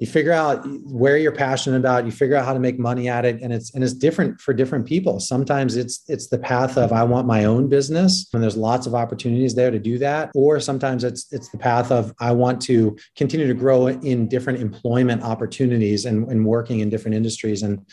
you 0.00 0.06
figure 0.06 0.32
out 0.32 0.66
where 0.84 1.16
you're 1.16 1.32
passionate 1.32 1.76
about 1.76 2.04
you 2.04 2.12
figure 2.12 2.36
out 2.36 2.44
how 2.44 2.52
to 2.52 2.60
make 2.60 2.78
money 2.78 3.08
at 3.08 3.24
it 3.24 3.40
and 3.40 3.52
it's 3.52 3.74
and 3.74 3.82
it's 3.82 3.92
different 3.92 4.40
for 4.40 4.52
different 4.52 4.86
people. 4.86 5.20
Sometimes 5.20 5.76
it's 5.76 6.02
it's 6.08 6.28
the 6.28 6.38
path 6.38 6.76
of 6.76 6.92
i 6.92 7.02
want 7.02 7.26
my 7.26 7.44
own 7.44 7.68
business 7.68 8.28
and 8.32 8.42
there's 8.42 8.56
lots 8.56 8.86
of 8.86 8.94
opportunities 8.94 9.54
there 9.54 9.70
to 9.70 9.78
do 9.78 9.98
that. 9.98 10.30
Or 10.34 10.60
sometimes 10.60 11.04
it's 11.04 11.32
it's 11.32 11.48
the 11.50 11.58
path 11.58 11.90
of 11.90 12.12
i 12.20 12.32
want 12.32 12.60
to 12.62 12.96
continue 13.16 13.46
to 13.46 13.54
grow 13.54 13.88
in 13.88 14.28
different 14.28 14.60
employment 14.60 15.22
opportunities 15.22 16.04
and, 16.04 16.30
and 16.30 16.44
working 16.44 16.80
in 16.80 16.90
different 16.90 17.14
industries 17.14 17.62
and 17.62 17.84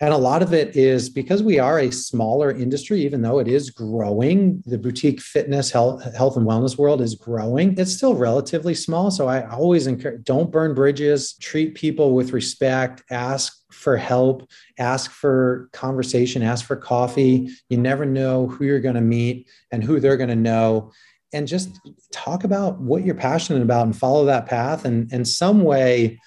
and 0.00 0.14
a 0.14 0.18
lot 0.18 0.42
of 0.42 0.52
it 0.52 0.76
is 0.76 1.10
because 1.10 1.42
we 1.42 1.58
are 1.58 1.80
a 1.80 1.90
smaller 1.90 2.52
industry, 2.52 3.00
even 3.00 3.20
though 3.20 3.40
it 3.40 3.48
is 3.48 3.70
growing, 3.70 4.62
the 4.64 4.78
boutique 4.78 5.20
fitness, 5.20 5.72
health, 5.72 6.14
health 6.14 6.36
and 6.36 6.46
wellness 6.46 6.78
world 6.78 7.00
is 7.00 7.16
growing. 7.16 7.76
It's 7.76 7.96
still 7.96 8.14
relatively 8.14 8.74
small. 8.74 9.10
So 9.10 9.26
I 9.26 9.48
always 9.48 9.88
encourage 9.88 10.22
don't 10.22 10.52
burn 10.52 10.72
bridges, 10.72 11.34
treat 11.38 11.74
people 11.74 12.14
with 12.14 12.32
respect, 12.32 13.02
ask 13.10 13.60
for 13.72 13.96
help, 13.96 14.48
ask 14.78 15.10
for 15.10 15.68
conversation, 15.72 16.42
ask 16.42 16.64
for 16.64 16.76
coffee. 16.76 17.50
You 17.68 17.78
never 17.78 18.06
know 18.06 18.46
who 18.46 18.66
you're 18.66 18.78
going 18.78 18.94
to 18.94 19.00
meet 19.00 19.48
and 19.72 19.82
who 19.82 19.98
they're 19.98 20.16
going 20.16 20.28
to 20.28 20.36
know. 20.36 20.92
And 21.32 21.48
just 21.48 21.76
talk 22.12 22.44
about 22.44 22.80
what 22.80 23.04
you're 23.04 23.16
passionate 23.16 23.62
about 23.62 23.84
and 23.84 23.96
follow 23.96 24.26
that 24.26 24.46
path. 24.46 24.84
And 24.84 25.12
in 25.12 25.24
some 25.24 25.64
way, 25.64 26.20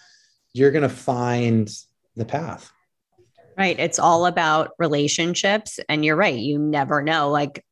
you're 0.53 0.71
going 0.71 0.83
to 0.83 0.89
find 0.89 1.69
the 2.17 2.25
path. 2.25 2.69
Right. 3.57 3.79
It's 3.79 3.99
all 3.99 4.25
about 4.25 4.71
relationships. 4.79 5.79
And 5.89 6.05
you're 6.05 6.15
right. 6.15 6.37
You 6.37 6.57
never 6.57 7.01
know. 7.01 7.29
Like 7.29 7.63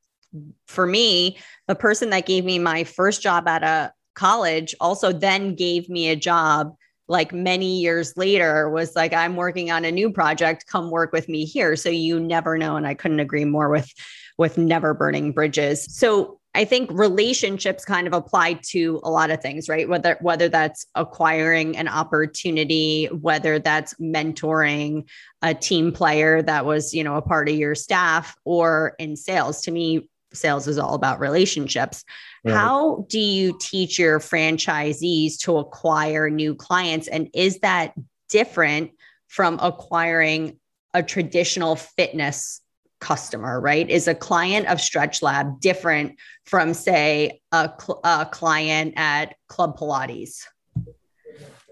for 0.68 0.86
me, 0.86 1.38
the 1.68 1.76
person 1.76 2.10
that 2.12 2.26
gave 2.26 2.46
me 2.46 2.60
my 2.60 2.84
first 2.84 3.22
job 3.22 3.48
at 3.48 3.64
a 3.64 3.94
college 4.16 4.76
also 4.82 5.12
then 5.12 5.56
gave 5.56 5.90
me 5.90 6.10
a 6.10 6.16
job 6.16 6.76
like 7.08 7.34
many 7.34 7.80
years 7.80 8.16
later 8.18 8.70
was 8.70 8.96
like 8.96 9.14
i'm 9.14 9.36
working 9.36 9.72
on 9.72 9.86
a 9.86 9.92
new 9.92 10.12
project 10.12 10.66
come 10.68 10.92
work 10.92 11.12
with 11.14 11.30
me 11.30 11.46
here 11.46 11.76
so 11.76 11.90
you 11.90 12.20
never 12.20 12.58
know 12.58 12.76
and 12.76 12.86
i 12.86 12.94
couldn't 12.94 13.20
agree 13.20 13.46
more 13.46 13.70
with 13.70 13.90
with 14.38 14.58
never 14.58 14.94
burning 14.94 15.32
bridges 15.32 15.86
so 15.96 16.39
I 16.56 16.66
think 16.66 16.90
relationships 16.92 17.86
kind 17.86 18.08
of 18.08 18.14
apply 18.14 18.60
to 18.72 19.00
a 19.04 19.10
lot 19.10 19.30
of 19.30 19.42
things, 19.42 19.70
right? 19.70 19.88
Whether 19.88 20.18
whether 20.22 20.50
that's 20.50 20.88
acquiring 20.96 21.78
an 21.78 21.88
opportunity, 21.88 23.06
whether 23.06 23.60
that's 23.60 23.94
mentoring 23.96 25.08
a 25.44 25.54
team 25.54 25.92
player 25.92 26.42
that 26.42 26.66
was, 26.66 26.94
you 26.94 27.04
know, 27.04 27.16
a 27.16 27.22
part 27.22 27.50
of 27.50 27.56
your 27.56 27.76
staff 27.76 28.36
or 28.46 28.96
in 28.98 29.16
sales. 29.16 29.62
To 29.62 29.72
me, 29.72 30.10
sales 30.34 30.68
is 30.68 30.80
all 30.80 30.96
about 30.96 31.20
relationships. 31.20 32.04
Right. 32.44 32.56
How 32.56 33.06
do 33.10 33.20
you 33.20 33.58
teach 33.62 34.00
your 34.00 34.20
franchisees 34.20 35.38
to 35.42 35.58
acquire 35.58 36.30
new 36.30 36.56
clients 36.56 37.08
and 37.08 37.30
is 37.34 37.60
that 37.60 37.94
different 38.30 38.92
from 39.28 39.60
acquiring 39.62 40.58
a 40.94 41.04
traditional 41.04 41.76
fitness 41.76 42.62
customer, 43.00 43.60
right? 43.60 43.90
Is 43.90 44.08
a 44.08 44.16
client 44.16 44.68
of 44.68 44.82
Stretch 44.82 45.22
Lab 45.22 45.60
different 45.60 46.18
from, 46.46 46.74
say, 46.74 47.42
a, 47.52 47.72
cl- 47.80 48.02
a 48.04 48.26
client 48.26 48.94
at 48.98 49.36
Club 49.48 49.78
Pilates? 49.78 50.44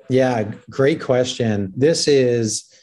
Yeah, 0.10 0.52
great 0.70 1.02
question. 1.02 1.74
This 1.76 2.08
is 2.08 2.74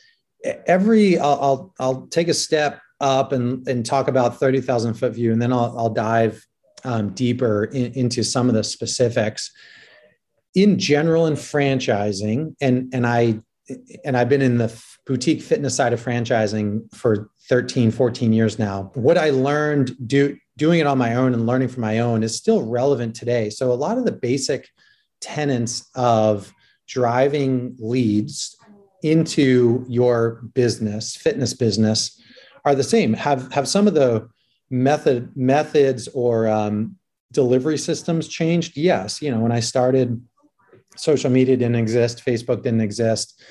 every. 0.67 1.19
I'll 1.19 1.41
I'll, 1.41 1.75
I'll 1.81 2.07
take 2.09 2.29
a 2.29 2.35
step 2.35 2.81
up 3.01 3.33
and 3.33 3.67
and 3.67 3.85
talk 3.85 4.09
about 4.09 4.39
thirty 4.39 4.61
thousand 4.61 4.95
foot 4.95 5.15
view, 5.15 5.33
and 5.33 5.41
then 5.41 5.53
I'll 5.53 5.75
I'll 5.79 5.91
dive 5.91 6.45
um, 6.85 7.11
deeper 7.15 7.65
in, 7.65 7.93
into 7.95 8.23
some 8.23 8.49
of 8.49 8.55
the 8.55 8.63
specifics. 8.63 9.51
In 10.55 10.79
general, 10.79 11.27
in 11.27 11.33
franchising, 11.33 12.55
and 12.61 12.93
and 12.93 13.07
I 13.07 13.41
and 14.05 14.17
I've 14.17 14.29
been 14.29 14.43
in 14.43 14.59
the 14.59 14.85
boutique 15.07 15.41
fitness 15.41 15.77
side 15.77 15.93
of 15.93 16.05
franchising 16.05 16.95
for 16.95 17.31
13, 17.49 17.91
14 17.91 18.33
years 18.33 18.59
now. 18.59 18.91
What 18.95 19.19
I 19.19 19.31
learned 19.31 19.97
do, 20.07 20.37
doing 20.57 20.81
it 20.81 20.87
on 20.87 20.99
my 20.99 21.15
own 21.15 21.35
and 21.35 21.47
learning 21.47 21.69
from 21.69 21.83
my 21.83 21.99
own 21.99 22.23
is 22.23 22.37
still 22.37 22.63
relevant 22.63 23.15
today. 23.15 23.51
So 23.51 23.73
a 23.73 23.75
lot 23.75 23.99
of 23.99 24.05
the 24.05 24.13
basic 24.13 24.69
tenets 25.21 25.89
of 25.95 26.53
driving 26.87 27.77
leads 27.79 28.57
into 29.03 29.85
your 29.89 30.43
business, 30.55 31.17
fitness 31.17 31.53
business, 31.53 32.21
are 32.65 32.75
the 32.75 32.83
same. 32.83 33.13
Have 33.13 33.53
have 33.53 33.69
some 33.69 33.87
of 33.87 33.93
the 33.93 34.29
method 34.71 35.37
methods 35.37 36.09
or 36.09 36.49
um, 36.49 36.97
delivery 37.33 37.77
systems 37.77 38.27
changed? 38.27 38.75
Yes. 38.75 39.21
You 39.21 39.31
know, 39.31 39.41
when 39.41 39.53
I 39.53 39.61
started, 39.61 40.23
social 40.97 41.31
media 41.31 41.59
didn't 41.59 41.75
exist, 41.77 42.25
Facebook 42.25 42.63
didn't 42.63 42.81
exist 42.81 43.43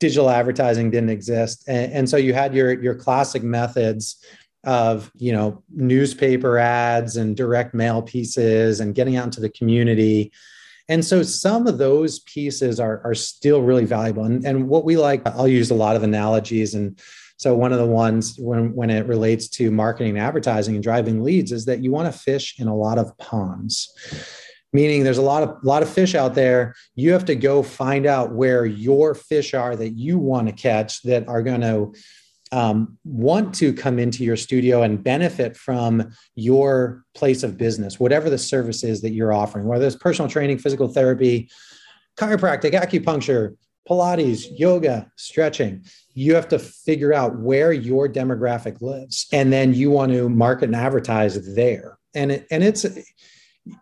digital 0.00 0.30
advertising 0.30 0.90
didn't 0.90 1.10
exist. 1.10 1.64
And, 1.68 1.92
and, 1.92 2.08
so 2.08 2.16
you 2.16 2.34
had 2.34 2.54
your 2.54 2.80
your 2.82 2.94
classic 2.94 3.42
methods 3.42 4.22
of 4.64 5.10
you 5.16 5.32
know 5.32 5.62
newspaper 5.70 6.58
ads 6.58 7.16
and 7.16 7.36
direct 7.36 7.72
mail 7.72 8.02
pieces 8.02 8.80
and 8.80 8.94
getting 8.94 9.16
out 9.16 9.24
into 9.24 9.40
the 9.40 9.50
community. 9.50 10.32
And 10.88 11.04
so 11.04 11.22
some 11.22 11.66
of 11.66 11.78
those 11.78 12.20
pieces 12.20 12.78
are, 12.78 13.00
are 13.04 13.14
still 13.14 13.62
really 13.62 13.84
valuable. 13.84 14.24
And, 14.24 14.44
and 14.44 14.68
what 14.68 14.84
we 14.84 14.96
like 14.96 15.26
i'll 15.26 15.48
use 15.48 15.70
a 15.70 15.74
lot 15.74 15.96
of 15.96 16.02
analogies. 16.02 16.74
And 16.74 17.00
so 17.38 17.54
one 17.54 17.72
of 17.72 17.78
the 17.78 17.86
ones 17.86 18.36
when, 18.38 18.74
when 18.74 18.88
it 18.88 19.06
relates 19.06 19.48
to 19.48 19.70
marketing 19.70 20.10
and 20.10 20.18
advertising 20.18 20.74
and 20.74 20.82
driving 20.82 21.22
leads 21.22 21.52
is 21.52 21.64
that 21.66 21.80
you 21.82 21.90
want 21.92 22.12
to 22.12 22.18
fish 22.18 22.58
in 22.58 22.68
a 22.68 22.74
lot 22.74 22.98
of 22.98 23.16
ponds 23.18 23.92
meaning 24.76 25.02
there's 25.02 25.18
a 25.18 25.22
lot 25.22 25.42
of 25.42 25.56
lot 25.64 25.82
of 25.82 25.88
fish 25.88 26.14
out 26.14 26.34
there. 26.34 26.74
You 26.94 27.12
have 27.12 27.24
to 27.24 27.34
go 27.34 27.62
find 27.62 28.04
out 28.06 28.32
where 28.32 28.64
your 28.66 29.14
fish 29.14 29.54
are 29.54 29.74
that 29.74 29.90
you 29.90 30.18
want 30.18 30.48
to 30.48 30.52
catch 30.52 31.02
that 31.02 31.26
are 31.26 31.42
going 31.42 31.62
to 31.62 31.94
um, 32.52 32.98
want 33.04 33.54
to 33.56 33.72
come 33.72 33.98
into 33.98 34.22
your 34.22 34.36
studio 34.36 34.82
and 34.82 35.02
benefit 35.02 35.56
from 35.56 36.10
your 36.36 37.02
place 37.12 37.42
of 37.42 37.58
business 37.58 37.98
whatever 37.98 38.30
the 38.30 38.38
service 38.38 38.84
is 38.84 39.02
that 39.02 39.10
you're 39.10 39.32
offering 39.32 39.66
whether 39.66 39.84
it's 39.84 39.96
personal 39.96 40.30
training 40.30 40.56
physical 40.56 40.86
therapy 40.86 41.50
chiropractic 42.16 42.70
acupuncture 42.70 43.56
pilates 43.88 44.46
yoga 44.58 45.10
stretching. 45.16 45.84
You 46.14 46.34
have 46.34 46.48
to 46.48 46.58
figure 46.58 47.12
out 47.12 47.38
where 47.38 47.72
your 47.72 48.08
demographic 48.08 48.80
lives 48.80 49.26
and 49.32 49.52
then 49.52 49.74
you 49.74 49.90
want 49.90 50.12
to 50.12 50.28
market 50.28 50.66
and 50.66 50.76
advertise 50.76 51.54
there. 51.54 51.98
And 52.14 52.32
it, 52.32 52.46
and 52.50 52.64
it's 52.64 52.84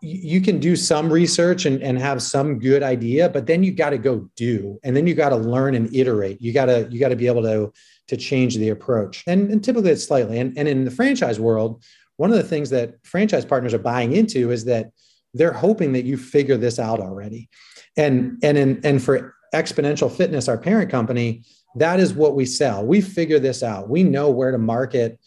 you 0.01 0.41
can 0.41 0.59
do 0.59 0.76
some 0.76 1.12
research 1.12 1.66
and, 1.66 1.82
and 1.82 1.99
have 1.99 2.22
some 2.22 2.59
good 2.59 2.82
idea 2.82 3.28
but 3.28 3.47
then 3.47 3.62
you 3.62 3.72
got 3.72 3.91
to 3.91 3.99
go 3.99 4.28
do 4.35 4.78
and 4.82 4.97
then 4.97 5.07
you 5.07 5.14
got 5.14 5.28
to 5.28 5.37
learn 5.37 5.74
and 5.74 5.95
iterate. 5.95 6.41
You 6.41 6.53
got 6.53 6.66
to 6.66 6.89
you 6.91 6.99
got 6.99 7.09
to 7.09 7.16
be 7.16 7.26
able 7.26 7.43
to 7.43 7.72
to 8.09 8.16
change 8.16 8.57
the 8.57 8.68
approach. 8.68 9.24
And, 9.26 9.51
and 9.51 9.64
typically 9.64 9.91
it's 9.91 10.05
slightly 10.05 10.39
and, 10.39 10.57
and 10.57 10.68
in 10.68 10.85
the 10.85 10.91
franchise 10.91 11.39
world 11.39 11.82
one 12.16 12.30
of 12.30 12.37
the 12.37 12.45
things 12.45 12.70
that 12.70 12.95
franchise 13.05 13.45
partners 13.45 13.74
are 13.74 13.78
buying 13.78 14.12
into 14.12 14.53
is 14.53 14.64
that 14.66 14.91
they're 15.35 15.53
hoping 15.53 15.93
that 15.95 16.05
you 16.05 16.16
figure 16.16 16.57
this 16.57 16.78
out 16.78 17.01
already. 17.01 17.49
And 17.97 18.39
and 18.43 18.57
in, 18.57 18.80
and 18.85 19.03
for 19.03 19.35
Xponential 19.55 20.11
fitness 20.11 20.49
our 20.49 20.59
parent 20.59 20.91
company 20.91 21.45
that 21.76 22.01
is 22.01 22.14
what 22.14 22.37
we 22.37 22.47
sell. 22.47 22.87
We 22.87 23.01
figure 23.01 23.41
this 23.41 23.62
out. 23.62 23.89
We 23.89 24.05
know 24.05 24.30
where 24.30 24.53
to 24.53 24.59
market 24.59 25.18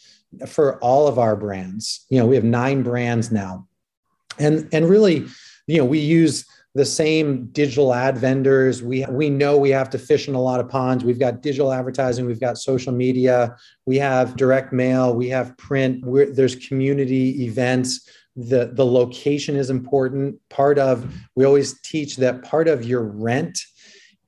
for 0.47 0.79
all 0.79 1.07
of 1.07 1.19
our 1.19 1.35
brands. 1.35 2.05
You 2.09 2.19
know 2.19 2.25
we 2.25 2.35
have 2.35 2.43
nine 2.43 2.81
brands 2.81 3.31
now 3.31 3.66
and 4.39 4.67
and 4.71 4.89
really 4.89 5.25
you 5.67 5.77
know 5.77 5.85
we 5.85 5.99
use 5.99 6.45
the 6.77 6.85
same 6.85 7.47
digital 7.47 7.93
ad 7.93 8.17
vendors. 8.17 8.83
We 8.83 9.05
we 9.09 9.29
know 9.29 9.57
we 9.57 9.71
have 9.71 9.89
to 9.89 9.99
fish 9.99 10.27
in 10.27 10.35
a 10.35 10.41
lot 10.41 10.59
of 10.59 10.69
ponds. 10.69 11.03
We've 11.03 11.19
got 11.19 11.41
digital 11.41 11.73
advertising. 11.73 12.25
We've 12.25 12.39
got 12.39 12.57
social 12.57 12.93
media. 12.93 13.55
We 13.85 13.97
have 13.97 14.35
direct 14.35 14.71
mail. 14.71 15.15
We 15.15 15.27
have 15.29 15.57
print. 15.57 16.05
We're, 16.05 16.31
there's 16.31 16.55
community 16.55 17.43
events. 17.45 18.07
The 18.35 18.71
the 18.73 18.85
location 18.85 19.55
is 19.55 19.71
important. 19.71 20.39
Part 20.49 20.77
of 20.77 21.11
we 21.35 21.45
always 21.45 21.81
teach 21.81 22.17
that 22.17 22.43
part 22.43 22.67
of 22.67 22.85
your 22.85 23.03
rent 23.03 23.59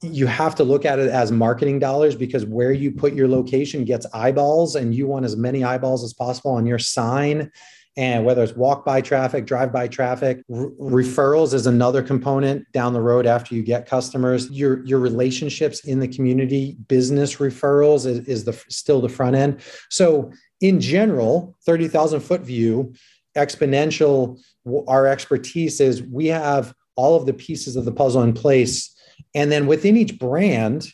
you 0.02 0.28
have 0.28 0.56
to 0.56 0.64
look 0.64 0.86
at 0.86 0.98
it 0.98 1.10
as 1.10 1.30
marketing 1.30 1.78
dollars 1.78 2.16
because 2.16 2.46
where 2.46 2.72
you 2.72 2.90
put 2.90 3.14
your 3.14 3.28
location 3.28 3.84
gets 3.84 4.06
eyeballs 4.14 4.78
and 4.78 4.96
you 4.96 5.06
want 5.06 5.26
as 5.26 5.36
many 5.36 5.62
eyeballs 5.62 6.06
as 6.06 6.14
possible 6.14 6.52
on 6.52 6.66
your 6.66 6.80
sign 6.80 7.52
and 8.00 8.24
whether 8.24 8.42
it's 8.42 8.56
walk 8.56 8.86
by 8.86 9.02
traffic, 9.02 9.46
drive 9.46 9.74
by 9.74 9.86
traffic, 9.86 10.42
r- 10.50 10.70
referrals 10.80 11.54
is 11.54 11.68
another 11.68 12.02
component 12.02 12.66
down 12.72 12.94
the 12.94 13.02
road 13.02 13.26
after 13.26 13.54
you 13.54 13.62
get 13.62 13.86
customers. 13.86 14.50
Your 14.50 14.86
your 14.86 15.00
relationships 15.00 15.82
in 15.82 16.00
the 16.00 16.08
community, 16.08 16.78
business 16.88 17.36
referrals 17.36 18.06
is, 18.06 18.20
is 18.20 18.46
the 18.46 18.54
still 18.70 19.02
the 19.02 19.10
front 19.10 19.36
end. 19.36 19.60
So 19.90 20.32
in 20.62 20.80
general, 20.80 21.58
30,000 21.66 22.22
foot 22.22 22.40
view, 22.42 22.94
Xponential, 23.36 24.40
our 24.88 25.06
expertise 25.06 25.82
is 25.82 26.02
we 26.02 26.28
have 26.28 26.74
all 26.96 27.18
of 27.18 27.26
the 27.26 27.34
pieces 27.34 27.76
of 27.76 27.84
the 27.84 27.92
puzzle 27.92 28.24
in 28.24 28.32
place. 28.32 28.96
And 29.36 29.52
then 29.52 29.68
within 29.68 29.98
each 29.98 30.18
brand, 30.18 30.88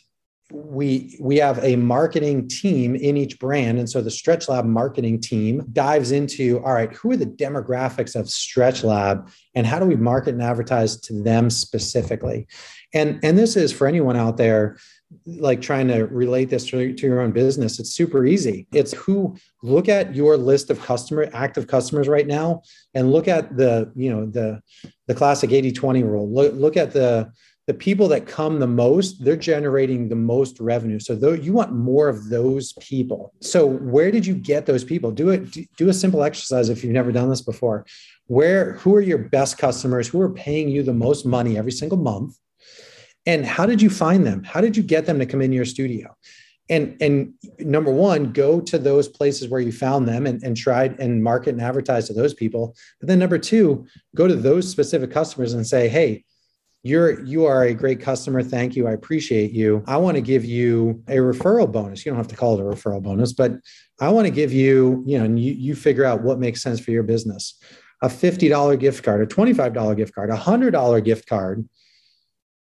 we 0.50 1.16
we 1.20 1.36
have 1.36 1.62
a 1.64 1.74
marketing 1.76 2.48
team 2.48 2.94
in 2.94 3.16
each 3.16 3.38
brand. 3.38 3.78
And 3.78 3.90
so 3.90 4.00
the 4.00 4.10
stretch 4.10 4.48
lab 4.48 4.64
marketing 4.64 5.20
team 5.20 5.66
dives 5.72 6.12
into 6.12 6.62
all 6.64 6.74
right 6.74 6.92
who 6.92 7.10
are 7.10 7.16
the 7.16 7.26
demographics 7.26 8.14
of 8.14 8.30
stretch 8.30 8.84
lab 8.84 9.28
and 9.54 9.66
how 9.66 9.80
do 9.80 9.86
we 9.86 9.96
market 9.96 10.34
and 10.34 10.42
advertise 10.42 11.00
to 11.02 11.22
them 11.22 11.50
specifically? 11.50 12.46
And 12.94 13.18
and 13.24 13.36
this 13.36 13.56
is 13.56 13.72
for 13.72 13.88
anyone 13.88 14.16
out 14.16 14.36
there 14.36 14.76
like 15.24 15.60
trying 15.60 15.86
to 15.88 16.04
relate 16.06 16.50
this 16.50 16.66
to, 16.66 16.92
to 16.92 17.06
your 17.06 17.20
own 17.20 17.30
business. 17.30 17.78
It's 17.78 17.90
super 17.90 18.26
easy. 18.26 18.66
It's 18.72 18.92
who 18.92 19.36
look 19.62 19.88
at 19.88 20.14
your 20.14 20.36
list 20.36 20.68
of 20.68 20.80
customer 20.80 21.28
active 21.32 21.66
customers 21.66 22.08
right 22.08 22.26
now 22.26 22.62
and 22.94 23.12
look 23.12 23.28
at 23.28 23.56
the 23.56 23.92
you 23.96 24.10
know 24.10 24.26
the 24.26 24.60
the 25.06 25.14
classic 25.14 25.50
80 25.50 25.72
20 25.72 26.04
rule. 26.04 26.32
Look, 26.32 26.54
look 26.54 26.76
at 26.76 26.92
the 26.92 27.32
the 27.66 27.74
people 27.74 28.06
that 28.08 28.26
come 28.26 28.60
the 28.60 28.66
most 28.66 29.24
they're 29.24 29.36
generating 29.36 30.08
the 30.08 30.16
most 30.16 30.60
revenue. 30.60 31.00
So 31.00 31.16
though 31.16 31.32
you 31.32 31.52
want 31.52 31.72
more 31.72 32.08
of 32.08 32.28
those 32.30 32.72
people. 32.74 33.32
So 33.40 33.66
where 33.66 34.10
did 34.10 34.24
you 34.24 34.34
get 34.34 34.66
those 34.66 34.84
people? 34.84 35.10
Do 35.10 35.30
it 35.30 35.56
do 35.76 35.88
a 35.88 35.94
simple 35.94 36.22
exercise 36.22 36.68
if 36.68 36.84
you've 36.84 36.92
never 36.92 37.12
done 37.12 37.28
this 37.28 37.42
before. 37.42 37.84
Where 38.28 38.74
who 38.74 38.94
are 38.94 39.00
your 39.00 39.18
best 39.18 39.58
customers? 39.58 40.08
Who 40.08 40.20
are 40.20 40.32
paying 40.32 40.68
you 40.68 40.82
the 40.82 40.94
most 40.94 41.26
money 41.26 41.58
every 41.58 41.72
single 41.72 41.98
month? 41.98 42.36
And 43.26 43.44
how 43.44 43.66
did 43.66 43.82
you 43.82 43.90
find 43.90 44.24
them? 44.24 44.44
How 44.44 44.60
did 44.60 44.76
you 44.76 44.84
get 44.84 45.06
them 45.06 45.18
to 45.18 45.26
come 45.26 45.42
into 45.42 45.56
your 45.56 45.64
studio? 45.64 46.14
And 46.68 46.96
and 47.00 47.34
number 47.58 47.90
one 47.90 48.32
go 48.32 48.60
to 48.60 48.78
those 48.78 49.08
places 49.08 49.48
where 49.48 49.60
you 49.60 49.72
found 49.72 50.06
them 50.06 50.26
and, 50.26 50.40
and 50.44 50.56
tried 50.56 51.00
and 51.00 51.22
market 51.22 51.50
and 51.50 51.60
advertise 51.60 52.06
to 52.06 52.12
those 52.12 52.34
people. 52.34 52.76
But 53.00 53.08
then 53.08 53.18
number 53.18 53.38
two 53.38 53.86
go 54.14 54.28
to 54.28 54.36
those 54.36 54.68
specific 54.68 55.10
customers 55.10 55.52
and 55.52 55.66
say 55.66 55.88
hey 55.88 56.24
you're 56.86 57.24
you 57.24 57.44
are 57.46 57.64
a 57.64 57.74
great 57.74 58.00
customer. 58.00 58.42
Thank 58.42 58.76
you. 58.76 58.86
I 58.86 58.92
appreciate 58.92 59.50
you. 59.50 59.82
I 59.88 59.96
want 59.96 60.16
to 60.16 60.20
give 60.20 60.44
you 60.44 61.02
a 61.08 61.16
referral 61.16 61.70
bonus. 61.70 62.06
You 62.06 62.12
don't 62.12 62.18
have 62.18 62.28
to 62.28 62.36
call 62.36 62.58
it 62.58 62.60
a 62.60 62.64
referral 62.64 63.02
bonus 63.02 63.32
but 63.32 63.52
i 64.00 64.08
want 64.08 64.26
to 64.26 64.30
give 64.30 64.52
you 64.52 65.02
you 65.06 65.18
know 65.18 65.24
and 65.24 65.40
you, 65.40 65.52
you 65.52 65.74
figure 65.74 66.04
out 66.04 66.22
what 66.22 66.38
makes 66.38 66.62
sense 66.62 66.78
for 66.80 66.92
your 66.92 67.02
business. 67.02 67.60
A 68.02 68.08
$50 68.08 68.78
gift 68.78 69.02
card 69.02 69.20
a 69.20 69.26
$25 69.26 69.96
gift 69.96 70.14
card 70.14 70.30
a 70.30 70.36
$100 70.36 71.04
gift 71.04 71.28
card 71.28 71.68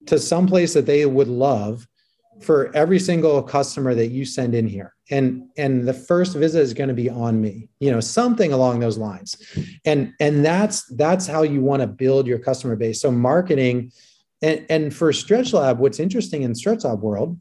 to 0.05 0.19
some 0.19 0.47
place 0.47 0.73
that 0.73 0.85
they 0.85 1.05
would 1.05 1.27
love 1.27 1.87
for 2.41 2.75
every 2.75 2.99
single 2.99 3.41
customer 3.43 3.93
that 3.93 4.07
you 4.07 4.25
send 4.25 4.55
in 4.55 4.67
here. 4.67 4.93
And 5.11 5.49
and 5.57 5.87
the 5.87 5.93
first 5.93 6.35
visit 6.35 6.61
is 6.61 6.73
going 6.73 6.87
to 6.87 6.93
be 6.93 7.09
on 7.09 7.41
me 7.41 7.69
you 7.79 7.91
know 7.91 7.99
something 7.99 8.53
along 8.53 8.79
those 8.79 8.97
lines. 8.97 9.35
And 9.85 10.13
and 10.19 10.45
that's 10.45 10.85
that's 10.95 11.27
how 11.27 11.41
you 11.43 11.61
want 11.61 11.81
to 11.81 11.87
build 11.87 12.25
your 12.25 12.39
customer 12.39 12.75
base. 12.75 13.01
So 13.01 13.11
marketing 13.11 13.91
and, 14.43 14.65
and 14.69 14.93
for 14.93 15.11
Stretch 15.13 15.53
Lab, 15.53 15.79
what's 15.79 15.99
interesting 15.99 16.43
in 16.43 16.53
Stretch 16.53 16.83
Lab 16.83 17.01
world 17.01 17.39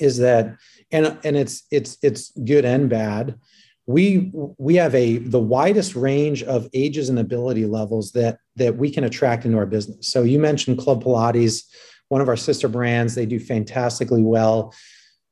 is 0.00 0.18
that, 0.18 0.56
and, 0.90 1.16
and 1.24 1.36
it's, 1.36 1.62
it's, 1.70 1.96
it's 2.02 2.32
good 2.44 2.64
and 2.64 2.90
bad. 2.90 3.38
We, 3.86 4.32
we 4.58 4.74
have 4.74 4.94
a, 4.94 5.18
the 5.18 5.38
widest 5.38 5.94
range 5.94 6.42
of 6.42 6.68
ages 6.74 7.08
and 7.08 7.20
ability 7.20 7.66
levels 7.66 8.12
that, 8.12 8.38
that 8.56 8.76
we 8.76 8.90
can 8.90 9.04
attract 9.04 9.44
into 9.44 9.56
our 9.56 9.64
business. 9.64 10.08
So 10.08 10.24
you 10.24 10.40
mentioned 10.40 10.78
Club 10.78 11.04
Pilates, 11.04 11.62
one 12.08 12.20
of 12.20 12.28
our 12.28 12.36
sister 12.36 12.68
brands, 12.68 13.14
they 13.14 13.24
do 13.24 13.38
fantastically 13.38 14.22
well. 14.22 14.74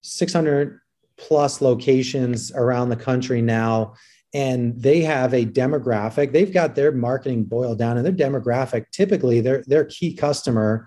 600 0.02 0.78
plus 1.18 1.60
locations 1.60 2.52
around 2.52 2.90
the 2.90 2.96
country 2.96 3.42
now 3.42 3.94
and 4.36 4.80
they 4.80 5.00
have 5.00 5.32
a 5.32 5.46
demographic 5.46 6.32
they've 6.32 6.52
got 6.52 6.74
their 6.74 6.92
marketing 6.92 7.42
boiled 7.42 7.78
down 7.78 7.96
and 7.96 8.04
their 8.04 8.12
demographic 8.28 8.84
typically 8.92 9.40
their 9.40 9.64
their 9.66 9.84
key 9.86 10.14
customer 10.14 10.86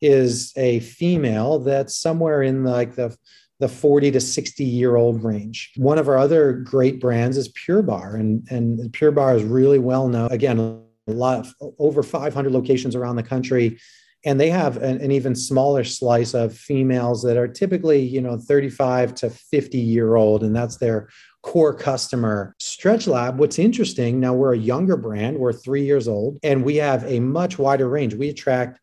is 0.00 0.52
a 0.56 0.80
female 0.80 1.58
that's 1.58 1.96
somewhere 1.96 2.42
in 2.42 2.64
like 2.64 2.94
the 2.94 3.16
the 3.60 3.68
40 3.68 4.12
to 4.12 4.20
60 4.20 4.64
year 4.64 4.96
old 4.96 5.24
range. 5.24 5.72
One 5.76 5.98
of 5.98 6.08
our 6.08 6.16
other 6.16 6.52
great 6.52 7.00
brands 7.00 7.36
is 7.36 7.48
Pure 7.48 7.82
Barre, 7.82 8.16
and, 8.16 8.46
and 8.50 8.92
Pure 8.92 9.12
Barre 9.12 9.36
is 9.36 9.42
really 9.42 9.78
well 9.78 10.08
known. 10.08 10.30
Again, 10.30 10.58
a 10.60 11.12
lot 11.12 11.40
of, 11.40 11.74
over 11.78 12.02
500 12.02 12.52
locations 12.52 12.94
around 12.94 13.16
the 13.16 13.22
country. 13.22 13.78
And 14.24 14.40
they 14.40 14.50
have 14.50 14.78
an, 14.78 15.00
an 15.00 15.12
even 15.12 15.34
smaller 15.34 15.84
slice 15.84 16.34
of 16.34 16.56
females 16.56 17.22
that 17.22 17.36
are 17.36 17.46
typically, 17.46 18.00
you 18.00 18.20
know, 18.20 18.36
35 18.36 19.14
to 19.16 19.30
50 19.30 19.78
year 19.78 20.16
old, 20.16 20.42
and 20.42 20.54
that's 20.54 20.76
their 20.76 21.08
core 21.48 21.72
customer. 21.72 22.54
Stretch 22.58 23.06
Lab, 23.06 23.38
what's 23.38 23.58
interesting, 23.58 24.20
now 24.20 24.34
we're 24.34 24.52
a 24.52 24.58
younger 24.58 24.98
brand, 24.98 25.38
we're 25.38 25.54
three 25.54 25.82
years 25.82 26.06
old, 26.06 26.38
and 26.42 26.62
we 26.62 26.76
have 26.76 27.02
a 27.04 27.20
much 27.20 27.58
wider 27.58 27.88
range. 27.88 28.12
We 28.12 28.28
attract 28.28 28.78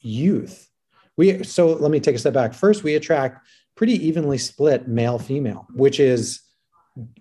youth. 0.00 0.68
We 1.16 1.42
so 1.44 1.68
let 1.68 1.90
me 1.90 2.00
take 2.00 2.16
a 2.16 2.18
step 2.18 2.34
back. 2.34 2.52
First, 2.52 2.82
we 2.82 2.94
attract 2.94 3.46
pretty 3.74 3.94
evenly 4.06 4.36
split 4.36 4.86
male 4.86 5.18
female, 5.18 5.66
which 5.72 5.98
is 5.98 6.42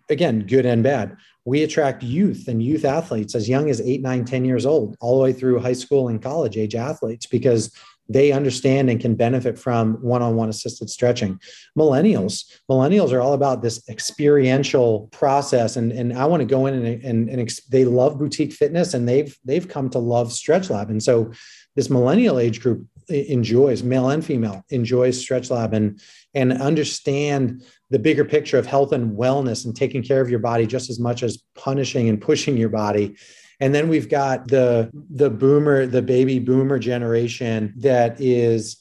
again 0.09 0.45
good 0.47 0.65
and 0.65 0.83
bad. 0.83 1.15
We 1.45 1.63
attract 1.63 2.03
youth 2.03 2.49
and 2.49 2.61
youth 2.61 2.83
athletes 2.83 3.35
as 3.35 3.47
young 3.47 3.69
as 3.69 3.79
eight, 3.79 4.01
nine, 4.01 4.25
10 4.25 4.43
years 4.43 4.65
old, 4.65 4.97
all 4.99 5.17
the 5.17 5.23
way 5.23 5.31
through 5.31 5.59
high 5.59 5.73
school 5.73 6.09
and 6.09 6.21
college 6.21 6.57
age 6.57 6.75
athletes, 6.75 7.25
because 7.25 7.73
they 8.09 8.31
understand 8.31 8.89
and 8.89 8.99
can 8.99 9.15
benefit 9.15 9.57
from 9.57 9.93
one-on-one 10.01 10.49
assisted 10.49 10.89
stretching. 10.89 11.39
Millennials 11.77 12.45
millennials 12.69 13.11
are 13.11 13.21
all 13.21 13.33
about 13.33 13.61
this 13.61 13.87
experiential 13.89 15.07
process. 15.11 15.77
And, 15.77 15.91
and 15.91 16.13
i 16.13 16.25
want 16.25 16.41
to 16.41 16.45
go 16.45 16.65
in 16.65 16.73
and, 16.73 17.03
and, 17.03 17.29
and 17.29 17.41
ex- 17.41 17.63
they 17.65 17.85
love 17.85 18.17
boutique 18.17 18.53
fitness 18.53 18.93
and 18.93 19.07
they've 19.07 19.37
they've 19.45 19.67
come 19.67 19.89
to 19.91 19.99
love 19.99 20.31
stretch 20.31 20.69
lab. 20.69 20.89
And 20.89 21.01
so 21.01 21.31
this 21.75 21.89
millennial 21.89 22.39
age 22.39 22.61
group 22.61 22.85
enjoys 23.09 23.83
male 23.83 24.09
and 24.09 24.23
female 24.23 24.63
enjoys 24.69 25.19
stretch 25.19 25.49
lab 25.49 25.73
and 25.73 25.99
and 26.33 26.53
understand 26.53 27.63
the 27.89 27.99
bigger 27.99 28.25
picture 28.25 28.57
of 28.57 28.65
health 28.65 28.91
and 28.91 29.17
wellness 29.17 29.65
and 29.65 29.75
taking 29.75 30.01
care 30.01 30.21
of 30.21 30.29
your 30.29 30.39
body 30.39 30.65
just 30.65 30.89
as 30.89 30.99
much 30.99 31.21
as 31.21 31.43
punishing 31.55 32.07
and 32.09 32.21
pushing 32.21 32.55
your 32.57 32.69
body 32.69 33.15
and 33.63 33.73
then 33.73 33.87
we've 33.87 34.09
got 34.09 34.49
the 34.49 34.91
the 35.09 35.29
boomer, 35.29 35.85
the 35.85 36.01
baby 36.01 36.37
boomer 36.37 36.77
generation 36.77 37.73
that 37.77 38.19
is 38.19 38.75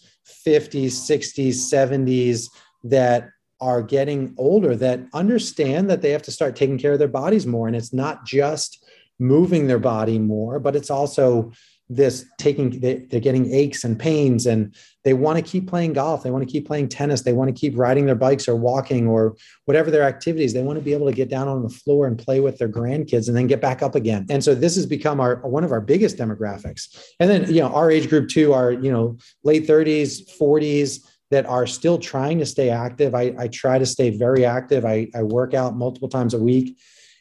50s, 0.44 0.86
60s, 0.86 1.50
70s 1.50 2.48
that 2.82 3.28
are 3.60 3.80
getting 3.80 4.34
older 4.38 4.74
that 4.74 4.98
understand 5.14 5.88
that 5.88 6.02
they 6.02 6.10
have 6.10 6.22
to 6.22 6.32
start 6.32 6.56
taking 6.56 6.78
care 6.78 6.94
of 6.94 6.98
their 6.98 7.06
bodies 7.06 7.46
more. 7.46 7.68
And 7.68 7.76
it's 7.76 7.92
not 7.92 8.26
just 8.26 8.84
moving 9.20 9.68
their 9.68 9.78
body 9.78 10.18
more, 10.18 10.58
but 10.58 10.74
it's 10.74 10.90
also 10.90 11.52
this 11.88 12.26
taking 12.38 12.80
they, 12.80 13.06
are 13.12 13.20
getting 13.20 13.54
aches 13.54 13.84
and 13.84 13.96
pains 13.96 14.46
and 14.46 14.74
they 15.04 15.14
want 15.14 15.36
to 15.36 15.42
keep 15.42 15.68
playing 15.68 15.92
golf 15.92 16.22
they 16.22 16.30
want 16.30 16.46
to 16.46 16.50
keep 16.50 16.66
playing 16.66 16.88
tennis 16.88 17.22
they 17.22 17.32
want 17.32 17.48
to 17.48 17.58
keep 17.58 17.76
riding 17.76 18.06
their 18.06 18.14
bikes 18.14 18.48
or 18.48 18.56
walking 18.56 19.06
or 19.06 19.36
whatever 19.64 19.90
their 19.90 20.02
activities 20.02 20.52
they 20.52 20.62
want 20.62 20.78
to 20.78 20.84
be 20.84 20.92
able 20.92 21.06
to 21.06 21.12
get 21.12 21.28
down 21.28 21.48
on 21.48 21.62
the 21.62 21.68
floor 21.68 22.06
and 22.06 22.18
play 22.18 22.40
with 22.40 22.58
their 22.58 22.68
grandkids 22.68 23.28
and 23.28 23.36
then 23.36 23.46
get 23.46 23.60
back 23.60 23.82
up 23.82 23.94
again. 23.94 24.26
And 24.30 24.42
so 24.42 24.54
this 24.54 24.74
has 24.76 24.86
become 24.86 25.20
our 25.20 25.36
one 25.36 25.64
of 25.64 25.72
our 25.72 25.80
biggest 25.80 26.16
demographics. 26.16 26.96
And 27.20 27.28
then 27.28 27.52
you 27.52 27.60
know 27.60 27.68
our 27.68 27.90
age 27.90 28.08
group 28.08 28.28
too 28.28 28.52
are 28.52 28.72
you 28.72 28.90
know 28.90 29.18
late 29.44 29.66
30s 29.66 30.22
40s 30.38 31.06
that 31.30 31.46
are 31.46 31.66
still 31.66 31.98
trying 31.98 32.38
to 32.38 32.46
stay 32.46 32.68
active. 32.68 33.14
I, 33.14 33.34
I 33.38 33.48
try 33.48 33.78
to 33.78 33.86
stay 33.86 34.10
very 34.10 34.44
active. 34.44 34.84
I, 34.84 35.08
I 35.14 35.22
work 35.22 35.54
out 35.54 35.74
multiple 35.74 36.08
times 36.08 36.34
a 36.34 36.38
week. 36.38 36.78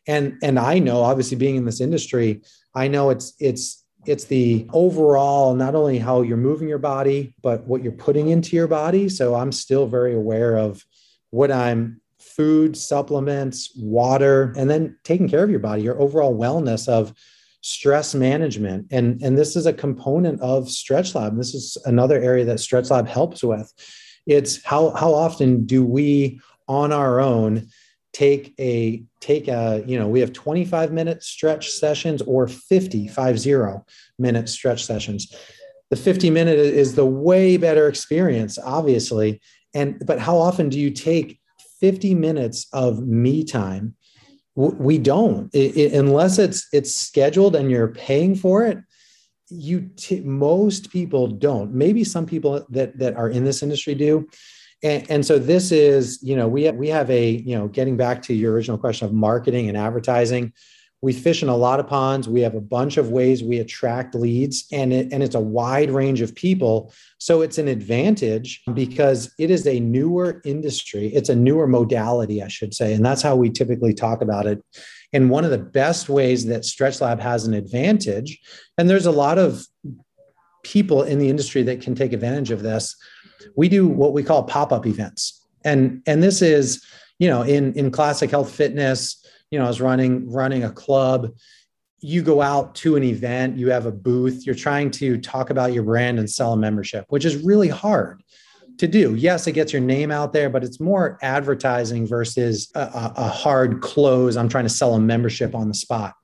And 0.08 0.38
and 0.42 0.58
i 0.58 0.80
know 0.80 1.02
obviously 1.02 1.38
being 1.38 1.58
in 1.58 1.66
this 1.66 1.80
industry 1.80 2.42
i 2.74 2.88
know 2.88 3.12
it's 3.12 3.36
it's 3.40 3.81
it's 4.06 4.26
the 4.26 4.68
overall 4.74 5.56
not 5.56 5.76
only 5.76 6.00
how 6.00 6.22
you're 6.22 6.38
moving 6.38 6.68
your 6.68 6.78
body 6.78 7.34
but 7.42 7.66
what 7.68 7.84
you're 7.84 7.92
putting 7.92 8.30
into 8.30 8.56
your 8.56 8.68
body. 8.68 9.10
So 9.10 9.36
i'm 9.36 9.52
still 9.52 9.88
very 9.88 10.14
aware 10.14 10.58
of 10.58 10.86
what 11.30 11.52
i'm 11.52 12.02
food 12.20 12.78
supplements 12.78 13.72
water 13.76 14.54
and 14.58 14.70
then 14.70 14.98
taking 15.04 15.28
care 15.28 15.44
of 15.44 15.50
your 15.50 15.60
body 15.60 15.82
your 15.82 16.00
overall 16.00 16.38
wellness 16.38 16.88
of 16.88 17.14
stress 17.62 18.14
management. 18.16 18.88
And 18.92 19.22
and 19.22 19.38
this 19.38 19.56
is 19.56 19.66
a 19.66 19.74
component 19.74 20.42
of 20.42 20.70
stretch 20.70 21.16
lab. 21.16 21.38
This 21.38 21.54
is 21.54 21.78
another 21.86 22.20
area 22.20 22.46
that 22.46 22.60
stretch 22.60 22.90
lab 22.90 23.08
helps 23.08 23.44
with. 23.44 23.72
It's 24.26 24.64
how 24.66 24.92
how 24.92 25.14
often 25.14 25.66
do 25.66 25.86
we 25.86 26.42
on 26.68 26.92
our 26.92 27.20
own 27.20 27.68
take 28.14 28.54
a 28.60 29.04
take 29.20 29.48
a 29.48 29.84
you 29.88 29.98
know 29.98 30.08
we 30.08 30.20
have 30.20 30.34
25 30.34 30.92
minute 30.92 31.24
stretch 31.24 31.70
sessions 31.70 32.22
or 32.24 32.48
50 32.48 33.08
50 33.08 33.58
minute 34.20 34.50
stretch 34.50 34.86
sessions. 34.86 35.34
The 35.90 35.96
50 35.96 36.30
minute 36.30 36.58
is 36.58 36.96
the 36.96 37.06
way 37.06 37.58
better 37.58 37.88
experience 37.88 38.58
obviously. 38.58 39.42
And 39.74 40.02
but 40.06 40.20
how 40.20 40.38
often 40.38 40.70
do 40.70 40.80
you 40.80 40.92
take 40.92 41.40
50 41.80 42.16
minutes 42.16 42.68
of 42.74 43.06
me 43.06 43.44
time? 43.44 43.96
We 44.56 44.98
don't. 44.98 45.50
It, 45.54 45.78
it, 45.78 45.94
unless 45.94 46.38
it's 46.38 46.68
it's 46.74 46.94
scheduled 46.94 47.56
and 47.56 47.72
you're 47.72 47.88
paying 47.88 48.36
for 48.36 48.66
it 48.66 48.80
you 49.52 49.90
t- 49.98 50.22
most 50.22 50.92
people 50.92 51.28
don't. 51.28 51.74
Maybe 51.74 52.04
some 52.04 52.26
people 52.26 52.66
that 52.70 52.98
that 52.98 53.16
are 53.16 53.30
in 53.30 53.44
this 53.44 53.62
industry 53.62 53.96
do 53.96 54.28
and, 54.84 55.10
and, 55.10 55.26
so 55.26 55.38
this 55.38 55.72
is, 55.72 56.22
you 56.24 56.36
know, 56.36 56.48
we 56.48 56.64
have, 56.64 56.76
we 56.76 56.88
have 56.90 57.10
a, 57.10 57.30
you 57.30 57.58
know, 57.58 57.68
getting 57.68 57.98
back 57.98 58.22
to 58.24 58.34
your 58.34 58.54
original 58.54 58.78
question 58.78 59.06
of 59.06 59.14
marketing 59.14 59.70
and 59.70 59.78
advertising. 59.78 60.54
We 61.02 61.14
fish 61.14 61.42
in 61.42 61.50
a 61.50 61.56
lot 61.56 61.80
of 61.80 61.88
ponds. 61.88 62.30
We 62.30 62.42
have 62.42 62.54
a 62.54 62.62
bunch 62.62 62.98
of 62.98 63.10
ways 63.10 63.44
we 63.44 63.58
attract 63.58 64.14
leads, 64.14 64.68
and 64.72 64.94
it, 64.94 65.12
and 65.12 65.24
it's 65.24 65.34
a 65.34 65.40
wide 65.40 65.90
range 65.90 66.22
of 66.22 66.36
people. 66.36 66.94
So 67.18 67.42
it's 67.42 67.58
an 67.58 67.68
advantage 67.68 68.62
because 68.74 69.34
it 69.40 69.50
is 69.50 69.66
a 69.66 69.80
newer 69.80 70.42
industry. 70.46 71.08
It's 71.08 71.30
a 71.30 71.36
newer 71.36 71.66
modality, 71.66 72.44
I 72.44 72.50
should 72.50 72.76
say, 72.76 72.94
and 72.94 73.04
that's 73.04 73.24
how 73.24 73.36
we 73.36 73.50
typically 73.50 73.96
talk 73.96 74.22
about 74.22 74.46
it. 74.46 74.64
And 75.12 75.30
one 75.30 75.44
of 75.44 75.52
the 75.52 75.58
best 75.58 76.08
ways 76.08 76.46
that 76.46 76.66
Stretch 76.66 77.02
Lab 77.02 77.20
has 77.20 77.46
an 77.46 77.56
advantage, 77.56 78.40
and 78.78 78.88
there's 78.88 79.08
a 79.08 79.12
lot 79.12 79.40
of 79.40 79.66
people 80.64 81.02
in 81.02 81.18
the 81.18 81.30
industry 81.30 81.64
that 81.64 81.82
can 81.82 81.96
take 81.96 82.14
advantage 82.14 82.52
of 82.52 82.62
this 82.62 82.96
we 83.56 83.70
do 83.70 83.88
what 83.88 84.14
we 84.14 84.24
call 84.24 84.44
pop-up 84.44 84.86
events. 84.86 85.46
And 85.64 86.02
and 86.08 86.22
this 86.24 86.42
is 86.42 86.84
you 87.20 87.30
know 87.30 87.44
in 87.44 87.74
in 87.74 87.92
classic 87.92 88.32
health 88.32 88.52
fitness 88.52 89.24
you 89.52 89.60
know 89.60 89.66
i 89.66 89.68
was 89.68 89.82
running 89.82 90.32
running 90.32 90.64
a 90.64 90.72
club. 90.72 91.32
You 92.04 92.24
go 92.24 92.42
out 92.42 92.74
to 92.76 92.96
an 92.96 93.04
event 93.04 93.58
you 93.58 93.70
have 93.70 93.86
a 93.86 93.92
booth 93.92 94.46
you're 94.46 94.56
trying 94.56 94.90
to 94.92 95.20
talk 95.20 95.52
about 95.52 95.72
your 95.74 95.84
brand 95.84 96.18
and 96.18 96.28
sell 96.28 96.54
a 96.54 96.58
membership 96.58 97.06
which 97.10 97.26
is 97.26 97.38
really 97.44 97.68
hard 97.68 98.24
to 98.80 98.88
do. 98.88 99.14
Yes 99.14 99.46
it 99.46 99.52
gets 99.52 99.72
your 99.72 99.84
name 99.84 100.10
out 100.10 100.34
there 100.34 100.50
but 100.50 100.64
it's 100.64 100.80
more 100.80 101.20
advertising 101.22 102.08
versus 102.08 102.72
a, 102.74 103.12
a 103.16 103.28
hard 103.28 103.82
close. 103.82 104.36
I'm 104.36 104.50
trying 104.50 104.66
to 104.66 104.70
sell 104.70 104.96
a 104.96 105.00
membership 105.00 105.54
on 105.54 105.68
the 105.68 105.76
spot. 105.76 106.16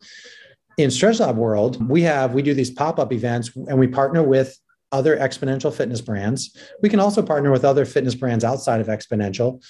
In 0.80 0.90
stretch 0.90 1.20
lab 1.20 1.38
world 1.38 1.88
we 1.88 2.02
have 2.02 2.34
we 2.34 2.42
do 2.42 2.56
these 2.56 2.72
pop-up 2.72 3.14
events 3.14 3.52
and 3.56 3.78
we 3.78 3.88
partner 3.88 4.24
with 4.24 4.60
other 4.92 5.18
Xponential 5.18 5.74
fitness 5.74 6.02
brands. 6.02 6.56
We 6.82 6.90
can 6.90 7.00
also 7.00 7.22
partner 7.22 7.52
with 7.52 7.66
other 7.66 7.86
fitness 7.86 8.16
brands 8.16 8.44
outside 8.44 8.82
of 8.82 8.88
Xponential. 8.88 9.64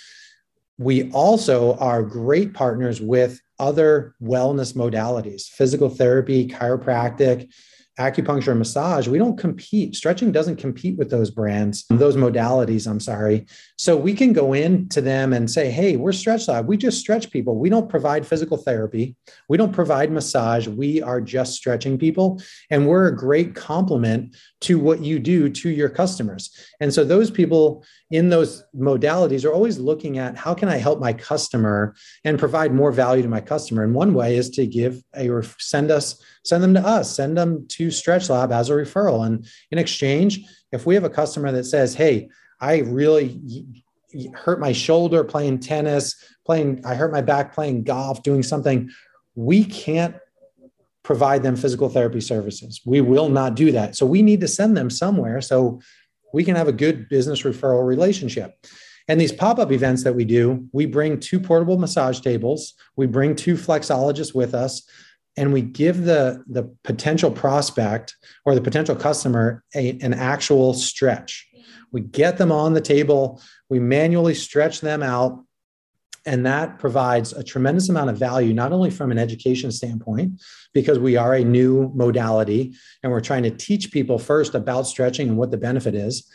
We 0.78 1.11
also 1.11 1.76
are 1.78 2.03
great 2.03 2.53
partners 2.53 3.01
with 3.01 3.41
other 3.59 4.13
wellness 4.22 4.76
modalities, 4.76 5.47
physical 5.47 5.89
therapy, 5.89 6.47
chiropractic, 6.47 7.51
acupuncture 8.00 8.50
and 8.50 8.60
massage, 8.60 9.08
we 9.08 9.18
don't 9.18 9.38
compete. 9.38 9.95
Stretching 9.95 10.32
doesn't 10.32 10.58
compete 10.58 10.98
with 10.98 11.10
those 11.10 11.32
brands, 11.32 11.84
mm-hmm. 11.84 11.98
those 11.98 12.16
modalities, 12.16 12.88
I'm 12.88 13.00
sorry. 13.00 13.45
So 13.78 13.98
we 13.98 14.14
can 14.14 14.34
go 14.34 14.54
in 14.54 14.88
to 14.89 15.02
them 15.02 15.34
and 15.34 15.50
say, 15.50 15.72
hey, 15.72 15.98
we're 15.98 16.12
Stretch 16.12 16.48
Lab. 16.48 16.68
We 16.68 16.78
just 16.78 17.00
stretch 17.00 17.32
people. 17.32 17.58
We 17.58 17.70
don't 17.70 17.89
provide 17.89 18.26
physical 18.26 18.58
therapy. 18.58 19.16
We 19.50 19.58
don't 19.58 19.74
provide 19.74 20.12
massage. 20.12 20.68
We 20.68 21.02
are 21.02 21.22
just 21.22 21.54
stretching 21.54 21.98
people. 21.98 22.41
And 22.70 22.88
we're 22.88 23.08
a 23.08 23.16
great 23.16 23.56
complement 23.56 24.36
to 24.62 24.80
what 24.80 25.02
you 25.02 25.20
do 25.20 25.50
to 25.50 25.70
your 25.70 25.89
customers. 25.89 26.52
And 26.80 26.94
so 26.94 27.04
those 27.04 27.32
people 27.32 27.84
in 28.12 28.30
those 28.30 28.64
modalities 28.76 29.46
are 29.46 29.54
always 29.54 29.80
looking 29.80 30.20
at 30.20 30.38
how 30.38 30.54
can 30.54 30.70
I 30.70 30.78
help 30.78 31.00
my 31.00 31.14
customer 31.14 31.96
and 32.24 32.38
provide 32.38 32.74
more 32.74 32.92
value 32.92 33.24
to 33.24 33.30
my 33.30 33.42
customer. 33.42 33.84
And 33.84 33.96
one 33.96 34.14
way 34.14 34.38
is 34.38 34.50
to 34.52 34.68
give 34.68 35.04
a 35.16 35.30
send 35.58 35.90
us 35.90 36.22
send 36.44 36.64
them 36.64 36.74
to 36.76 36.86
us, 36.86 37.16
send 37.16 37.38
them 37.38 37.66
to 37.70 37.92
Stretch 37.92 38.30
Lab 38.30 38.52
as 38.52 38.70
a 38.70 38.74
referral. 38.74 39.26
And 39.26 39.46
in 39.72 39.78
exchange, 39.78 40.42
if 40.72 40.86
we 40.86 40.96
have 40.96 41.04
a 41.04 41.10
customer 41.10 41.52
that 41.52 41.66
says, 41.66 41.96
"Hey, 41.96 42.30
I 42.62 42.80
really 42.80 43.42
hurt 44.34 44.60
my 44.60 44.72
shoulder 44.72 45.24
playing 45.24 45.60
tennis, 45.60 46.16
playing 46.46 46.82
I 46.86 46.96
hurt 46.96 47.12
my 47.12 47.22
back 47.22 47.54
playing 47.54 47.84
golf, 47.84 48.24
doing 48.24 48.44
something," 48.44 48.90
we 49.36 49.64
can't 49.64 50.16
provide 51.04 51.42
them 51.42 51.56
physical 51.56 51.90
therapy 51.90 52.20
services. 52.20 52.82
We 52.86 53.02
will 53.02 53.30
not 53.30 53.56
do 53.56 53.72
that. 53.72 53.96
So 53.96 54.06
we 54.06 54.22
need 54.22 54.42
to 54.42 54.48
send 54.48 54.76
them 54.76 54.90
somewhere 54.90 55.40
so 55.40 55.80
we 56.38 56.44
can 56.44 56.56
have 56.56 56.68
a 56.68 56.72
good 56.72 57.10
business 57.10 57.42
referral 57.42 57.84
relationship. 57.84 58.64
And 59.08 59.20
these 59.20 59.32
pop 59.32 59.58
up 59.58 59.72
events 59.72 60.04
that 60.04 60.14
we 60.14 60.24
do, 60.24 60.68
we 60.72 60.86
bring 60.86 61.20
two 61.20 61.40
portable 61.40 61.80
massage 61.80 62.20
tables, 62.20 62.76
we 62.96 63.08
bring 63.08 63.36
two 63.36 63.56
flexologists 63.56 64.36
with 64.36 64.54
us, 64.54 64.88
and 65.36 65.52
we 65.52 65.64
give 65.64 66.04
the, 66.04 66.44
the 66.46 66.72
potential 66.84 67.32
prospect 67.32 68.16
or 68.46 68.54
the 68.54 68.62
potential 68.62 68.96
customer 68.96 69.64
a, 69.74 69.98
an 70.04 70.14
actual 70.14 70.76
stretch. 70.76 71.48
We 71.92 72.02
get 72.02 72.38
them 72.38 72.52
on 72.52 72.74
the 72.74 72.82
table, 72.82 73.42
we 73.68 73.80
manually 73.80 74.36
stretch 74.36 74.82
them 74.82 75.02
out, 75.02 75.44
and 76.28 76.46
that 76.46 76.78
provides 76.78 77.32
a 77.32 77.42
tremendous 77.42 77.88
amount 77.88 78.10
of 78.10 78.18
value, 78.18 78.54
not 78.54 78.74
only 78.74 78.90
from 78.90 79.12
an 79.12 79.18
education 79.18 79.72
standpoint, 79.72 80.42
because 80.74 81.00
we 81.00 81.16
are 81.16 81.34
a 81.36 81.44
new 81.44 81.90
modality 81.96 82.76
and 83.02 83.12
we're 83.12 83.22
trying 83.22 83.44
to 83.44 83.50
teach 83.50 83.92
people 83.92 84.20
first 84.20 84.54
about 84.54 84.84
stretching 84.84 85.30
and 85.30 85.38
what 85.38 85.52
the 85.52 85.58
benefit 85.58 85.96
is. 85.96 86.30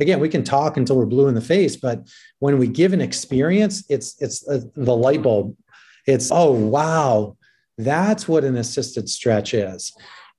Again, 0.00 0.20
we 0.20 0.28
can 0.28 0.44
talk 0.44 0.76
until 0.76 0.98
we're 0.98 1.06
blue 1.06 1.28
in 1.28 1.34
the 1.34 1.40
face, 1.40 1.76
but 1.76 2.06
when 2.40 2.58
we 2.58 2.68
give 2.68 2.92
an 2.92 3.00
experience, 3.00 3.84
it's 3.88 4.20
it's 4.20 4.46
uh, 4.46 4.60
the 4.76 4.94
light 4.94 5.22
bulb. 5.22 5.56
It's 6.06 6.30
oh 6.30 6.52
wow, 6.52 7.36
that's 7.78 8.28
what 8.28 8.44
an 8.44 8.56
assisted 8.56 9.08
stretch 9.08 9.54
is. 9.54 9.92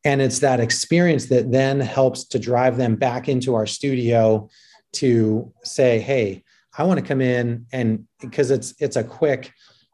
And 0.05 0.22
it's 0.22 0.39
that 0.39 0.60
experience 0.60 1.26
that 1.26 1.51
then 1.51 1.80
helps 1.80 2.26
to 2.26 2.39
drive 2.39 2.78
them 2.78 2.95
back 2.95 3.28
into 3.28 3.55
our 3.55 3.66
studio 3.66 4.49
to 4.93 5.51
say, 5.64 5.99
hey, 5.99 6.43
I 6.80 6.84
want 6.84 6.99
to 6.99 7.05
come 7.05 7.19
in 7.19 7.65
and 7.73 8.05
because 8.21 8.51
it's 8.51 8.73
it's 8.80 8.95
a 8.95 9.03
quick 9.03 9.51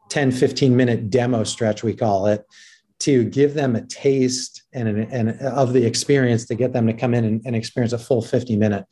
10, 0.08 0.30
15 0.30 0.76
minute 0.76 1.10
demo 1.10 1.42
stretch, 1.42 1.82
we 1.82 1.94
call 1.94 2.26
it, 2.26 2.44
to 3.00 3.24
give 3.24 3.54
them 3.54 3.74
a 3.74 3.84
taste 3.86 4.62
and, 4.72 4.88
and 4.88 5.30
of 5.40 5.72
the 5.72 5.84
experience 5.84 6.46
to 6.46 6.54
get 6.54 6.72
them 6.72 6.86
to 6.86 6.92
come 6.92 7.12
in 7.12 7.24
and, 7.24 7.42
and 7.44 7.56
experience 7.56 7.92
a 7.92 7.98
full 7.98 8.22
50 8.22 8.56
minute. 8.56 8.84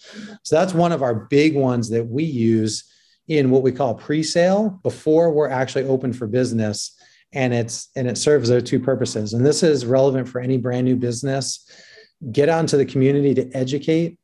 So 0.43 0.57
that's 0.57 0.75
one 0.75 0.91
of 0.91 1.03
our 1.03 1.15
big 1.15 1.55
ones 1.55 1.89
that 1.91 2.05
we 2.05 2.25
use 2.25 2.85
in 3.29 3.51
what 3.51 3.63
we 3.63 3.71
call 3.71 3.95
pre-sale 3.95 4.81
before 4.83 5.33
we're 5.33 5.49
actually 5.49 5.85
open 5.85 6.13
for 6.13 6.27
business. 6.27 6.95
And 7.33 7.55
it's 7.55 7.91
and 7.95 8.09
it 8.09 8.19
serves 8.19 8.49
those 8.49 8.65
two 8.65 8.81
purposes. 8.81 9.35
And 9.35 9.47
this 9.47 9.63
is 9.63 9.87
relevant 9.87 10.29
for 10.29 10.41
any 10.41 10.59
brand 10.59 10.85
new 10.85 10.97
business. 10.97 11.65
Get 12.33 12.49
out 12.49 12.61
into 12.61 12.77
the 12.77 12.87
community 12.87 13.35
to 13.35 13.51
educate 13.53 14.19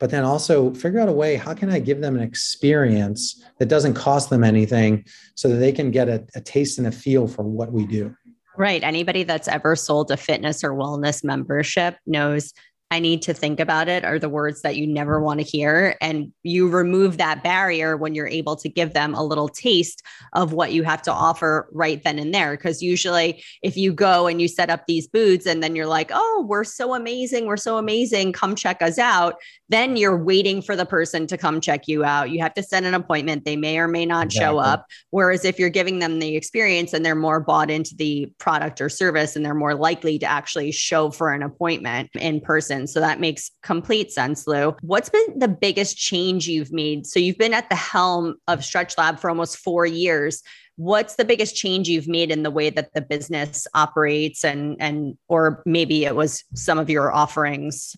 but 0.00 0.10
then 0.10 0.24
also 0.24 0.72
figure 0.74 0.98
out 0.98 1.08
a 1.08 1.12
way 1.12 1.36
how 1.36 1.54
can 1.54 1.70
i 1.70 1.78
give 1.78 2.00
them 2.00 2.16
an 2.16 2.22
experience 2.22 3.42
that 3.58 3.68
doesn't 3.68 3.94
cost 3.94 4.30
them 4.30 4.42
anything 4.42 5.04
so 5.34 5.48
that 5.48 5.56
they 5.56 5.72
can 5.72 5.90
get 5.90 6.08
a, 6.08 6.24
a 6.34 6.40
taste 6.40 6.78
and 6.78 6.86
a 6.86 6.92
feel 6.92 7.28
for 7.28 7.42
what 7.44 7.72
we 7.72 7.86
do? 7.86 8.14
Right. 8.56 8.82
Anybody 8.82 9.22
that's 9.22 9.48
ever 9.48 9.76
sold 9.76 10.10
a 10.10 10.16
fitness 10.16 10.62
or 10.62 10.72
wellness 10.72 11.24
membership 11.24 11.96
knows 12.06 12.52
I 12.92 12.98
need 12.98 13.22
to 13.22 13.32
think 13.32 13.58
about 13.58 13.88
it 13.88 14.04
are 14.04 14.18
the 14.18 14.28
words 14.28 14.60
that 14.60 14.76
you 14.76 14.86
never 14.86 15.18
want 15.18 15.40
to 15.40 15.46
hear. 15.46 15.96
And 16.02 16.30
you 16.42 16.68
remove 16.68 17.16
that 17.16 17.42
barrier 17.42 17.96
when 17.96 18.14
you're 18.14 18.28
able 18.28 18.54
to 18.56 18.68
give 18.68 18.92
them 18.92 19.14
a 19.14 19.24
little 19.24 19.48
taste 19.48 20.02
of 20.34 20.52
what 20.52 20.72
you 20.72 20.82
have 20.82 21.00
to 21.02 21.12
offer 21.12 21.70
right 21.72 22.04
then 22.04 22.18
and 22.18 22.34
there. 22.34 22.50
Because 22.50 22.82
usually, 22.82 23.42
if 23.62 23.78
you 23.78 23.94
go 23.94 24.26
and 24.26 24.42
you 24.42 24.46
set 24.46 24.68
up 24.68 24.84
these 24.86 25.08
booths 25.08 25.46
and 25.46 25.62
then 25.62 25.74
you're 25.74 25.86
like, 25.86 26.10
oh, 26.12 26.44
we're 26.46 26.64
so 26.64 26.94
amazing, 26.94 27.46
we're 27.46 27.56
so 27.56 27.78
amazing, 27.78 28.34
come 28.34 28.54
check 28.54 28.82
us 28.82 28.98
out, 28.98 29.36
then 29.70 29.96
you're 29.96 30.22
waiting 30.22 30.60
for 30.60 30.76
the 30.76 30.84
person 30.84 31.26
to 31.26 31.38
come 31.38 31.62
check 31.62 31.88
you 31.88 32.04
out. 32.04 32.28
You 32.28 32.42
have 32.42 32.52
to 32.54 32.62
set 32.62 32.84
an 32.84 32.92
appointment. 32.92 33.46
They 33.46 33.56
may 33.56 33.78
or 33.78 33.88
may 33.88 34.04
not 34.04 34.26
exactly. 34.26 34.44
show 34.44 34.58
up. 34.58 34.84
Whereas 35.08 35.46
if 35.46 35.58
you're 35.58 35.70
giving 35.70 35.98
them 35.98 36.18
the 36.18 36.36
experience 36.36 36.92
and 36.92 37.06
they're 37.06 37.14
more 37.14 37.40
bought 37.40 37.70
into 37.70 37.94
the 37.96 38.30
product 38.36 38.82
or 38.82 38.90
service 38.90 39.34
and 39.34 39.46
they're 39.46 39.54
more 39.54 39.74
likely 39.74 40.18
to 40.18 40.26
actually 40.26 40.72
show 40.72 41.10
for 41.10 41.32
an 41.32 41.42
appointment 41.42 42.10
in 42.16 42.38
person. 42.42 42.81
So 42.86 43.00
that 43.00 43.20
makes 43.20 43.50
complete 43.62 44.12
sense, 44.12 44.46
Lou. 44.46 44.76
What's 44.82 45.08
been 45.08 45.38
the 45.38 45.48
biggest 45.48 45.96
change 45.96 46.48
you've 46.48 46.72
made? 46.72 47.06
So 47.06 47.18
you've 47.18 47.38
been 47.38 47.54
at 47.54 47.68
the 47.68 47.76
helm 47.76 48.36
of 48.48 48.64
Stretch 48.64 48.96
Lab 48.98 49.18
for 49.18 49.30
almost 49.30 49.58
four 49.58 49.86
years. 49.86 50.42
What's 50.76 51.16
the 51.16 51.24
biggest 51.24 51.54
change 51.54 51.88
you've 51.88 52.08
made 52.08 52.30
in 52.30 52.42
the 52.42 52.50
way 52.50 52.70
that 52.70 52.94
the 52.94 53.02
business 53.02 53.66
operates 53.74 54.44
and 54.44 54.76
and 54.80 55.18
or 55.28 55.62
maybe 55.66 56.04
it 56.04 56.16
was 56.16 56.44
some 56.54 56.78
of 56.78 56.88
your 56.88 57.12
offerings? 57.12 57.94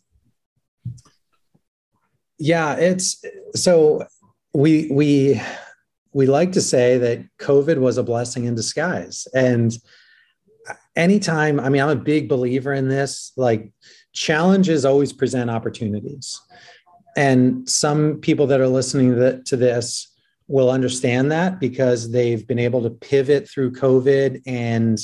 Yeah, 2.38 2.74
it's 2.74 3.24
so 3.54 4.06
we 4.52 4.88
we 4.90 5.40
we 6.12 6.26
like 6.26 6.52
to 6.52 6.60
say 6.60 6.98
that 6.98 7.24
COVID 7.38 7.78
was 7.78 7.98
a 7.98 8.02
blessing 8.02 8.44
in 8.44 8.54
disguise. 8.54 9.26
And 9.34 9.76
anytime, 10.96 11.60
I 11.60 11.68
mean, 11.68 11.82
I'm 11.82 11.88
a 11.90 11.96
big 11.96 12.28
believer 12.28 12.72
in 12.72 12.88
this, 12.88 13.32
like 13.36 13.72
challenges 14.14 14.84
always 14.84 15.12
present 15.12 15.50
opportunities. 15.50 16.40
And 17.16 17.68
some 17.68 18.16
people 18.20 18.46
that 18.48 18.60
are 18.60 18.68
listening 18.68 19.14
to 19.44 19.56
this 19.56 20.10
will 20.48 20.70
understand 20.70 21.30
that 21.32 21.60
because 21.60 22.10
they've 22.10 22.46
been 22.46 22.58
able 22.58 22.82
to 22.82 22.90
pivot 22.90 23.48
through 23.48 23.72
COVID 23.72 24.42
and 24.46 24.98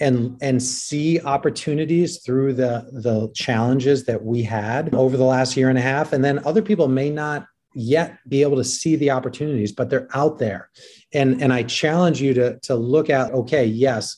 and 0.00 0.36
and 0.42 0.62
see 0.62 1.20
opportunities 1.20 2.18
through 2.18 2.52
the 2.52 2.88
the 2.92 3.30
challenges 3.34 4.04
that 4.06 4.24
we 4.24 4.42
had 4.42 4.92
over 4.94 5.16
the 5.16 5.24
last 5.24 5.56
year 5.56 5.68
and 5.68 5.78
a 5.78 5.82
half 5.82 6.12
and 6.12 6.24
then 6.24 6.44
other 6.44 6.62
people 6.62 6.88
may 6.88 7.10
not 7.10 7.46
yet 7.76 8.18
be 8.28 8.42
able 8.42 8.56
to 8.56 8.64
see 8.64 8.96
the 8.96 9.10
opportunities 9.10 9.70
but 9.70 9.88
they're 9.90 10.08
out 10.12 10.38
there 10.40 10.68
and 11.12 11.40
and 11.40 11.52
i 11.52 11.62
challenge 11.62 12.20
you 12.20 12.34
to 12.34 12.58
to 12.58 12.74
look 12.74 13.08
at 13.08 13.30
okay 13.32 13.64
yes 13.64 14.16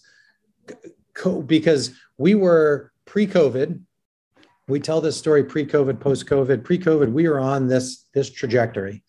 because 1.46 1.92
we 2.16 2.34
were 2.34 2.90
pre-covid 3.04 3.78
we 4.68 4.80
tell 4.80 5.00
this 5.00 5.16
story 5.16 5.44
pre-covid 5.44 6.00
post-covid. 6.00 6.64
Pre-covid 6.64 7.12
we 7.12 7.28
were 7.28 7.38
on 7.38 7.68
this 7.68 8.06
this 8.14 8.30
trajectory. 8.30 9.02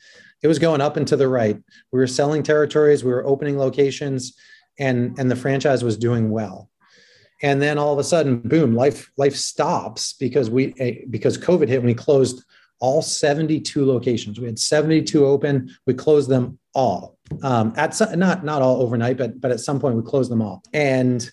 It 0.44 0.48
was 0.48 0.60
going 0.60 0.82
up 0.82 0.98
and 0.98 1.08
to 1.08 1.16
the 1.16 1.28
right. 1.28 1.58
We 1.92 2.00
were 2.00 2.08
selling 2.08 2.44
territories 2.44 3.04
we 3.04 3.12
were 3.12 3.26
opening 3.26 3.58
locations 3.58 4.38
and 4.80 5.18
and 5.18 5.30
the 5.32 5.36
franchise 5.36 5.84
was 5.84 5.98
doing 5.98 6.30
well. 6.30 6.70
And 7.42 7.62
then 7.62 7.78
all 7.78 7.94
of 7.94 8.00
a 8.00 8.04
sudden 8.04 8.40
boom 8.40 8.76
life 8.76 9.12
life 9.18 9.36
stops 9.36 10.14
because 10.14 10.50
we 10.50 10.74
eh, 10.80 11.00
because 11.10 11.38
covid 11.38 11.68
hit 11.68 11.78
and 11.78 11.86
we 11.86 11.94
closed 11.94 12.44
all 12.80 13.02
72 13.02 13.84
locations. 13.84 14.40
We 14.40 14.46
had 14.46 14.60
72 14.60 15.26
open. 15.26 15.76
We 15.88 15.96
closed 15.96 16.30
them 16.30 16.60
all. 16.76 17.18
Um, 17.42 17.74
at 17.76 17.96
some, 17.96 18.20
not 18.20 18.46
not 18.46 18.62
all 18.62 18.82
overnight 18.84 19.18
but 19.18 19.42
but 19.42 19.52
at 19.52 19.60
some 19.60 19.80
point 19.80 19.96
we 19.96 20.04
closed 20.04 20.30
them 20.30 20.42
all. 20.42 20.62
And 20.74 21.28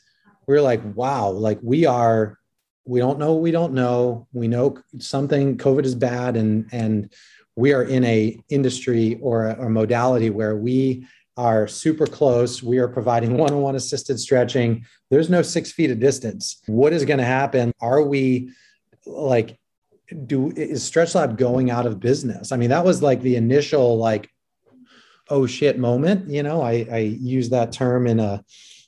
we 0.46 0.54
we're 0.54 0.62
like 0.62 0.80
wow 0.94 1.28
like 1.28 1.58
we 1.62 1.84
are 1.84 2.38
we 2.86 3.00
don't 3.00 3.18
know 3.18 3.34
we 3.34 3.50
don't 3.50 3.72
know 3.72 4.26
we 4.32 4.46
know 4.46 4.76
something 4.98 5.56
covid 5.56 5.84
is 5.84 5.94
bad 5.94 6.36
and 6.36 6.68
and 6.72 7.12
we 7.56 7.72
are 7.72 7.84
in 7.84 8.04
a 8.04 8.38
industry 8.48 9.18
or 9.20 9.46
a, 9.46 9.66
a 9.66 9.68
modality 9.70 10.30
where 10.30 10.56
we 10.56 11.06
are 11.36 11.66
super 11.66 12.06
close. 12.06 12.62
We 12.62 12.78
are 12.78 12.88
providing 12.88 13.36
one 13.36 13.52
on 13.52 13.60
one 13.60 13.76
assisted 13.76 14.18
stretching. 14.20 14.86
There's 15.10 15.30
no 15.30 15.42
six 15.42 15.72
feet 15.72 15.90
of 15.90 16.00
distance. 16.00 16.62
What 16.66 16.92
is 16.92 17.04
going 17.04 17.18
to 17.18 17.24
happen? 17.24 17.72
Are 17.80 18.02
we 18.02 18.50
like, 19.06 19.58
do 20.26 20.52
is 20.52 20.84
Stretch 20.84 21.14
Lab 21.14 21.36
going 21.38 21.70
out 21.70 21.86
of 21.86 21.98
business? 21.98 22.52
I 22.52 22.56
mean, 22.56 22.70
that 22.70 22.84
was 22.84 23.02
like 23.02 23.20
the 23.20 23.36
initial, 23.36 23.96
like, 23.96 24.30
oh 25.28 25.46
shit 25.46 25.78
moment. 25.78 26.28
You 26.28 26.42
know, 26.42 26.62
I, 26.62 26.86
I 26.90 26.98
use 26.98 27.50
that 27.50 27.72
term 27.72 28.06
in 28.06 28.20
a, 28.20 28.44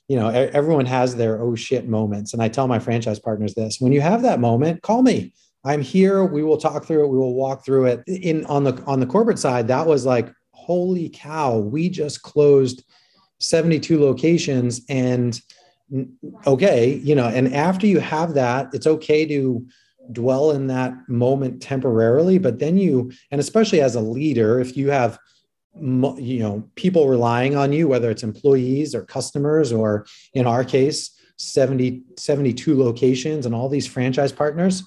you 0.07 0.15
know, 0.15 0.29
everyone 0.29 0.85
has 0.85 1.15
their 1.15 1.41
oh 1.41 1.55
shit 1.55 1.87
moments. 1.87 2.33
And 2.33 2.41
I 2.41 2.47
tell 2.47 2.67
my 2.67 2.79
franchise 2.79 3.19
partners 3.19 3.53
this 3.53 3.79
when 3.79 3.91
you 3.91 4.01
have 4.01 4.21
that 4.21 4.39
moment, 4.39 4.81
call 4.81 5.01
me. 5.01 5.33
I'm 5.65 5.81
here. 5.81 6.23
We 6.23 6.43
will 6.43 6.57
talk 6.57 6.85
through 6.85 7.03
it. 7.03 7.09
We 7.09 7.17
will 7.17 7.33
walk 7.33 7.65
through 7.65 7.87
it. 7.87 8.03
In 8.07 8.45
on 8.45 8.63
the 8.63 8.81
on 8.85 8.99
the 8.99 9.05
corporate 9.05 9.39
side, 9.39 9.67
that 9.67 9.85
was 9.85 10.05
like, 10.05 10.31
holy 10.51 11.09
cow, 11.09 11.57
we 11.57 11.89
just 11.89 12.21
closed 12.21 12.83
72 13.39 13.99
locations 13.99 14.81
and 14.89 15.39
okay, 16.45 16.95
you 16.95 17.15
know, 17.15 17.27
and 17.27 17.53
after 17.53 17.87
you 17.87 17.99
have 17.99 18.33
that, 18.33 18.73
it's 18.73 18.87
okay 18.87 19.25
to 19.25 19.65
dwell 20.11 20.51
in 20.51 20.67
that 20.67 20.93
moment 21.07 21.61
temporarily, 21.61 22.37
but 22.37 22.59
then 22.59 22.77
you, 22.77 23.11
and 23.31 23.39
especially 23.39 23.81
as 23.81 23.95
a 23.95 24.01
leader, 24.01 24.59
if 24.59 24.75
you 24.75 24.89
have, 24.89 25.17
you 25.79 26.39
know, 26.39 26.67
people 26.75 27.07
relying 27.07 27.55
on 27.55 27.73
you, 27.73 27.87
whether 27.87 28.09
it's 28.09 28.23
employees 28.23 28.93
or 28.95 29.03
customers, 29.03 29.71
or 29.71 30.05
in 30.33 30.45
our 30.45 30.63
case, 30.63 31.11
70, 31.37 32.03
72 32.17 32.77
locations 32.77 33.45
and 33.45 33.53
all 33.53 33.69
these 33.69 33.87
franchise 33.87 34.31
partners, 34.31 34.83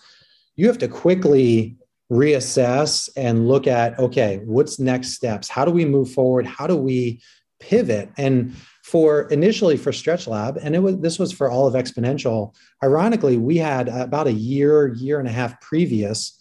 you 0.56 0.66
have 0.66 0.78
to 0.78 0.88
quickly 0.88 1.76
reassess 2.10 3.08
and 3.16 3.46
look 3.46 3.68
at 3.68 3.96
okay 3.98 4.40
what's 4.44 4.80
next 4.80 5.10
steps? 5.10 5.48
How 5.48 5.64
do 5.64 5.70
we 5.70 5.84
move 5.84 6.10
forward? 6.10 6.44
How 6.44 6.66
do 6.66 6.76
we 6.76 7.22
pivot? 7.60 8.10
And 8.18 8.54
for 8.82 9.28
initially 9.28 9.76
for 9.76 9.92
stretch 9.92 10.26
lab 10.26 10.58
and 10.60 10.74
it 10.74 10.80
was 10.80 10.98
this 10.98 11.18
was 11.18 11.30
for 11.30 11.48
all 11.48 11.68
of 11.68 11.74
Xponential 11.74 12.54
ironically 12.82 13.36
we 13.36 13.56
had 13.56 13.88
about 13.88 14.26
a 14.26 14.32
year 14.32 14.88
year 14.94 15.20
and 15.20 15.28
a 15.28 15.32
half 15.32 15.60
previous 15.60 16.39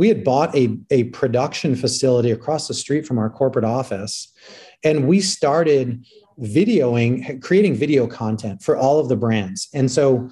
we 0.00 0.08
had 0.08 0.24
bought 0.24 0.56
a, 0.56 0.78
a 0.90 1.04
production 1.04 1.76
facility 1.76 2.30
across 2.30 2.66
the 2.66 2.72
street 2.72 3.06
from 3.06 3.18
our 3.18 3.28
corporate 3.28 3.66
office 3.66 4.32
and 4.82 5.06
we 5.06 5.20
started 5.20 6.06
videoing 6.40 7.38
creating 7.42 7.74
video 7.74 8.06
content 8.06 8.62
for 8.62 8.78
all 8.78 8.98
of 8.98 9.10
the 9.10 9.16
brands 9.16 9.68
and 9.74 9.90
so 9.90 10.30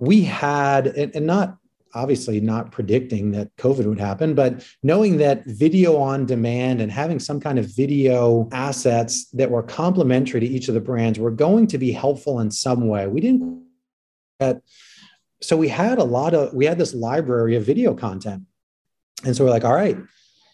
we 0.00 0.22
had 0.22 0.86
and, 0.86 1.14
and 1.14 1.26
not 1.26 1.58
obviously 1.92 2.40
not 2.40 2.72
predicting 2.72 3.32
that 3.32 3.54
COVID 3.56 3.84
would 3.84 4.00
happen, 4.00 4.34
but 4.34 4.66
knowing 4.82 5.18
that 5.18 5.44
video 5.44 5.98
on 5.98 6.24
demand 6.24 6.80
and 6.80 6.90
having 6.90 7.20
some 7.20 7.38
kind 7.38 7.58
of 7.58 7.66
video 7.66 8.48
assets 8.50 9.26
that 9.32 9.50
were 9.50 9.62
complementary 9.62 10.40
to 10.40 10.46
each 10.46 10.68
of 10.68 10.74
the 10.74 10.80
brands 10.80 11.18
were 11.18 11.30
going 11.30 11.66
to 11.66 11.76
be 11.76 11.92
helpful 11.92 12.40
in 12.40 12.50
some 12.50 12.88
way. 12.88 13.06
We 13.06 13.20
didn't 13.20 13.62
so 15.42 15.56
we 15.56 15.68
had 15.68 15.98
a 15.98 16.04
lot 16.04 16.32
of 16.32 16.54
we 16.54 16.64
had 16.64 16.78
this 16.78 16.94
library 16.94 17.56
of 17.56 17.66
video 17.66 17.92
content. 17.92 18.44
And 19.24 19.36
so 19.36 19.44
we're 19.44 19.50
like, 19.50 19.64
all 19.64 19.74
right, 19.74 19.98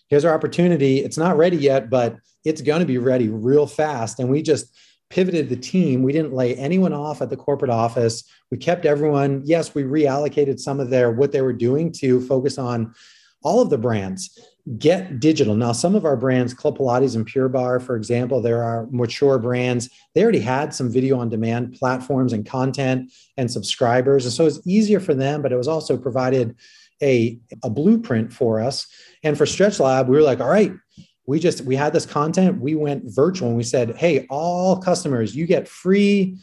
here's 0.09 0.25
our 0.25 0.35
opportunity. 0.35 0.99
It's 0.99 1.19
not 1.19 1.37
ready 1.37 1.57
yet, 1.57 1.91
but 1.91 2.17
it's 2.45 2.63
going 2.63 2.81
to 2.81 2.87
be 2.87 2.99
ready 2.99 3.29
real 3.29 3.67
fast. 3.67 4.19
And 4.19 4.29
we 4.29 4.43
just 4.43 4.75
pivoted 5.11 5.49
the 5.49 5.57
team. 5.57 6.03
We 6.03 6.13
didn't 6.13 6.35
lay 6.35 6.55
anyone 6.57 6.93
off 6.93 7.23
at 7.23 7.31
the 7.31 7.37
corporate 7.37 7.71
office. 7.71 8.25
We 8.51 8.59
kept 8.59 8.85
everyone. 8.85 9.43
Yes, 9.45 9.75
we 9.75 9.83
reallocated 9.83 10.59
some 10.59 10.81
of 10.81 10.91
their 10.91 11.11
what 11.11 11.33
they 11.33 11.43
were 11.43 11.53
doing 11.53 11.93
to 11.93 12.21
focus 12.27 12.59
on 12.59 12.95
all 13.43 13.63
of 13.63 13.71
the 13.71 13.79
brands. 13.79 14.39
Get 14.79 15.19
digital. 15.19 15.55
Now, 15.55 15.73
some 15.73 15.95
of 15.95 16.05
our 16.05 16.17
brands, 16.17 16.53
Club 16.53 16.77
Pilates 16.77 17.17
and 17.17 17.25
Pure 17.25 17.49
Barre, 17.51 17.81
for 17.81 17.97
example, 17.97 18.43
there 18.43 18.63
are 18.63 18.87
mature 18.91 19.39
brands. 19.39 19.89
They 20.15 20.23
already 20.23 20.41
had 20.41 20.75
some 20.75 20.91
video 20.91 21.19
on 21.19 21.31
demand 21.31 21.73
platforms 21.73 22.35
and 22.35 22.45
content 22.45 23.11
and 23.39 23.51
subscribers. 23.51 24.27
And 24.27 24.35
so 24.35 24.47
it's 24.47 24.61
easier 24.67 25.01
for 25.01 25.15
them, 25.15 25.41
but 25.41 25.53
it 25.53 25.57
was 25.57 25.69
also 25.69 25.97
provided 25.97 26.55
a, 27.03 27.39
a 27.63 27.71
blueprint 27.71 28.33
for 28.33 28.61
us. 28.61 28.87
And 29.23 29.37
for 29.37 29.47
Stretch 29.47 29.81
Lab, 29.81 30.09
we 30.09 30.17
were 30.17 30.23
like, 30.23 30.41
all 30.41 30.49
right, 30.49 30.73
we 31.29 31.39
just 31.39 31.61
we 31.61 31.77
had 31.77 31.93
this 31.93 32.07
content. 32.07 32.61
We 32.61 32.75
went 32.75 33.05
virtual 33.07 33.49
and 33.49 33.57
we 33.57 33.63
said 33.63 33.97
hey 33.97 34.27
all 34.31 34.79
customers 34.79 35.37
you 35.37 35.47
get 35.47 35.69
free 35.69 36.39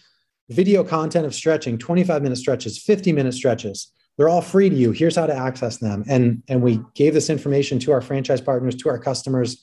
video 0.49 0.83
content 0.83 1.25
of 1.25 1.33
stretching 1.33 1.79
25 1.79 2.21
minute 2.21 2.37
stretches 2.37 2.77
50 2.77 3.11
minute 3.11 3.33
stretches. 3.33 3.91
They're 4.15 4.29
all 4.29 4.43
free 4.43 4.69
to 4.69 4.75
you. 4.75 4.91
Here's 4.91 5.15
how 5.15 5.25
to 5.25 5.35
access 5.35 5.77
them. 5.79 6.05
And 6.07 6.43
and 6.47 6.61
we 6.61 6.79
gave 6.93 7.15
this 7.15 7.31
information 7.31 7.79
to 7.79 7.91
our 7.91 8.01
franchise 8.01 8.41
partners 8.41 8.75
to 8.75 8.89
our 8.89 8.99
customers 8.99 9.61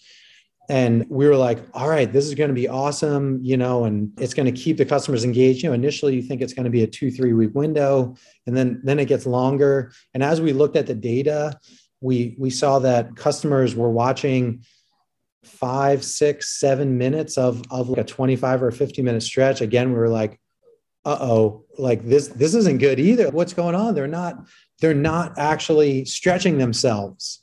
and 0.72 1.04
we 1.10 1.28
were 1.28 1.36
like 1.36 1.58
all 1.74 1.88
right 1.88 2.12
this 2.12 2.24
is 2.24 2.34
going 2.34 2.48
to 2.48 2.54
be 2.54 2.66
awesome 2.66 3.38
you 3.42 3.58
know 3.58 3.84
and 3.84 4.10
it's 4.18 4.32
going 4.32 4.52
to 4.52 4.60
keep 4.60 4.78
the 4.78 4.84
customers 4.84 5.22
engaged 5.22 5.62
you 5.62 5.68
know 5.68 5.74
initially 5.74 6.14
you 6.14 6.22
think 6.22 6.40
it's 6.40 6.54
going 6.54 6.64
to 6.64 6.70
be 6.70 6.82
a 6.82 6.86
two 6.86 7.10
three 7.10 7.34
week 7.34 7.54
window 7.54 8.16
and 8.46 8.56
then 8.56 8.80
then 8.82 8.98
it 8.98 9.04
gets 9.04 9.26
longer 9.26 9.92
and 10.14 10.22
as 10.22 10.40
we 10.40 10.52
looked 10.52 10.76
at 10.76 10.86
the 10.86 10.94
data 10.94 11.58
we 12.00 12.34
we 12.38 12.48
saw 12.50 12.78
that 12.78 13.14
customers 13.16 13.76
were 13.76 13.90
watching 13.90 14.64
five, 15.44 16.04
six, 16.04 16.60
seven 16.60 16.98
minutes 16.98 17.36
of, 17.36 17.62
of 17.70 17.88
like 17.88 17.98
a 17.98 18.04
25 18.04 18.62
or 18.62 18.70
50 18.70 19.02
minute 19.02 19.22
stretch. 19.22 19.60
Again, 19.60 19.92
we 19.92 19.98
were 19.98 20.08
like, 20.08 20.40
uh-oh, 21.04 21.64
like 21.78 22.04
this 22.04 22.28
this 22.28 22.54
isn't 22.54 22.78
good 22.78 23.00
either. 23.00 23.28
What's 23.30 23.52
going 23.52 23.74
on? 23.74 23.94
They're 23.94 24.06
not 24.06 24.36
they're 24.80 24.94
not 24.94 25.36
actually 25.36 26.04
stretching 26.04 26.58
themselves 26.58 27.41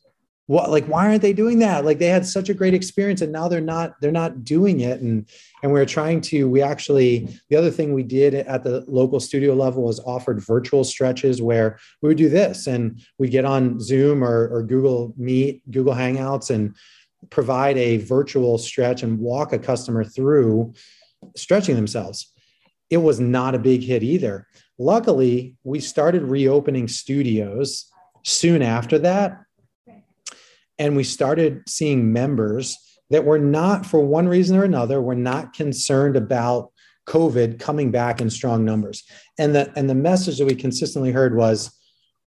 what 0.50 0.72
like 0.72 0.88
why 0.88 1.08
aren't 1.08 1.22
they 1.22 1.32
doing 1.32 1.60
that? 1.60 1.86
Like 1.86 2.00
they 2.00 2.08
had 2.08 2.26
such 2.26 2.50
a 2.50 2.56
great 2.56 2.74
experience 2.74 3.22
and 3.22 3.32
now 3.32 3.48
they're 3.48 3.62
not 3.62 4.02
they're 4.02 4.12
not 4.12 4.44
doing 4.44 4.80
it. 4.80 5.00
And 5.00 5.30
and 5.62 5.72
we 5.72 5.80
are 5.80 5.86
trying 5.86 6.22
to 6.22 6.50
we 6.50 6.60
actually 6.60 7.40
the 7.50 7.56
other 7.56 7.70
thing 7.70 7.94
we 7.94 8.02
did 8.02 8.34
at 8.34 8.64
the 8.64 8.84
local 8.88 9.20
studio 9.20 9.54
level 9.54 9.84
was 9.84 10.00
offered 10.00 10.44
virtual 10.44 10.84
stretches 10.84 11.40
where 11.40 11.78
we 12.02 12.08
would 12.08 12.18
do 12.18 12.30
this 12.30 12.66
and 12.66 13.00
we'd 13.20 13.30
get 13.30 13.46
on 13.46 13.80
zoom 13.80 14.24
or, 14.24 14.48
or 14.48 14.64
google 14.64 15.14
meet 15.18 15.62
google 15.70 15.94
hangouts 15.94 16.50
and 16.50 16.76
provide 17.30 17.78
a 17.78 17.98
virtual 17.98 18.58
stretch 18.58 19.04
and 19.04 19.20
walk 19.20 19.54
a 19.54 19.60
customer 19.60 20.04
through 20.04 20.74
stretching 21.36 21.76
themselves. 21.76 22.34
It 22.90 22.98
was 22.98 23.20
not 23.20 23.54
a 23.54 23.60
big 23.60 23.84
hit 23.84 24.02
either. 24.02 24.48
Luckily 24.80 25.58
we 25.64 25.80
started 25.80 26.24
reopening 26.24 26.88
studios 26.88 27.86
soon 28.24 28.64
after 28.64 28.98
that 28.98 29.44
and 30.80 30.96
we 30.96 31.04
started 31.04 31.62
seeing 31.68 32.12
members 32.12 32.78
that 33.12 33.26
were 33.26 33.40
not 33.40 33.86
for 33.86 34.00
one 34.00 34.28
reason 34.28 34.58
or 34.58 34.64
another 34.64 35.02
were 35.02 35.16
not 35.16 35.54
concerned 35.54 36.16
about 36.16 36.72
covid 37.08 37.60
coming 37.60 37.92
back 37.92 38.22
in 38.22 38.30
strong 38.30 38.66
numbers 38.66 39.04
and 39.38 39.54
the 39.54 39.72
and 39.76 39.90
the 39.90 39.96
message 39.96 40.38
that 40.38 40.46
we 40.46 40.56
consistently 40.56 41.12
heard 41.12 41.36
was 41.36 41.78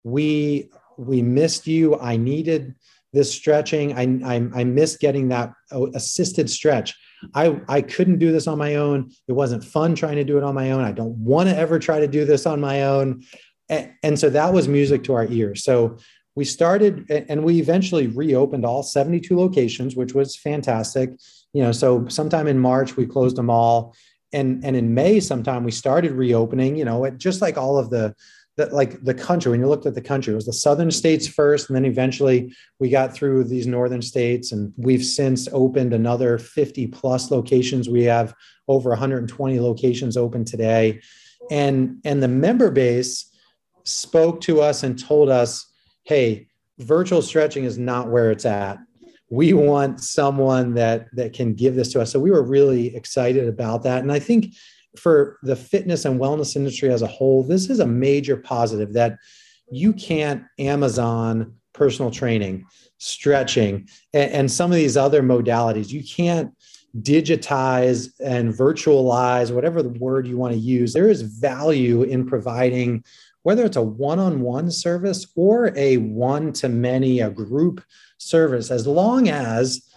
we 0.04 0.70
we 0.98 1.22
missed 1.22 1.66
you 1.66 1.98
i 2.00 2.16
needed 2.16 2.76
this 3.14 3.34
stretching 3.34 3.94
i 3.94 4.36
i, 4.36 4.62
I 4.62 4.64
missed 4.64 5.00
getting 5.00 5.30
that 5.30 5.54
uh, 5.72 5.88
assisted 5.94 6.50
stretch 6.50 6.96
I, 7.34 7.60
I 7.68 7.82
couldn't 7.82 8.18
do 8.18 8.32
this 8.32 8.48
on 8.48 8.58
my 8.58 8.76
own. 8.76 9.12
It 9.28 9.34
wasn't 9.34 9.64
fun 9.64 9.96
trying 9.96 10.16
to 10.16 10.24
do 10.24 10.38
it 10.38 10.44
on 10.44 10.56
my 10.56 10.72
own. 10.72 10.84
I 10.84 10.92
don't 10.92 11.16
want 11.18 11.50
to 11.50 11.58
ever 11.58 11.80
try 11.80 12.00
to 12.00 12.08
do 12.08 12.26
this 12.26 12.46
on 12.46 12.60
my 12.60 12.84
own. 12.84 13.24
And, 13.70 13.92
and 14.04 14.20
so 14.20 14.30
that 14.32 14.54
was 14.54 14.68
music 14.68 15.04
to 15.06 15.14
our 15.14 15.28
ears. 15.28 15.64
So 15.64 15.98
we 16.36 16.46
started 16.46 17.10
and 17.10 17.44
we 17.44 17.60
eventually 17.60 18.08
reopened 18.08 18.66
all 18.66 18.84
72 18.84 19.38
locations 19.38 19.96
which 19.96 20.14
was 20.14 20.36
fantastic. 20.36 21.12
You 21.54 21.64
know 21.64 21.72
so 21.72 22.08
sometime 22.08 22.48
in 22.48 22.60
march 22.60 22.96
we 22.96 23.06
closed 23.06 23.36
them 23.36 23.50
all. 23.50 23.96
And 24.34 24.64
and 24.64 24.76
in 24.76 24.94
may 24.94 25.20
sometime 25.20 25.64
we 25.64 25.72
started 25.72 26.12
reopening 26.14 26.76
you 26.78 26.86
know 26.86 27.10
just 27.12 27.42
like 27.42 27.58
all 27.58 27.78
of 27.78 27.90
the 27.90 28.16
that 28.58 28.74
like 28.74 29.04
the 29.04 29.14
country. 29.14 29.52
When 29.52 29.60
you 29.60 29.68
looked 29.68 29.86
at 29.86 29.96
the 29.96 30.02
country 30.02 30.34
it 30.34 30.36
was 30.36 30.46
the 30.46 30.54
southern 30.54 30.92
states 30.92 31.28
first 31.28 31.70
and 31.70 31.76
then 31.76 31.86
eventually 31.86 32.54
we 32.80 32.90
got 32.90 33.14
through 33.14 33.46
these 33.46 33.68
northern 33.68 34.02
states 34.02 34.52
and 34.52 34.74
we've 34.78 35.04
since 35.04 35.48
opened 35.52 35.94
another 35.94 36.38
50 36.38 36.88
plus 36.88 37.32
locations. 37.32 37.90
We 37.90 38.04
have 38.04 38.34
over 38.68 38.90
120 38.90 39.60
locations 39.60 40.16
open 40.16 40.46
today. 40.46 41.02
And 41.50 42.00
and 42.06 42.24
the 42.24 42.30
member 42.30 42.72
base 42.72 43.26
spoke 43.84 44.42
to 44.42 44.62
us 44.62 44.84
and 44.84 44.98
told 44.98 45.30
us 45.30 45.71
hey, 46.12 46.46
virtual 46.78 47.22
stretching 47.22 47.64
is 47.64 47.78
not 47.78 48.10
where 48.10 48.32
it's 48.32 48.44
at. 48.46 48.78
We 49.30 49.54
want 49.54 50.02
someone 50.02 50.74
that 50.74 51.08
that 51.16 51.32
can 51.32 51.54
give 51.54 51.74
this 51.74 51.94
to 51.94 52.02
us. 52.02 52.12
So 52.12 52.20
we 52.20 52.32
were 52.32 52.44
really 52.44 52.94
excited 52.94 53.48
about 53.48 53.84
that. 53.84 54.02
And 54.02 54.12
I 54.12 54.20
think 54.20 54.54
for 54.98 55.38
the 55.42 55.56
fitness 55.56 56.04
and 56.04 56.20
wellness 56.20 56.58
industry 56.58 56.90
as 56.92 57.02
a 57.02 57.08
whole, 57.08 57.44
this 57.44 57.70
is 57.70 57.80
a 57.80 57.88
major 57.88 58.36
positive 58.36 58.92
that 58.92 59.20
you 59.72 59.94
can't 59.94 60.44
Amazon 60.60 61.56
personal 61.72 62.12
training, 62.12 62.66
stretching, 62.98 63.88
and, 64.14 64.32
and 64.34 64.52
some 64.52 64.70
of 64.70 64.76
these 64.76 64.98
other 64.98 65.24
modalities. 65.24 65.92
You 65.92 66.04
can't 66.04 66.52
digitize 67.00 68.10
and 68.20 68.54
virtualize, 68.54 69.56
whatever 69.56 69.82
the 69.82 69.98
word 69.98 70.28
you 70.28 70.36
want 70.36 70.54
to 70.54 70.60
use. 70.60 70.92
There 70.92 71.08
is 71.08 71.22
value 71.22 72.04
in 72.04 72.28
providing 72.28 73.06
whether 73.44 73.66
it's 73.66 73.78
a 73.78 73.82
one-on-one 73.82 74.72
service 74.72 75.26
or 75.36 75.74
a 75.76 75.98
one-to-many, 75.98 77.22
a 77.22 77.30
group 77.30 77.84
service, 78.18 78.72
as 78.72 78.86
long 78.86 79.30
as 79.30 79.88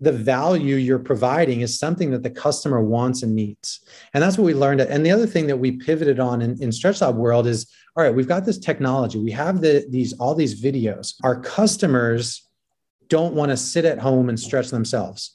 the 0.00 0.12
value 0.12 0.76
you're 0.76 0.98
providing 0.98 1.60
is 1.62 1.78
something 1.78 2.10
that 2.10 2.22
the 2.22 2.30
customer 2.30 2.80
wants 2.80 3.22
and 3.22 3.34
needs. 3.34 3.80
And 4.14 4.22
that's 4.22 4.38
what 4.38 4.44
we 4.44 4.54
learned. 4.54 4.80
And 4.80 5.04
the 5.04 5.10
other 5.10 5.26
thing 5.26 5.48
that 5.48 5.56
we 5.56 5.72
pivoted 5.72 6.20
on 6.20 6.40
in, 6.40 6.62
in 6.62 6.70
Stretch 6.70 7.00
Lab 7.00 7.16
world 7.16 7.46
is, 7.46 7.68
all 7.96 8.04
right, 8.04 8.14
we've 8.14 8.28
got 8.28 8.44
this 8.44 8.58
technology. 8.58 9.18
We 9.18 9.32
have 9.32 9.60
the, 9.60 9.86
these 9.90 10.12
all 10.14 10.34
these 10.36 10.62
videos. 10.62 11.14
Our 11.24 11.40
customers 11.40 12.48
don't 13.08 13.34
want 13.34 13.50
to 13.50 13.56
sit 13.56 13.84
at 13.84 13.98
home 13.98 14.28
and 14.28 14.38
stretch 14.38 14.68
themselves. 14.68 15.34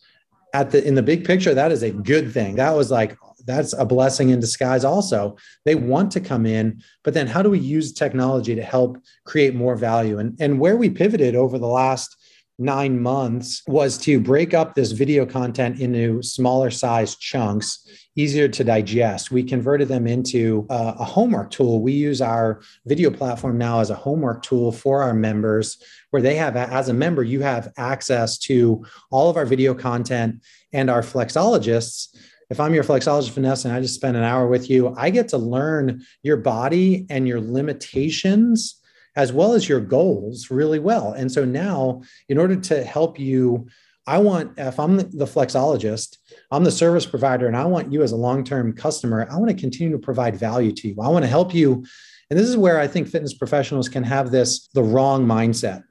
At 0.53 0.71
the 0.71 0.85
in 0.87 0.95
the 0.95 1.03
big 1.03 1.25
picture, 1.25 1.53
that 1.53 1.71
is 1.71 1.83
a 1.83 1.91
good 1.91 2.31
thing. 2.31 2.55
That 2.55 2.75
was 2.75 2.89
like 2.89 3.17
that's 3.45 3.73
a 3.73 3.85
blessing 3.85 4.29
in 4.29 4.39
disguise 4.39 4.83
also. 4.83 5.37
They 5.65 5.75
want 5.75 6.11
to 6.13 6.19
come 6.19 6.45
in 6.45 6.81
but 7.03 7.13
then 7.13 7.27
how 7.27 7.41
do 7.41 7.49
we 7.49 7.59
use 7.59 7.93
technology 7.93 8.55
to 8.55 8.63
help 8.63 8.97
create 9.25 9.55
more 9.55 9.75
value? 9.75 10.19
And 10.19 10.37
and 10.39 10.59
where 10.59 10.77
we 10.77 10.89
pivoted 10.89 11.35
over 11.35 11.57
the 11.57 11.67
last 11.67 12.15
nine 12.59 13.01
months 13.01 13.63
was 13.67 13.97
to 13.97 14.19
break 14.19 14.53
up 14.53 14.75
this 14.75 14.91
video 14.91 15.25
content 15.25 15.79
into 15.79 16.21
smaller 16.21 16.69
size 16.69 17.15
chunks 17.15 17.87
easier 18.15 18.47
to 18.47 18.63
digest. 18.63 19.31
We 19.31 19.43
converted 19.43 19.87
them 19.87 20.05
into 20.05 20.67
a, 20.69 20.95
a 20.99 21.03
homework 21.03 21.49
tool. 21.49 21.81
We 21.81 21.93
use 21.93 22.21
our 22.21 22.61
video 22.85 23.09
platform 23.09 23.57
now 23.57 23.79
as 23.79 23.89
a 23.89 23.95
homework 23.95 24.43
tool 24.43 24.71
for 24.71 25.01
our 25.01 25.15
members 25.15 25.77
where 26.11 26.21
they 26.21 26.35
have 26.35 26.55
as 26.55 26.89
a 26.89 26.93
member 26.93 27.23
you 27.23 27.41
have 27.41 27.73
access 27.75 28.37
to 28.37 28.85
all 29.09 29.31
of 29.31 29.37
our 29.37 29.45
video 29.45 29.73
content 29.73 30.43
and 30.71 30.91
our 30.91 31.01
flexologists 31.01 32.15
if 32.53 32.59
I'm 32.59 32.75
your 32.75 32.83
flexologist, 32.83 33.31
Vanessa, 33.31 33.67
and 33.67 33.75
I 33.75 33.81
just 33.81 33.95
spend 33.95 34.15
an 34.15 34.21
hour 34.21 34.45
with 34.45 34.69
you, 34.69 34.93
I 34.95 35.09
get 35.09 35.27
to 35.29 35.39
learn 35.39 36.05
your 36.21 36.37
body 36.37 37.07
and 37.09 37.27
your 37.27 37.41
limitations 37.41 38.79
as 39.15 39.33
well 39.33 39.53
as 39.53 39.67
your 39.67 39.79
goals 39.79 40.51
really 40.51 40.77
well. 40.77 41.13
And 41.13 41.31
so 41.31 41.45
now, 41.45 42.03
in 42.29 42.37
order 42.37 42.55
to 42.55 42.83
help 42.83 43.19
you, 43.19 43.65
I 44.05 44.19
want, 44.19 44.53
if 44.59 44.79
I'm 44.79 44.97
the 44.97 45.25
flexologist, 45.25 46.17
I'm 46.51 46.63
the 46.63 46.69
service 46.69 47.07
provider, 47.07 47.47
and 47.47 47.57
I 47.57 47.65
want 47.65 47.91
you 47.91 48.03
as 48.03 48.11
a 48.11 48.17
long 48.17 48.43
term 48.43 48.73
customer, 48.73 49.27
I 49.31 49.35
want 49.37 49.49
to 49.49 49.57
continue 49.57 49.93
to 49.93 49.99
provide 49.99 50.35
value 50.35 50.73
to 50.73 50.89
you. 50.89 50.95
I 51.01 51.09
want 51.09 51.25
to 51.25 51.29
help 51.29 51.55
you. 51.55 51.83
And 52.29 52.37
this 52.37 52.47
is 52.47 52.55
where 52.55 52.79
I 52.79 52.87
think 52.87 53.07
fitness 53.07 53.33
professionals 53.33 53.89
can 53.89 54.03
have 54.03 54.29
this 54.29 54.67
the 54.75 54.83
wrong 54.83 55.25
mindset. 55.25 55.81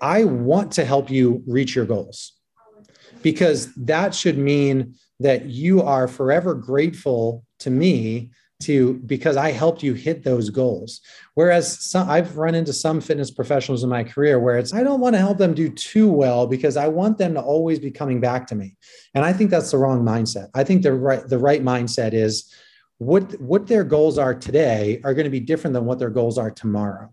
I 0.00 0.22
want 0.22 0.70
to 0.74 0.84
help 0.84 1.10
you 1.10 1.42
reach 1.48 1.74
your 1.74 1.84
goals 1.84 2.32
because 3.22 3.74
that 3.74 4.14
should 4.14 4.38
mean 4.38 4.94
that 5.20 5.46
you 5.46 5.82
are 5.82 6.08
forever 6.08 6.54
grateful 6.54 7.44
to 7.60 7.70
me 7.70 8.30
to 8.58 8.94
because 9.04 9.36
I 9.36 9.50
helped 9.50 9.82
you 9.82 9.92
hit 9.92 10.24
those 10.24 10.48
goals. 10.48 11.00
Whereas 11.34 11.78
some, 11.78 12.08
I've 12.08 12.36
run 12.36 12.54
into 12.54 12.72
some 12.72 13.00
fitness 13.00 13.30
professionals 13.30 13.82
in 13.82 13.90
my 13.90 14.02
career 14.02 14.38
where 14.38 14.56
it's 14.56 14.72
I 14.72 14.82
don't 14.82 15.00
want 15.00 15.14
to 15.14 15.20
help 15.20 15.38
them 15.38 15.52
do 15.52 15.68
too 15.68 16.10
well 16.10 16.46
because 16.46 16.76
I 16.76 16.88
want 16.88 17.18
them 17.18 17.34
to 17.34 17.40
always 17.40 17.78
be 17.78 17.90
coming 17.90 18.20
back 18.20 18.46
to 18.48 18.54
me. 18.54 18.76
And 19.14 19.24
I 19.24 19.32
think 19.32 19.50
that's 19.50 19.70
the 19.70 19.78
wrong 19.78 20.02
mindset. 20.02 20.48
I 20.54 20.64
think 20.64 20.82
the 20.82 20.94
right 20.94 21.26
the 21.28 21.38
right 21.38 21.62
mindset 21.62 22.14
is 22.14 22.52
what 22.98 23.38
what 23.40 23.66
their 23.66 23.84
goals 23.84 24.16
are 24.16 24.34
today 24.34 25.00
are 25.04 25.12
going 25.12 25.24
to 25.24 25.30
be 25.30 25.40
different 25.40 25.74
than 25.74 25.84
what 25.84 25.98
their 25.98 26.10
goals 26.10 26.38
are 26.38 26.50
tomorrow. 26.50 27.12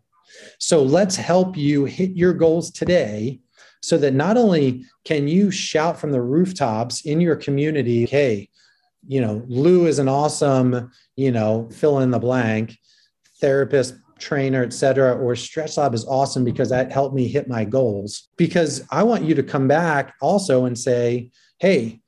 So 0.60 0.82
let's 0.82 1.16
help 1.16 1.58
you 1.58 1.86
hit 1.86 2.12
your 2.12 2.34
goals 2.34 2.72
today 2.72 3.42
so 3.84 3.98
that 3.98 4.14
not 4.14 4.38
only 4.38 4.86
can 5.04 5.28
you 5.28 5.52
shout 5.52 6.00
from 6.00 6.14
the 6.14 6.22
rooftops 6.22 7.02
in 7.02 7.20
your 7.20 7.36
community, 7.36 8.06
hey, 8.06 8.48
you 9.06 9.20
know, 9.20 9.44
Lou 9.48 9.88
is 9.88 10.00
an 10.00 10.08
awesome, 10.08 10.90
you 11.18 11.32
know, 11.34 11.68
fill 11.70 12.00
in 12.00 12.10
the 12.10 12.18
blank 12.18 12.78
therapist, 13.42 13.96
trainer, 14.20 14.64
et 14.64 14.72
cetera, 14.72 15.18
or 15.18 15.36
Stretch 15.36 15.76
Lab 15.76 15.94
is 15.94 16.06
awesome 16.06 16.46
because 16.46 16.70
that 16.70 16.94
helped 16.94 17.14
me 17.14 17.28
hit 17.28 17.50
my 17.50 17.66
goals. 17.66 18.30
Because 18.38 18.86
I 18.90 19.04
want 19.04 19.26
you 19.26 19.36
to 19.36 19.44
come 19.44 19.68
back 19.68 20.14
also 20.22 20.64
and 20.64 20.80
say, 20.80 21.32
hey, 21.60 22.00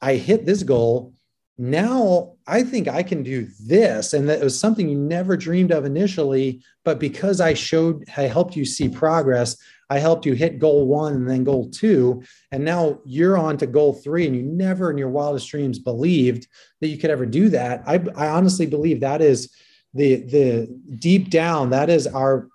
I 0.00 0.14
hit 0.14 0.46
this 0.46 0.62
goal. 0.62 1.12
Now 1.58 2.36
I 2.46 2.62
think 2.62 2.88
I 2.88 3.02
can 3.02 3.22
do 3.22 3.48
this. 3.66 4.14
And 4.14 4.30
that 4.30 4.40
was 4.40 4.58
something 4.58 4.88
you 4.88 4.96
never 4.96 5.36
dreamed 5.36 5.72
of 5.72 5.84
initially. 5.84 6.62
But 6.86 6.98
because 6.98 7.42
I 7.42 7.52
showed, 7.52 8.04
I 8.16 8.22
helped 8.22 8.56
you 8.56 8.64
see 8.64 8.88
progress, 8.88 9.58
I 9.90 9.98
helped 9.98 10.26
you 10.26 10.34
hit 10.34 10.58
goal 10.58 10.86
one 10.86 11.14
and 11.14 11.28
then 11.28 11.44
goal 11.44 11.70
two. 11.70 12.22
And 12.52 12.64
now 12.64 13.00
you're 13.04 13.38
on 13.38 13.56
to 13.58 13.66
goal 13.66 13.94
three, 13.94 14.26
and 14.26 14.36
you 14.36 14.42
never 14.42 14.90
in 14.90 14.98
your 14.98 15.08
wildest 15.08 15.48
dreams 15.48 15.78
believed 15.78 16.46
that 16.80 16.88
you 16.88 16.98
could 16.98 17.10
ever 17.10 17.26
do 17.26 17.48
that. 17.50 17.82
I, 17.86 18.04
I 18.16 18.28
honestly 18.28 18.66
believe 18.66 19.00
that 19.00 19.20
is 19.20 19.54
the 19.94 20.16
the 20.16 20.80
deep 20.98 21.30
down, 21.30 21.70
that 21.70 21.88
is 21.88 22.06
our 22.06 22.48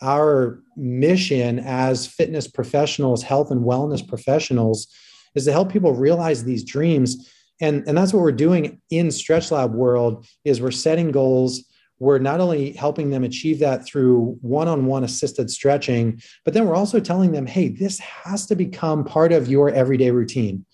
our 0.00 0.62
mission 0.76 1.58
as 1.58 2.06
fitness 2.06 2.46
professionals, 2.46 3.22
health 3.22 3.50
and 3.50 3.64
wellness 3.64 4.06
professionals, 4.06 4.86
is 5.34 5.44
to 5.44 5.52
help 5.52 5.72
people 5.72 5.92
realize 5.92 6.44
these 6.44 6.64
dreams. 6.64 7.30
And, 7.60 7.82
and 7.88 7.98
that's 7.98 8.12
what 8.12 8.22
we're 8.22 8.30
doing 8.30 8.80
in 8.90 9.10
Stretch 9.10 9.50
Lab 9.50 9.74
world 9.74 10.24
is 10.44 10.60
we're 10.60 10.70
setting 10.70 11.10
goals 11.10 11.64
we're 12.00 12.18
not 12.18 12.40
only 12.40 12.72
helping 12.72 13.10
them 13.10 13.24
achieve 13.24 13.58
that 13.58 13.84
through 13.84 14.38
one-on-one 14.40 15.04
assisted 15.04 15.50
stretching 15.50 16.20
but 16.44 16.54
then 16.54 16.66
we're 16.66 16.76
also 16.76 17.00
telling 17.00 17.32
them 17.32 17.46
hey 17.46 17.68
this 17.68 17.98
has 17.98 18.46
to 18.46 18.56
become 18.56 19.04
part 19.04 19.32
of 19.32 19.48
your 19.48 19.70
everyday 19.70 20.10
routine. 20.10 20.64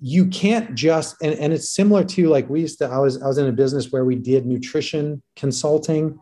You 0.00 0.26
can't 0.26 0.74
just 0.74 1.16
and, 1.22 1.34
and 1.34 1.52
it's 1.52 1.70
similar 1.70 2.04
to 2.04 2.28
like 2.28 2.48
we 2.48 2.60
used 2.60 2.78
to 2.78 2.86
i 2.86 2.98
was 2.98 3.20
i 3.20 3.26
was 3.26 3.38
in 3.38 3.46
a 3.46 3.52
business 3.52 3.90
where 3.90 4.04
we 4.04 4.14
did 4.14 4.46
nutrition 4.46 5.22
consulting. 5.34 6.18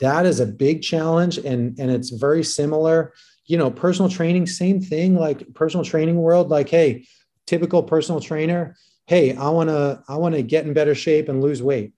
That 0.00 0.24
is 0.24 0.40
a 0.40 0.46
big 0.46 0.82
challenge 0.82 1.36
and 1.38 1.78
and 1.78 1.90
it's 1.90 2.10
very 2.10 2.42
similar. 2.42 3.12
You 3.46 3.58
know 3.58 3.70
personal 3.70 4.10
training 4.10 4.46
same 4.46 4.80
thing 4.80 5.16
like 5.16 5.52
personal 5.54 5.84
training 5.84 6.16
world 6.16 6.48
like 6.48 6.68
hey 6.68 7.06
typical 7.46 7.82
personal 7.82 8.20
trainer 8.20 8.76
hey 9.08 9.34
i 9.34 9.48
want 9.48 9.68
to 9.68 10.00
i 10.08 10.14
want 10.14 10.36
to 10.36 10.42
get 10.42 10.64
in 10.64 10.72
better 10.72 10.94
shape 10.94 11.28
and 11.28 11.42
lose 11.42 11.60
weight 11.60 11.92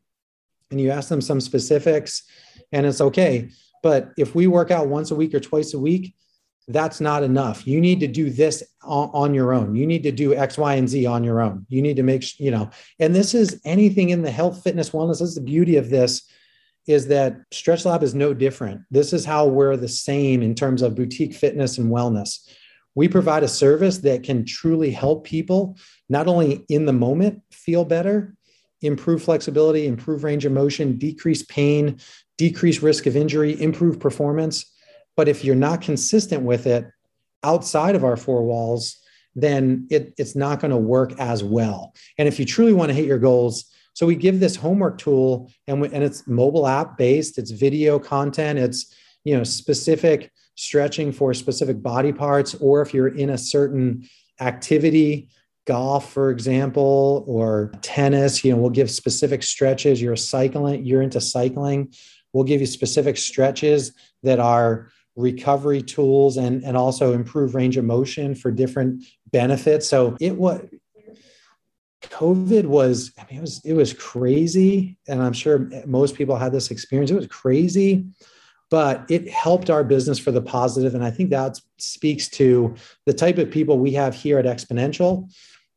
and 0.72 0.80
you 0.80 0.90
ask 0.90 1.08
them 1.08 1.20
some 1.20 1.40
specifics 1.40 2.24
and 2.72 2.84
it's 2.84 3.00
okay 3.00 3.48
but 3.82 4.10
if 4.16 4.34
we 4.34 4.46
work 4.46 4.70
out 4.70 4.88
once 4.88 5.10
a 5.10 5.14
week 5.14 5.34
or 5.34 5.40
twice 5.40 5.74
a 5.74 5.78
week 5.78 6.14
that's 6.68 7.00
not 7.00 7.22
enough. 7.22 7.66
You 7.66 7.80
need 7.80 8.00
to 8.00 8.06
do 8.06 8.30
this 8.30 8.62
on, 8.82 9.10
on, 9.12 9.34
your 9.34 9.52
own. 9.52 9.74
You 9.74 9.86
need 9.86 10.04
to 10.04 10.12
do 10.12 10.34
X, 10.34 10.56
Y, 10.56 10.74
and 10.74 10.88
Z 10.88 11.06
on 11.06 11.24
your 11.24 11.40
own. 11.40 11.66
You 11.68 11.82
need 11.82 11.96
to 11.96 12.02
make, 12.02 12.38
you 12.38 12.50
know, 12.50 12.70
and 13.00 13.14
this 13.14 13.34
is 13.34 13.60
anything 13.64 14.10
in 14.10 14.22
the 14.22 14.30
health, 14.30 14.62
fitness, 14.62 14.90
wellness. 14.90 15.18
This 15.18 15.30
is 15.30 15.34
the 15.34 15.40
beauty 15.40 15.76
of 15.76 15.90
this 15.90 16.28
is 16.86 17.06
that 17.08 17.36
Stretch 17.52 17.84
Lab 17.84 18.02
is 18.02 18.14
no 18.14 18.34
different. 18.34 18.82
This 18.90 19.12
is 19.12 19.24
how 19.24 19.46
we're 19.46 19.76
the 19.76 19.88
same 19.88 20.42
in 20.42 20.54
terms 20.54 20.82
of 20.82 20.94
boutique 20.94 21.34
fitness 21.34 21.78
and 21.78 21.90
wellness. 21.90 22.48
We 22.94 23.08
provide 23.08 23.42
a 23.42 23.48
service 23.48 23.98
that 23.98 24.22
can 24.22 24.44
truly 24.44 24.90
help 24.90 25.24
people 25.24 25.76
not 26.08 26.26
only 26.26 26.64
in 26.68 26.84
the 26.84 26.92
moment 26.92 27.42
feel 27.50 27.84
better, 27.84 28.34
improve 28.83 29.22
flexibility, 29.22 29.87
improve 29.87 30.24
range 30.24 30.45
of 30.45 30.53
motion, 30.53 30.99
decrease 30.99 31.43
pain, 31.43 31.99
decrease 32.37 32.83
risk 32.83 33.07
of 33.07 33.16
injury, 33.16 33.61
improve 33.61 33.99
performance 33.99 34.72
but 35.16 35.28
if 35.28 35.45
you're 35.45 35.55
not 35.55 35.80
consistent 35.80 36.43
with 36.43 36.66
it 36.66 36.87
outside 37.43 37.95
of 37.95 38.05
our 38.05 38.16
four 38.16 38.45
walls, 38.45 38.99
then 39.35 39.87
it, 39.91 40.14
it's 40.18 40.37
not 40.37 40.61
going 40.61 40.70
to 40.70 40.76
work 40.76 41.18
as 41.18 41.43
well. 41.43 41.95
And 42.18 42.28
if 42.28 42.39
you 42.39 42.45
truly 42.45 42.72
want 42.72 42.91
to 42.91 42.95
hit 42.95 43.07
your 43.07 43.18
goals, 43.18 43.64
so 43.95 44.07
we 44.07 44.16
give 44.16 44.41
this 44.41 44.57
homework 44.57 44.99
tool 44.99 45.51
and, 45.66 45.80
we, 45.80 45.89
and 45.89 46.03
it's 46.03 46.26
mobile 46.26 46.66
app 46.66 46.97
based, 46.97 47.39
it's 47.39 47.51
video 47.51 47.99
content, 47.99 48.59
it's 48.59 48.95
you 49.24 49.37
know 49.37 49.45
specific 49.45 50.33
stretching 50.55 51.12
for 51.12 51.33
specific 51.35 51.83
body 51.83 52.12
parts, 52.12 52.55
or 52.57 52.83
if 52.83 52.93
you're 52.93 53.09
in 53.09 53.30
a 53.30 53.39
certain 53.39 54.09
activity, 54.41 55.28
golf, 55.66 56.12
for 56.12 56.30
example, 56.30 57.24
or 57.26 57.72
tennis, 57.82 58.44
you 58.44 58.52
know, 58.52 58.58
we'll 58.58 58.70
give 58.70 58.90
specific 58.90 59.42
stretches. 59.42 60.02
You're 60.02 60.16
cycling, 60.16 60.84
you're 60.84 61.02
into 61.02 61.20
cycling. 61.20 61.92
We'll 62.32 62.44
give 62.44 62.60
you 62.60 62.66
specific 62.66 63.16
stretches 63.16 63.92
that 64.22 64.40
are 64.40 64.90
recovery 65.16 65.82
tools 65.82 66.36
and, 66.36 66.64
and 66.64 66.76
also 66.76 67.12
improve 67.12 67.54
range 67.54 67.76
of 67.76 67.84
motion 67.84 68.34
for 68.34 68.50
different 68.50 69.04
benefits. 69.30 69.86
So 69.88 70.16
it 70.20 70.36
was 70.36 70.62
COVID 72.02 72.66
was, 72.66 73.12
I 73.18 73.24
mean, 73.30 73.38
it 73.38 73.42
was 73.42 73.64
it 73.64 73.74
was 73.74 73.92
crazy. 73.92 74.98
And 75.06 75.22
I'm 75.22 75.32
sure 75.32 75.70
most 75.86 76.16
people 76.16 76.36
had 76.36 76.52
this 76.52 76.70
experience. 76.70 77.10
It 77.10 77.16
was 77.16 77.28
crazy, 77.28 78.06
but 78.70 79.04
it 79.08 79.28
helped 79.30 79.70
our 79.70 79.84
business 79.84 80.18
for 80.18 80.32
the 80.32 80.42
positive. 80.42 80.94
And 80.94 81.04
I 81.04 81.10
think 81.10 81.30
that 81.30 81.60
speaks 81.78 82.28
to 82.30 82.74
the 83.06 83.12
type 83.12 83.38
of 83.38 83.50
people 83.50 83.78
we 83.78 83.92
have 83.92 84.14
here 84.14 84.38
at 84.38 84.46
Xponential 84.46 85.30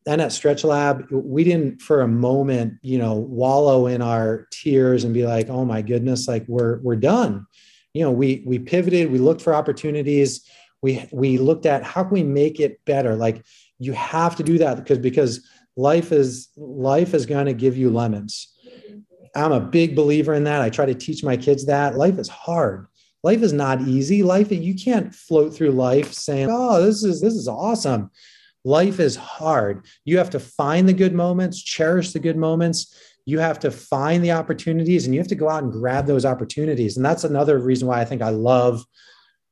and 0.05 0.21
at 0.21 0.31
Stretch 0.31 0.63
Lab. 0.63 1.07
We 1.11 1.43
didn't 1.43 1.81
for 1.81 2.01
a 2.01 2.07
moment, 2.07 2.75
you 2.81 2.97
know, 2.97 3.13
wallow 3.13 3.87
in 3.87 4.01
our 4.01 4.47
tears 4.51 5.03
and 5.03 5.13
be 5.13 5.25
like, 5.25 5.49
oh 5.49 5.65
my 5.65 5.81
goodness, 5.81 6.27
like 6.27 6.45
we're 6.47 6.79
we're 6.81 6.95
done. 6.95 7.45
You 7.93 8.03
know 8.03 8.11
we 8.11 8.43
we 8.45 8.59
pivoted 8.59 9.11
we 9.11 9.19
looked 9.19 9.41
for 9.41 9.55
opportunities. 9.55 10.47
We 10.81 11.07
we 11.11 11.37
looked 11.37 11.65
at 11.65 11.83
how 11.83 12.03
can 12.03 12.11
we 12.11 12.23
make 12.23 12.59
it 12.59 12.83
better? 12.85 13.15
Like 13.15 13.43
you 13.79 13.93
have 13.93 14.35
to 14.35 14.43
do 14.43 14.57
that 14.59 14.77
because 14.77 14.99
because 14.99 15.47
life 15.75 16.11
is 16.11 16.49
life 16.55 17.13
is 17.13 17.25
going 17.25 17.47
to 17.47 17.53
give 17.53 17.77
you 17.77 17.89
lemons. 17.89 18.51
I'm 19.35 19.51
a 19.51 19.59
big 19.59 19.95
believer 19.95 20.33
in 20.33 20.45
that. 20.45 20.61
I 20.61 20.69
try 20.69 20.85
to 20.85 20.93
teach 20.93 21.23
my 21.23 21.35
kids 21.35 21.65
that. 21.65 21.97
Life 21.97 22.17
is 22.19 22.29
hard. 22.29 22.87
Life 23.21 23.41
is 23.41 23.51
not 23.51 23.81
easy. 23.81 24.23
Life 24.23 24.51
you 24.51 24.75
can't 24.75 25.13
float 25.13 25.53
through 25.53 25.71
life 25.71 26.13
saying 26.13 26.49
oh 26.51 26.83
this 26.83 27.03
is 27.03 27.21
this 27.21 27.33
is 27.33 27.47
awesome 27.47 28.11
life 28.65 28.99
is 28.99 29.15
hard 29.15 29.85
you 30.03 30.17
have 30.17 30.29
to 30.29 30.39
find 30.39 30.89
the 30.89 30.93
good 30.93 31.13
moments 31.13 31.61
cherish 31.61 32.11
the 32.11 32.19
good 32.19 32.37
moments 32.37 32.93
you 33.25 33.39
have 33.39 33.59
to 33.59 33.71
find 33.71 34.23
the 34.23 34.31
opportunities 34.31 35.05
and 35.05 35.13
you 35.13 35.19
have 35.19 35.27
to 35.27 35.35
go 35.35 35.49
out 35.49 35.63
and 35.63 35.71
grab 35.71 36.05
those 36.05 36.25
opportunities. 36.25 36.95
And 36.95 37.05
that's 37.05 37.23
another 37.23 37.57
reason 37.57 37.87
why 37.87 37.99
I 37.99 38.05
think 38.05 38.21
I 38.21 38.29
love 38.29 38.85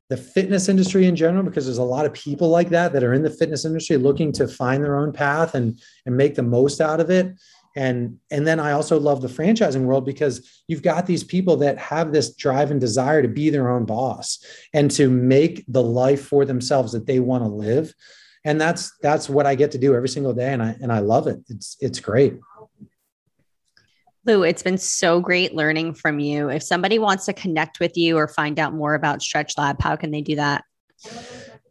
the 0.09 0.17
fitness 0.17 0.69
industry 0.69 1.07
in 1.07 1.15
general, 1.15 1.43
because 1.43 1.65
there's 1.65 1.79
a 1.79 1.83
lot 1.83 2.05
of 2.05 2.13
people 2.13 2.49
like 2.49 2.69
that 2.69 2.93
that 2.93 3.03
are 3.03 3.13
in 3.13 3.23
the 3.23 3.31
fitness 3.31 3.65
industry 3.65 3.97
looking 3.97 4.31
to 4.33 4.47
find 4.47 4.83
their 4.83 4.97
own 4.97 5.11
path 5.11 5.55
and, 5.55 5.79
and 6.05 6.15
make 6.15 6.35
the 6.35 6.43
most 6.43 6.81
out 6.81 6.99
of 6.99 7.09
it. 7.09 7.33
And, 7.75 8.19
and 8.29 8.45
then 8.45 8.59
I 8.59 8.73
also 8.73 8.99
love 8.99 9.23
the 9.23 9.27
franchising 9.27 9.85
world 9.85 10.05
because 10.05 10.63
you've 10.67 10.83
got 10.83 11.07
these 11.07 11.23
people 11.23 11.57
that 11.57 11.79
have 11.79 12.11
this 12.11 12.35
drive 12.35 12.69
and 12.69 12.79
desire 12.79 13.23
to 13.23 13.27
be 13.27 13.49
their 13.49 13.71
own 13.71 13.85
boss 13.85 14.37
and 14.73 14.91
to 14.91 15.09
make 15.09 15.65
the 15.67 15.81
life 15.81 16.27
for 16.27 16.45
themselves 16.45 16.91
that 16.91 17.07
they 17.07 17.19
want 17.19 17.43
to 17.43 17.49
live. 17.49 17.95
And 18.45 18.59
that's 18.59 18.91
that's 19.01 19.29
what 19.29 19.45
I 19.45 19.55
get 19.55 19.71
to 19.71 19.77
do 19.77 19.95
every 19.95 20.09
single 20.09 20.33
day. 20.33 20.53
And 20.53 20.61
I 20.61 20.75
and 20.81 20.91
I 20.91 20.99
love 20.99 21.27
it. 21.27 21.39
It's 21.49 21.77
it's 21.79 21.99
great. 21.99 22.39
Lou, 24.25 24.43
it's 24.43 24.63
been 24.63 24.77
so 24.77 25.19
great 25.19 25.53
learning 25.53 25.95
from 25.95 26.19
you. 26.19 26.49
If 26.49 26.63
somebody 26.63 26.97
wants 26.97 27.25
to 27.25 27.33
connect 27.33 27.79
with 27.81 27.97
you 27.97 28.17
or 28.17 28.27
find 28.27 28.57
out 28.57 28.73
more 28.73 28.95
about 28.95 29.21
Stretch 29.21 29.57
Lab, 29.57 29.81
how 29.81 29.97
can 29.97 30.11
they 30.11 30.21
do 30.21 30.37
that? 30.37 30.63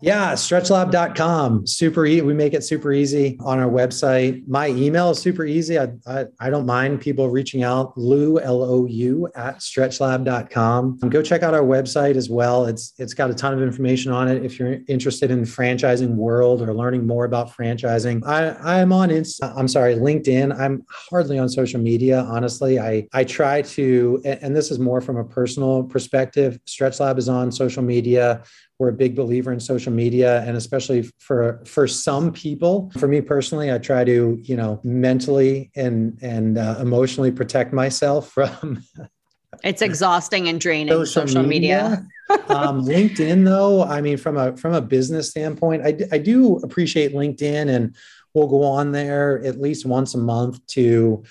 Yeah, 0.02 0.32
stretchlab.com. 0.32 1.64
Super 1.68 2.06
easy. 2.06 2.22
We 2.22 2.34
make 2.34 2.54
it 2.54 2.64
super 2.64 2.92
easy 2.92 3.38
on 3.40 3.60
our 3.60 3.70
website. 3.70 4.46
My 4.48 4.66
email 4.66 5.10
is 5.10 5.20
super 5.20 5.44
easy. 5.44 5.78
I, 5.78 5.92
I, 6.08 6.26
I 6.40 6.50
don't 6.50 6.66
mind 6.66 7.00
people 7.00 7.30
reaching 7.30 7.62
out. 7.62 7.96
Lou, 7.96 8.40
L 8.40 8.64
O 8.64 8.86
U, 8.86 9.28
at 9.36 9.58
stretchlab.com. 9.58 10.98
Go 11.08 11.22
check 11.22 11.44
out 11.44 11.54
our 11.54 11.62
website 11.62 12.16
as 12.16 12.28
well. 12.28 12.66
It's 12.66 12.94
It's 12.98 13.14
got 13.14 13.30
a 13.30 13.34
ton 13.34 13.54
of 13.54 13.62
information 13.62 14.10
on 14.10 14.26
it. 14.26 14.44
If 14.44 14.58
you're 14.58 14.78
interested 14.88 15.30
in 15.30 15.42
franchising 15.42 16.16
world 16.16 16.62
or 16.62 16.74
learning 16.74 17.06
more 17.06 17.24
about 17.24 17.52
franchising, 17.52 18.26
I, 18.26 18.80
I'm 18.80 18.92
on, 18.92 19.10
Insta, 19.10 19.54
I'm 19.56 19.68
sorry, 19.68 19.94
LinkedIn. 19.94 20.58
I'm 20.58 20.84
hardly 21.10 21.38
on 21.38 21.48
social 21.48 21.80
media, 21.80 22.22
honestly. 22.28 22.80
I, 22.80 23.06
I 23.12 23.22
try 23.22 23.62
to, 23.62 24.20
and 24.24 24.56
this 24.56 24.72
is 24.72 24.80
more 24.80 25.00
from 25.00 25.16
a 25.16 25.24
personal 25.24 25.84
perspective. 25.84 26.58
Stretch 26.64 26.98
Lab 26.98 27.18
is 27.18 27.28
on 27.28 27.52
social 27.52 27.84
media 27.84 28.42
we're 28.82 28.88
a 28.88 28.92
big 28.92 29.14
believer 29.14 29.52
in 29.52 29.60
social 29.60 29.92
media 29.92 30.42
and 30.42 30.56
especially 30.56 31.08
for 31.20 31.60
for 31.64 31.86
some 31.86 32.32
people 32.32 32.90
for 32.98 33.06
me 33.06 33.20
personally 33.20 33.70
i 33.70 33.78
try 33.78 34.02
to 34.02 34.36
you 34.42 34.56
know 34.56 34.80
mentally 34.82 35.70
and 35.76 36.18
and 36.20 36.58
uh, 36.58 36.76
emotionally 36.80 37.30
protect 37.30 37.72
myself 37.72 38.32
from 38.32 38.82
it's 39.62 39.82
exhausting 39.82 40.48
and 40.48 40.60
draining 40.60 40.92
social, 40.92 41.28
social 41.28 41.44
media, 41.44 42.04
media. 42.28 42.44
um, 42.48 42.84
linkedin 42.84 43.44
though 43.44 43.84
i 43.84 44.00
mean 44.00 44.16
from 44.16 44.36
a 44.36 44.56
from 44.56 44.74
a 44.74 44.80
business 44.80 45.30
standpoint 45.30 45.86
I, 45.86 45.96
I 46.10 46.18
do 46.18 46.56
appreciate 46.56 47.14
linkedin 47.14 47.72
and 47.72 47.94
we'll 48.34 48.48
go 48.48 48.64
on 48.64 48.90
there 48.90 49.40
at 49.44 49.60
least 49.60 49.86
once 49.86 50.16
a 50.16 50.18
month 50.18 50.66
to 50.68 51.22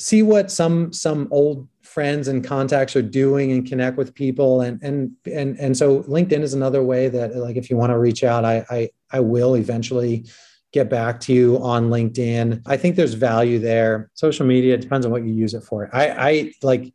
see 0.00 0.22
what 0.22 0.50
some 0.50 0.92
some 0.92 1.28
old 1.30 1.68
friends 1.82 2.26
and 2.26 2.42
contacts 2.42 2.96
are 2.96 3.02
doing 3.02 3.52
and 3.52 3.68
connect 3.68 3.98
with 3.98 4.14
people. 4.14 4.62
And 4.62 4.82
and 4.82 5.12
and 5.26 5.58
and 5.58 5.76
so 5.76 6.02
linkedin 6.04 6.40
is 6.40 6.54
another 6.54 6.82
way 6.82 7.08
that 7.08 7.36
like 7.36 7.56
if 7.56 7.68
you 7.68 7.76
want 7.76 7.90
to 7.90 7.98
reach 7.98 8.24
out 8.24 8.44
i 8.44 8.64
i, 8.70 8.88
I 9.12 9.20
will 9.20 9.54
eventually 9.56 10.26
get 10.72 10.88
back 10.88 11.20
to 11.20 11.32
you 11.32 11.58
on 11.58 11.90
linkedin. 11.90 12.62
I 12.64 12.76
think 12.76 12.96
there's 12.96 13.14
value 13.14 13.58
there. 13.58 14.10
Social 14.14 14.46
media 14.46 14.78
depends 14.78 15.04
on 15.04 15.12
what 15.12 15.24
you 15.24 15.34
use 15.34 15.52
it 15.52 15.64
for. 15.64 15.90
I 15.92 16.08
i 16.30 16.52
like 16.62 16.94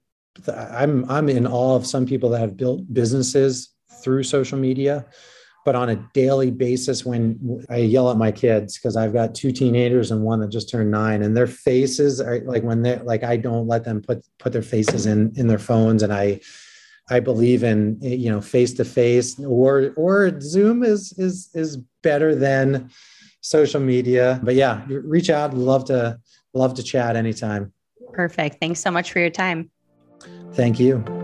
i'm 0.54 1.10
i'm 1.10 1.30
in 1.30 1.46
awe 1.48 1.76
of 1.76 1.86
some 1.86 2.06
people 2.06 2.30
that 2.30 2.40
have 2.40 2.58
built 2.58 2.82
businesses 2.94 3.74
through 4.02 4.24
social 4.24 4.58
media 4.58 5.06
but 5.66 5.76
on 5.76 5.90
a 5.90 5.96
daily 6.14 6.52
basis 6.52 7.06
when 7.06 7.66
i 7.70 7.78
yell 7.78 8.10
at 8.10 8.18
my 8.18 8.32
kids 8.32 8.78
because 8.78 8.96
i've 8.96 9.12
got 9.12 9.36
two 9.36 9.52
teenagers 9.52 10.12
and 10.12 10.22
one 10.22 10.40
that 10.40 10.50
just 10.50 10.70
turned 10.70 10.92
nine 10.92 11.22
and 11.22 11.36
their 11.36 11.48
faces 11.48 12.22
are 12.22 12.40
like 12.46 12.64
when 12.64 12.82
they 12.82 12.98
like 13.00 13.24
i 13.24 13.36
don't 13.36 13.68
let 13.68 13.84
them 13.84 14.02
put 14.02 14.26
put 14.40 14.54
their 14.54 14.62
faces 14.62 15.06
in 15.06 15.34
in 15.36 15.48
their 15.48 15.60
phones 15.60 16.04
and 16.04 16.14
i 16.14 16.40
i 17.10 17.20
believe 17.20 17.64
in 17.64 17.98
you 18.02 18.32
know 18.32 18.40
face 18.40 18.74
to 18.74 18.86
face 18.86 19.38
or 19.40 19.92
or 19.98 20.40
zoom 20.40 20.84
is 20.84 21.14
is 21.18 21.50
is 21.54 21.78
better 22.02 22.36
than 22.36 22.90
social 23.46 23.80
media. 23.80 24.40
But 24.44 24.56
yeah 24.56 24.84
reach 24.88 25.30
out 25.30 25.54
love 25.54 25.86
to 25.86 26.20
love 26.54 26.74
to 26.76 26.84
chat 26.84 27.16
anytime. 27.16 27.72
Perfect. 28.14 28.58
Thanks 28.60 28.80
so 28.80 28.92
much 28.92 29.12
for 29.12 29.20
your 29.20 29.30
time. 29.30 29.70
Thank 30.54 30.80
you 30.80 31.15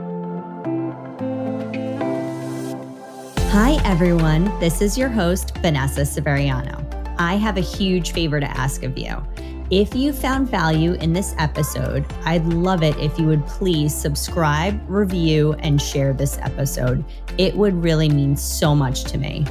Hi, 3.52 3.82
everyone. 3.84 4.45
This 4.62 4.82
is 4.82 4.97
your 4.97 5.10
host, 5.10 5.58
Vanessa 5.58 6.04
Severiano. 6.04 6.86
I 7.20 7.36
have 7.36 7.58
a 7.58 7.60
huge 7.60 8.14
favor 8.14 8.39
to 8.39 8.45
ask 8.45 8.84
of 8.84 8.97
you. 8.97 9.22
If 9.70 9.93
you 9.93 10.14
found 10.14 10.49
value 10.49 10.93
in 10.93 11.12
this 11.12 11.36
episode, 11.38 12.06
I'd 12.24 12.45
love 12.45 12.82
it 12.82 12.95
if 12.97 13.20
you 13.20 13.28
would 13.28 13.45
please 13.45 13.93
subscribe, 13.93 14.82
review, 14.89 15.52
and 15.60 15.82
share 15.82 16.14
this 16.14 16.38
episode. 16.38 17.04
It 17.38 17.54
would 17.54 17.74
really 17.84 18.08
mean 18.08 18.38
so 18.38 18.74
much 18.74 19.04
to 19.12 19.18
me. 19.18 19.45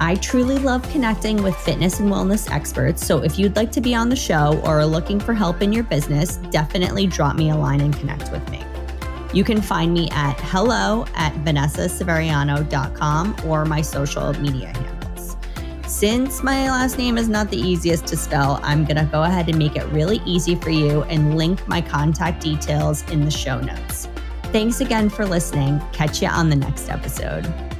I 0.00 0.14
truly 0.14 0.58
love 0.58 0.90
connecting 0.90 1.42
with 1.42 1.54
fitness 1.56 2.00
and 2.00 2.10
wellness 2.10 2.50
experts. 2.50 3.06
So 3.06 3.18
if 3.18 3.38
you'd 3.38 3.54
like 3.54 3.70
to 3.72 3.82
be 3.82 3.94
on 3.94 4.08
the 4.08 4.16
show 4.16 4.62
or 4.64 4.80
are 4.80 4.86
looking 4.86 5.20
for 5.20 5.34
help 5.34 5.60
in 5.60 5.74
your 5.74 5.84
business, 5.84 6.38
definitely 6.50 7.06
drop 7.06 7.36
me 7.36 7.50
a 7.50 7.54
line 7.54 7.82
and 7.82 7.94
connect 7.94 8.32
with 8.32 8.48
me. 8.50 8.64
You 9.32 9.44
can 9.44 9.62
find 9.62 9.94
me 9.94 10.08
at 10.10 10.38
hello 10.40 11.06
at 11.14 11.32
vanessaseveriano.com 11.44 13.36
or 13.46 13.64
my 13.64 13.80
social 13.80 14.32
media 14.34 14.66
handles. 14.68 15.36
Since 15.86 16.42
my 16.42 16.70
last 16.70 16.98
name 16.98 17.16
is 17.16 17.28
not 17.28 17.50
the 17.50 17.56
easiest 17.56 18.06
to 18.08 18.16
spell, 18.16 18.60
I'm 18.62 18.84
going 18.84 18.96
to 18.96 19.08
go 19.10 19.22
ahead 19.22 19.48
and 19.48 19.58
make 19.58 19.76
it 19.76 19.86
really 19.86 20.20
easy 20.26 20.54
for 20.54 20.70
you 20.70 21.02
and 21.04 21.36
link 21.36 21.66
my 21.66 21.80
contact 21.80 22.42
details 22.42 23.08
in 23.10 23.24
the 23.24 23.30
show 23.30 23.60
notes. 23.60 24.08
Thanks 24.52 24.80
again 24.80 25.08
for 25.08 25.24
listening. 25.24 25.80
Catch 25.92 26.20
you 26.20 26.28
on 26.28 26.50
the 26.50 26.56
next 26.56 26.90
episode. 26.90 27.71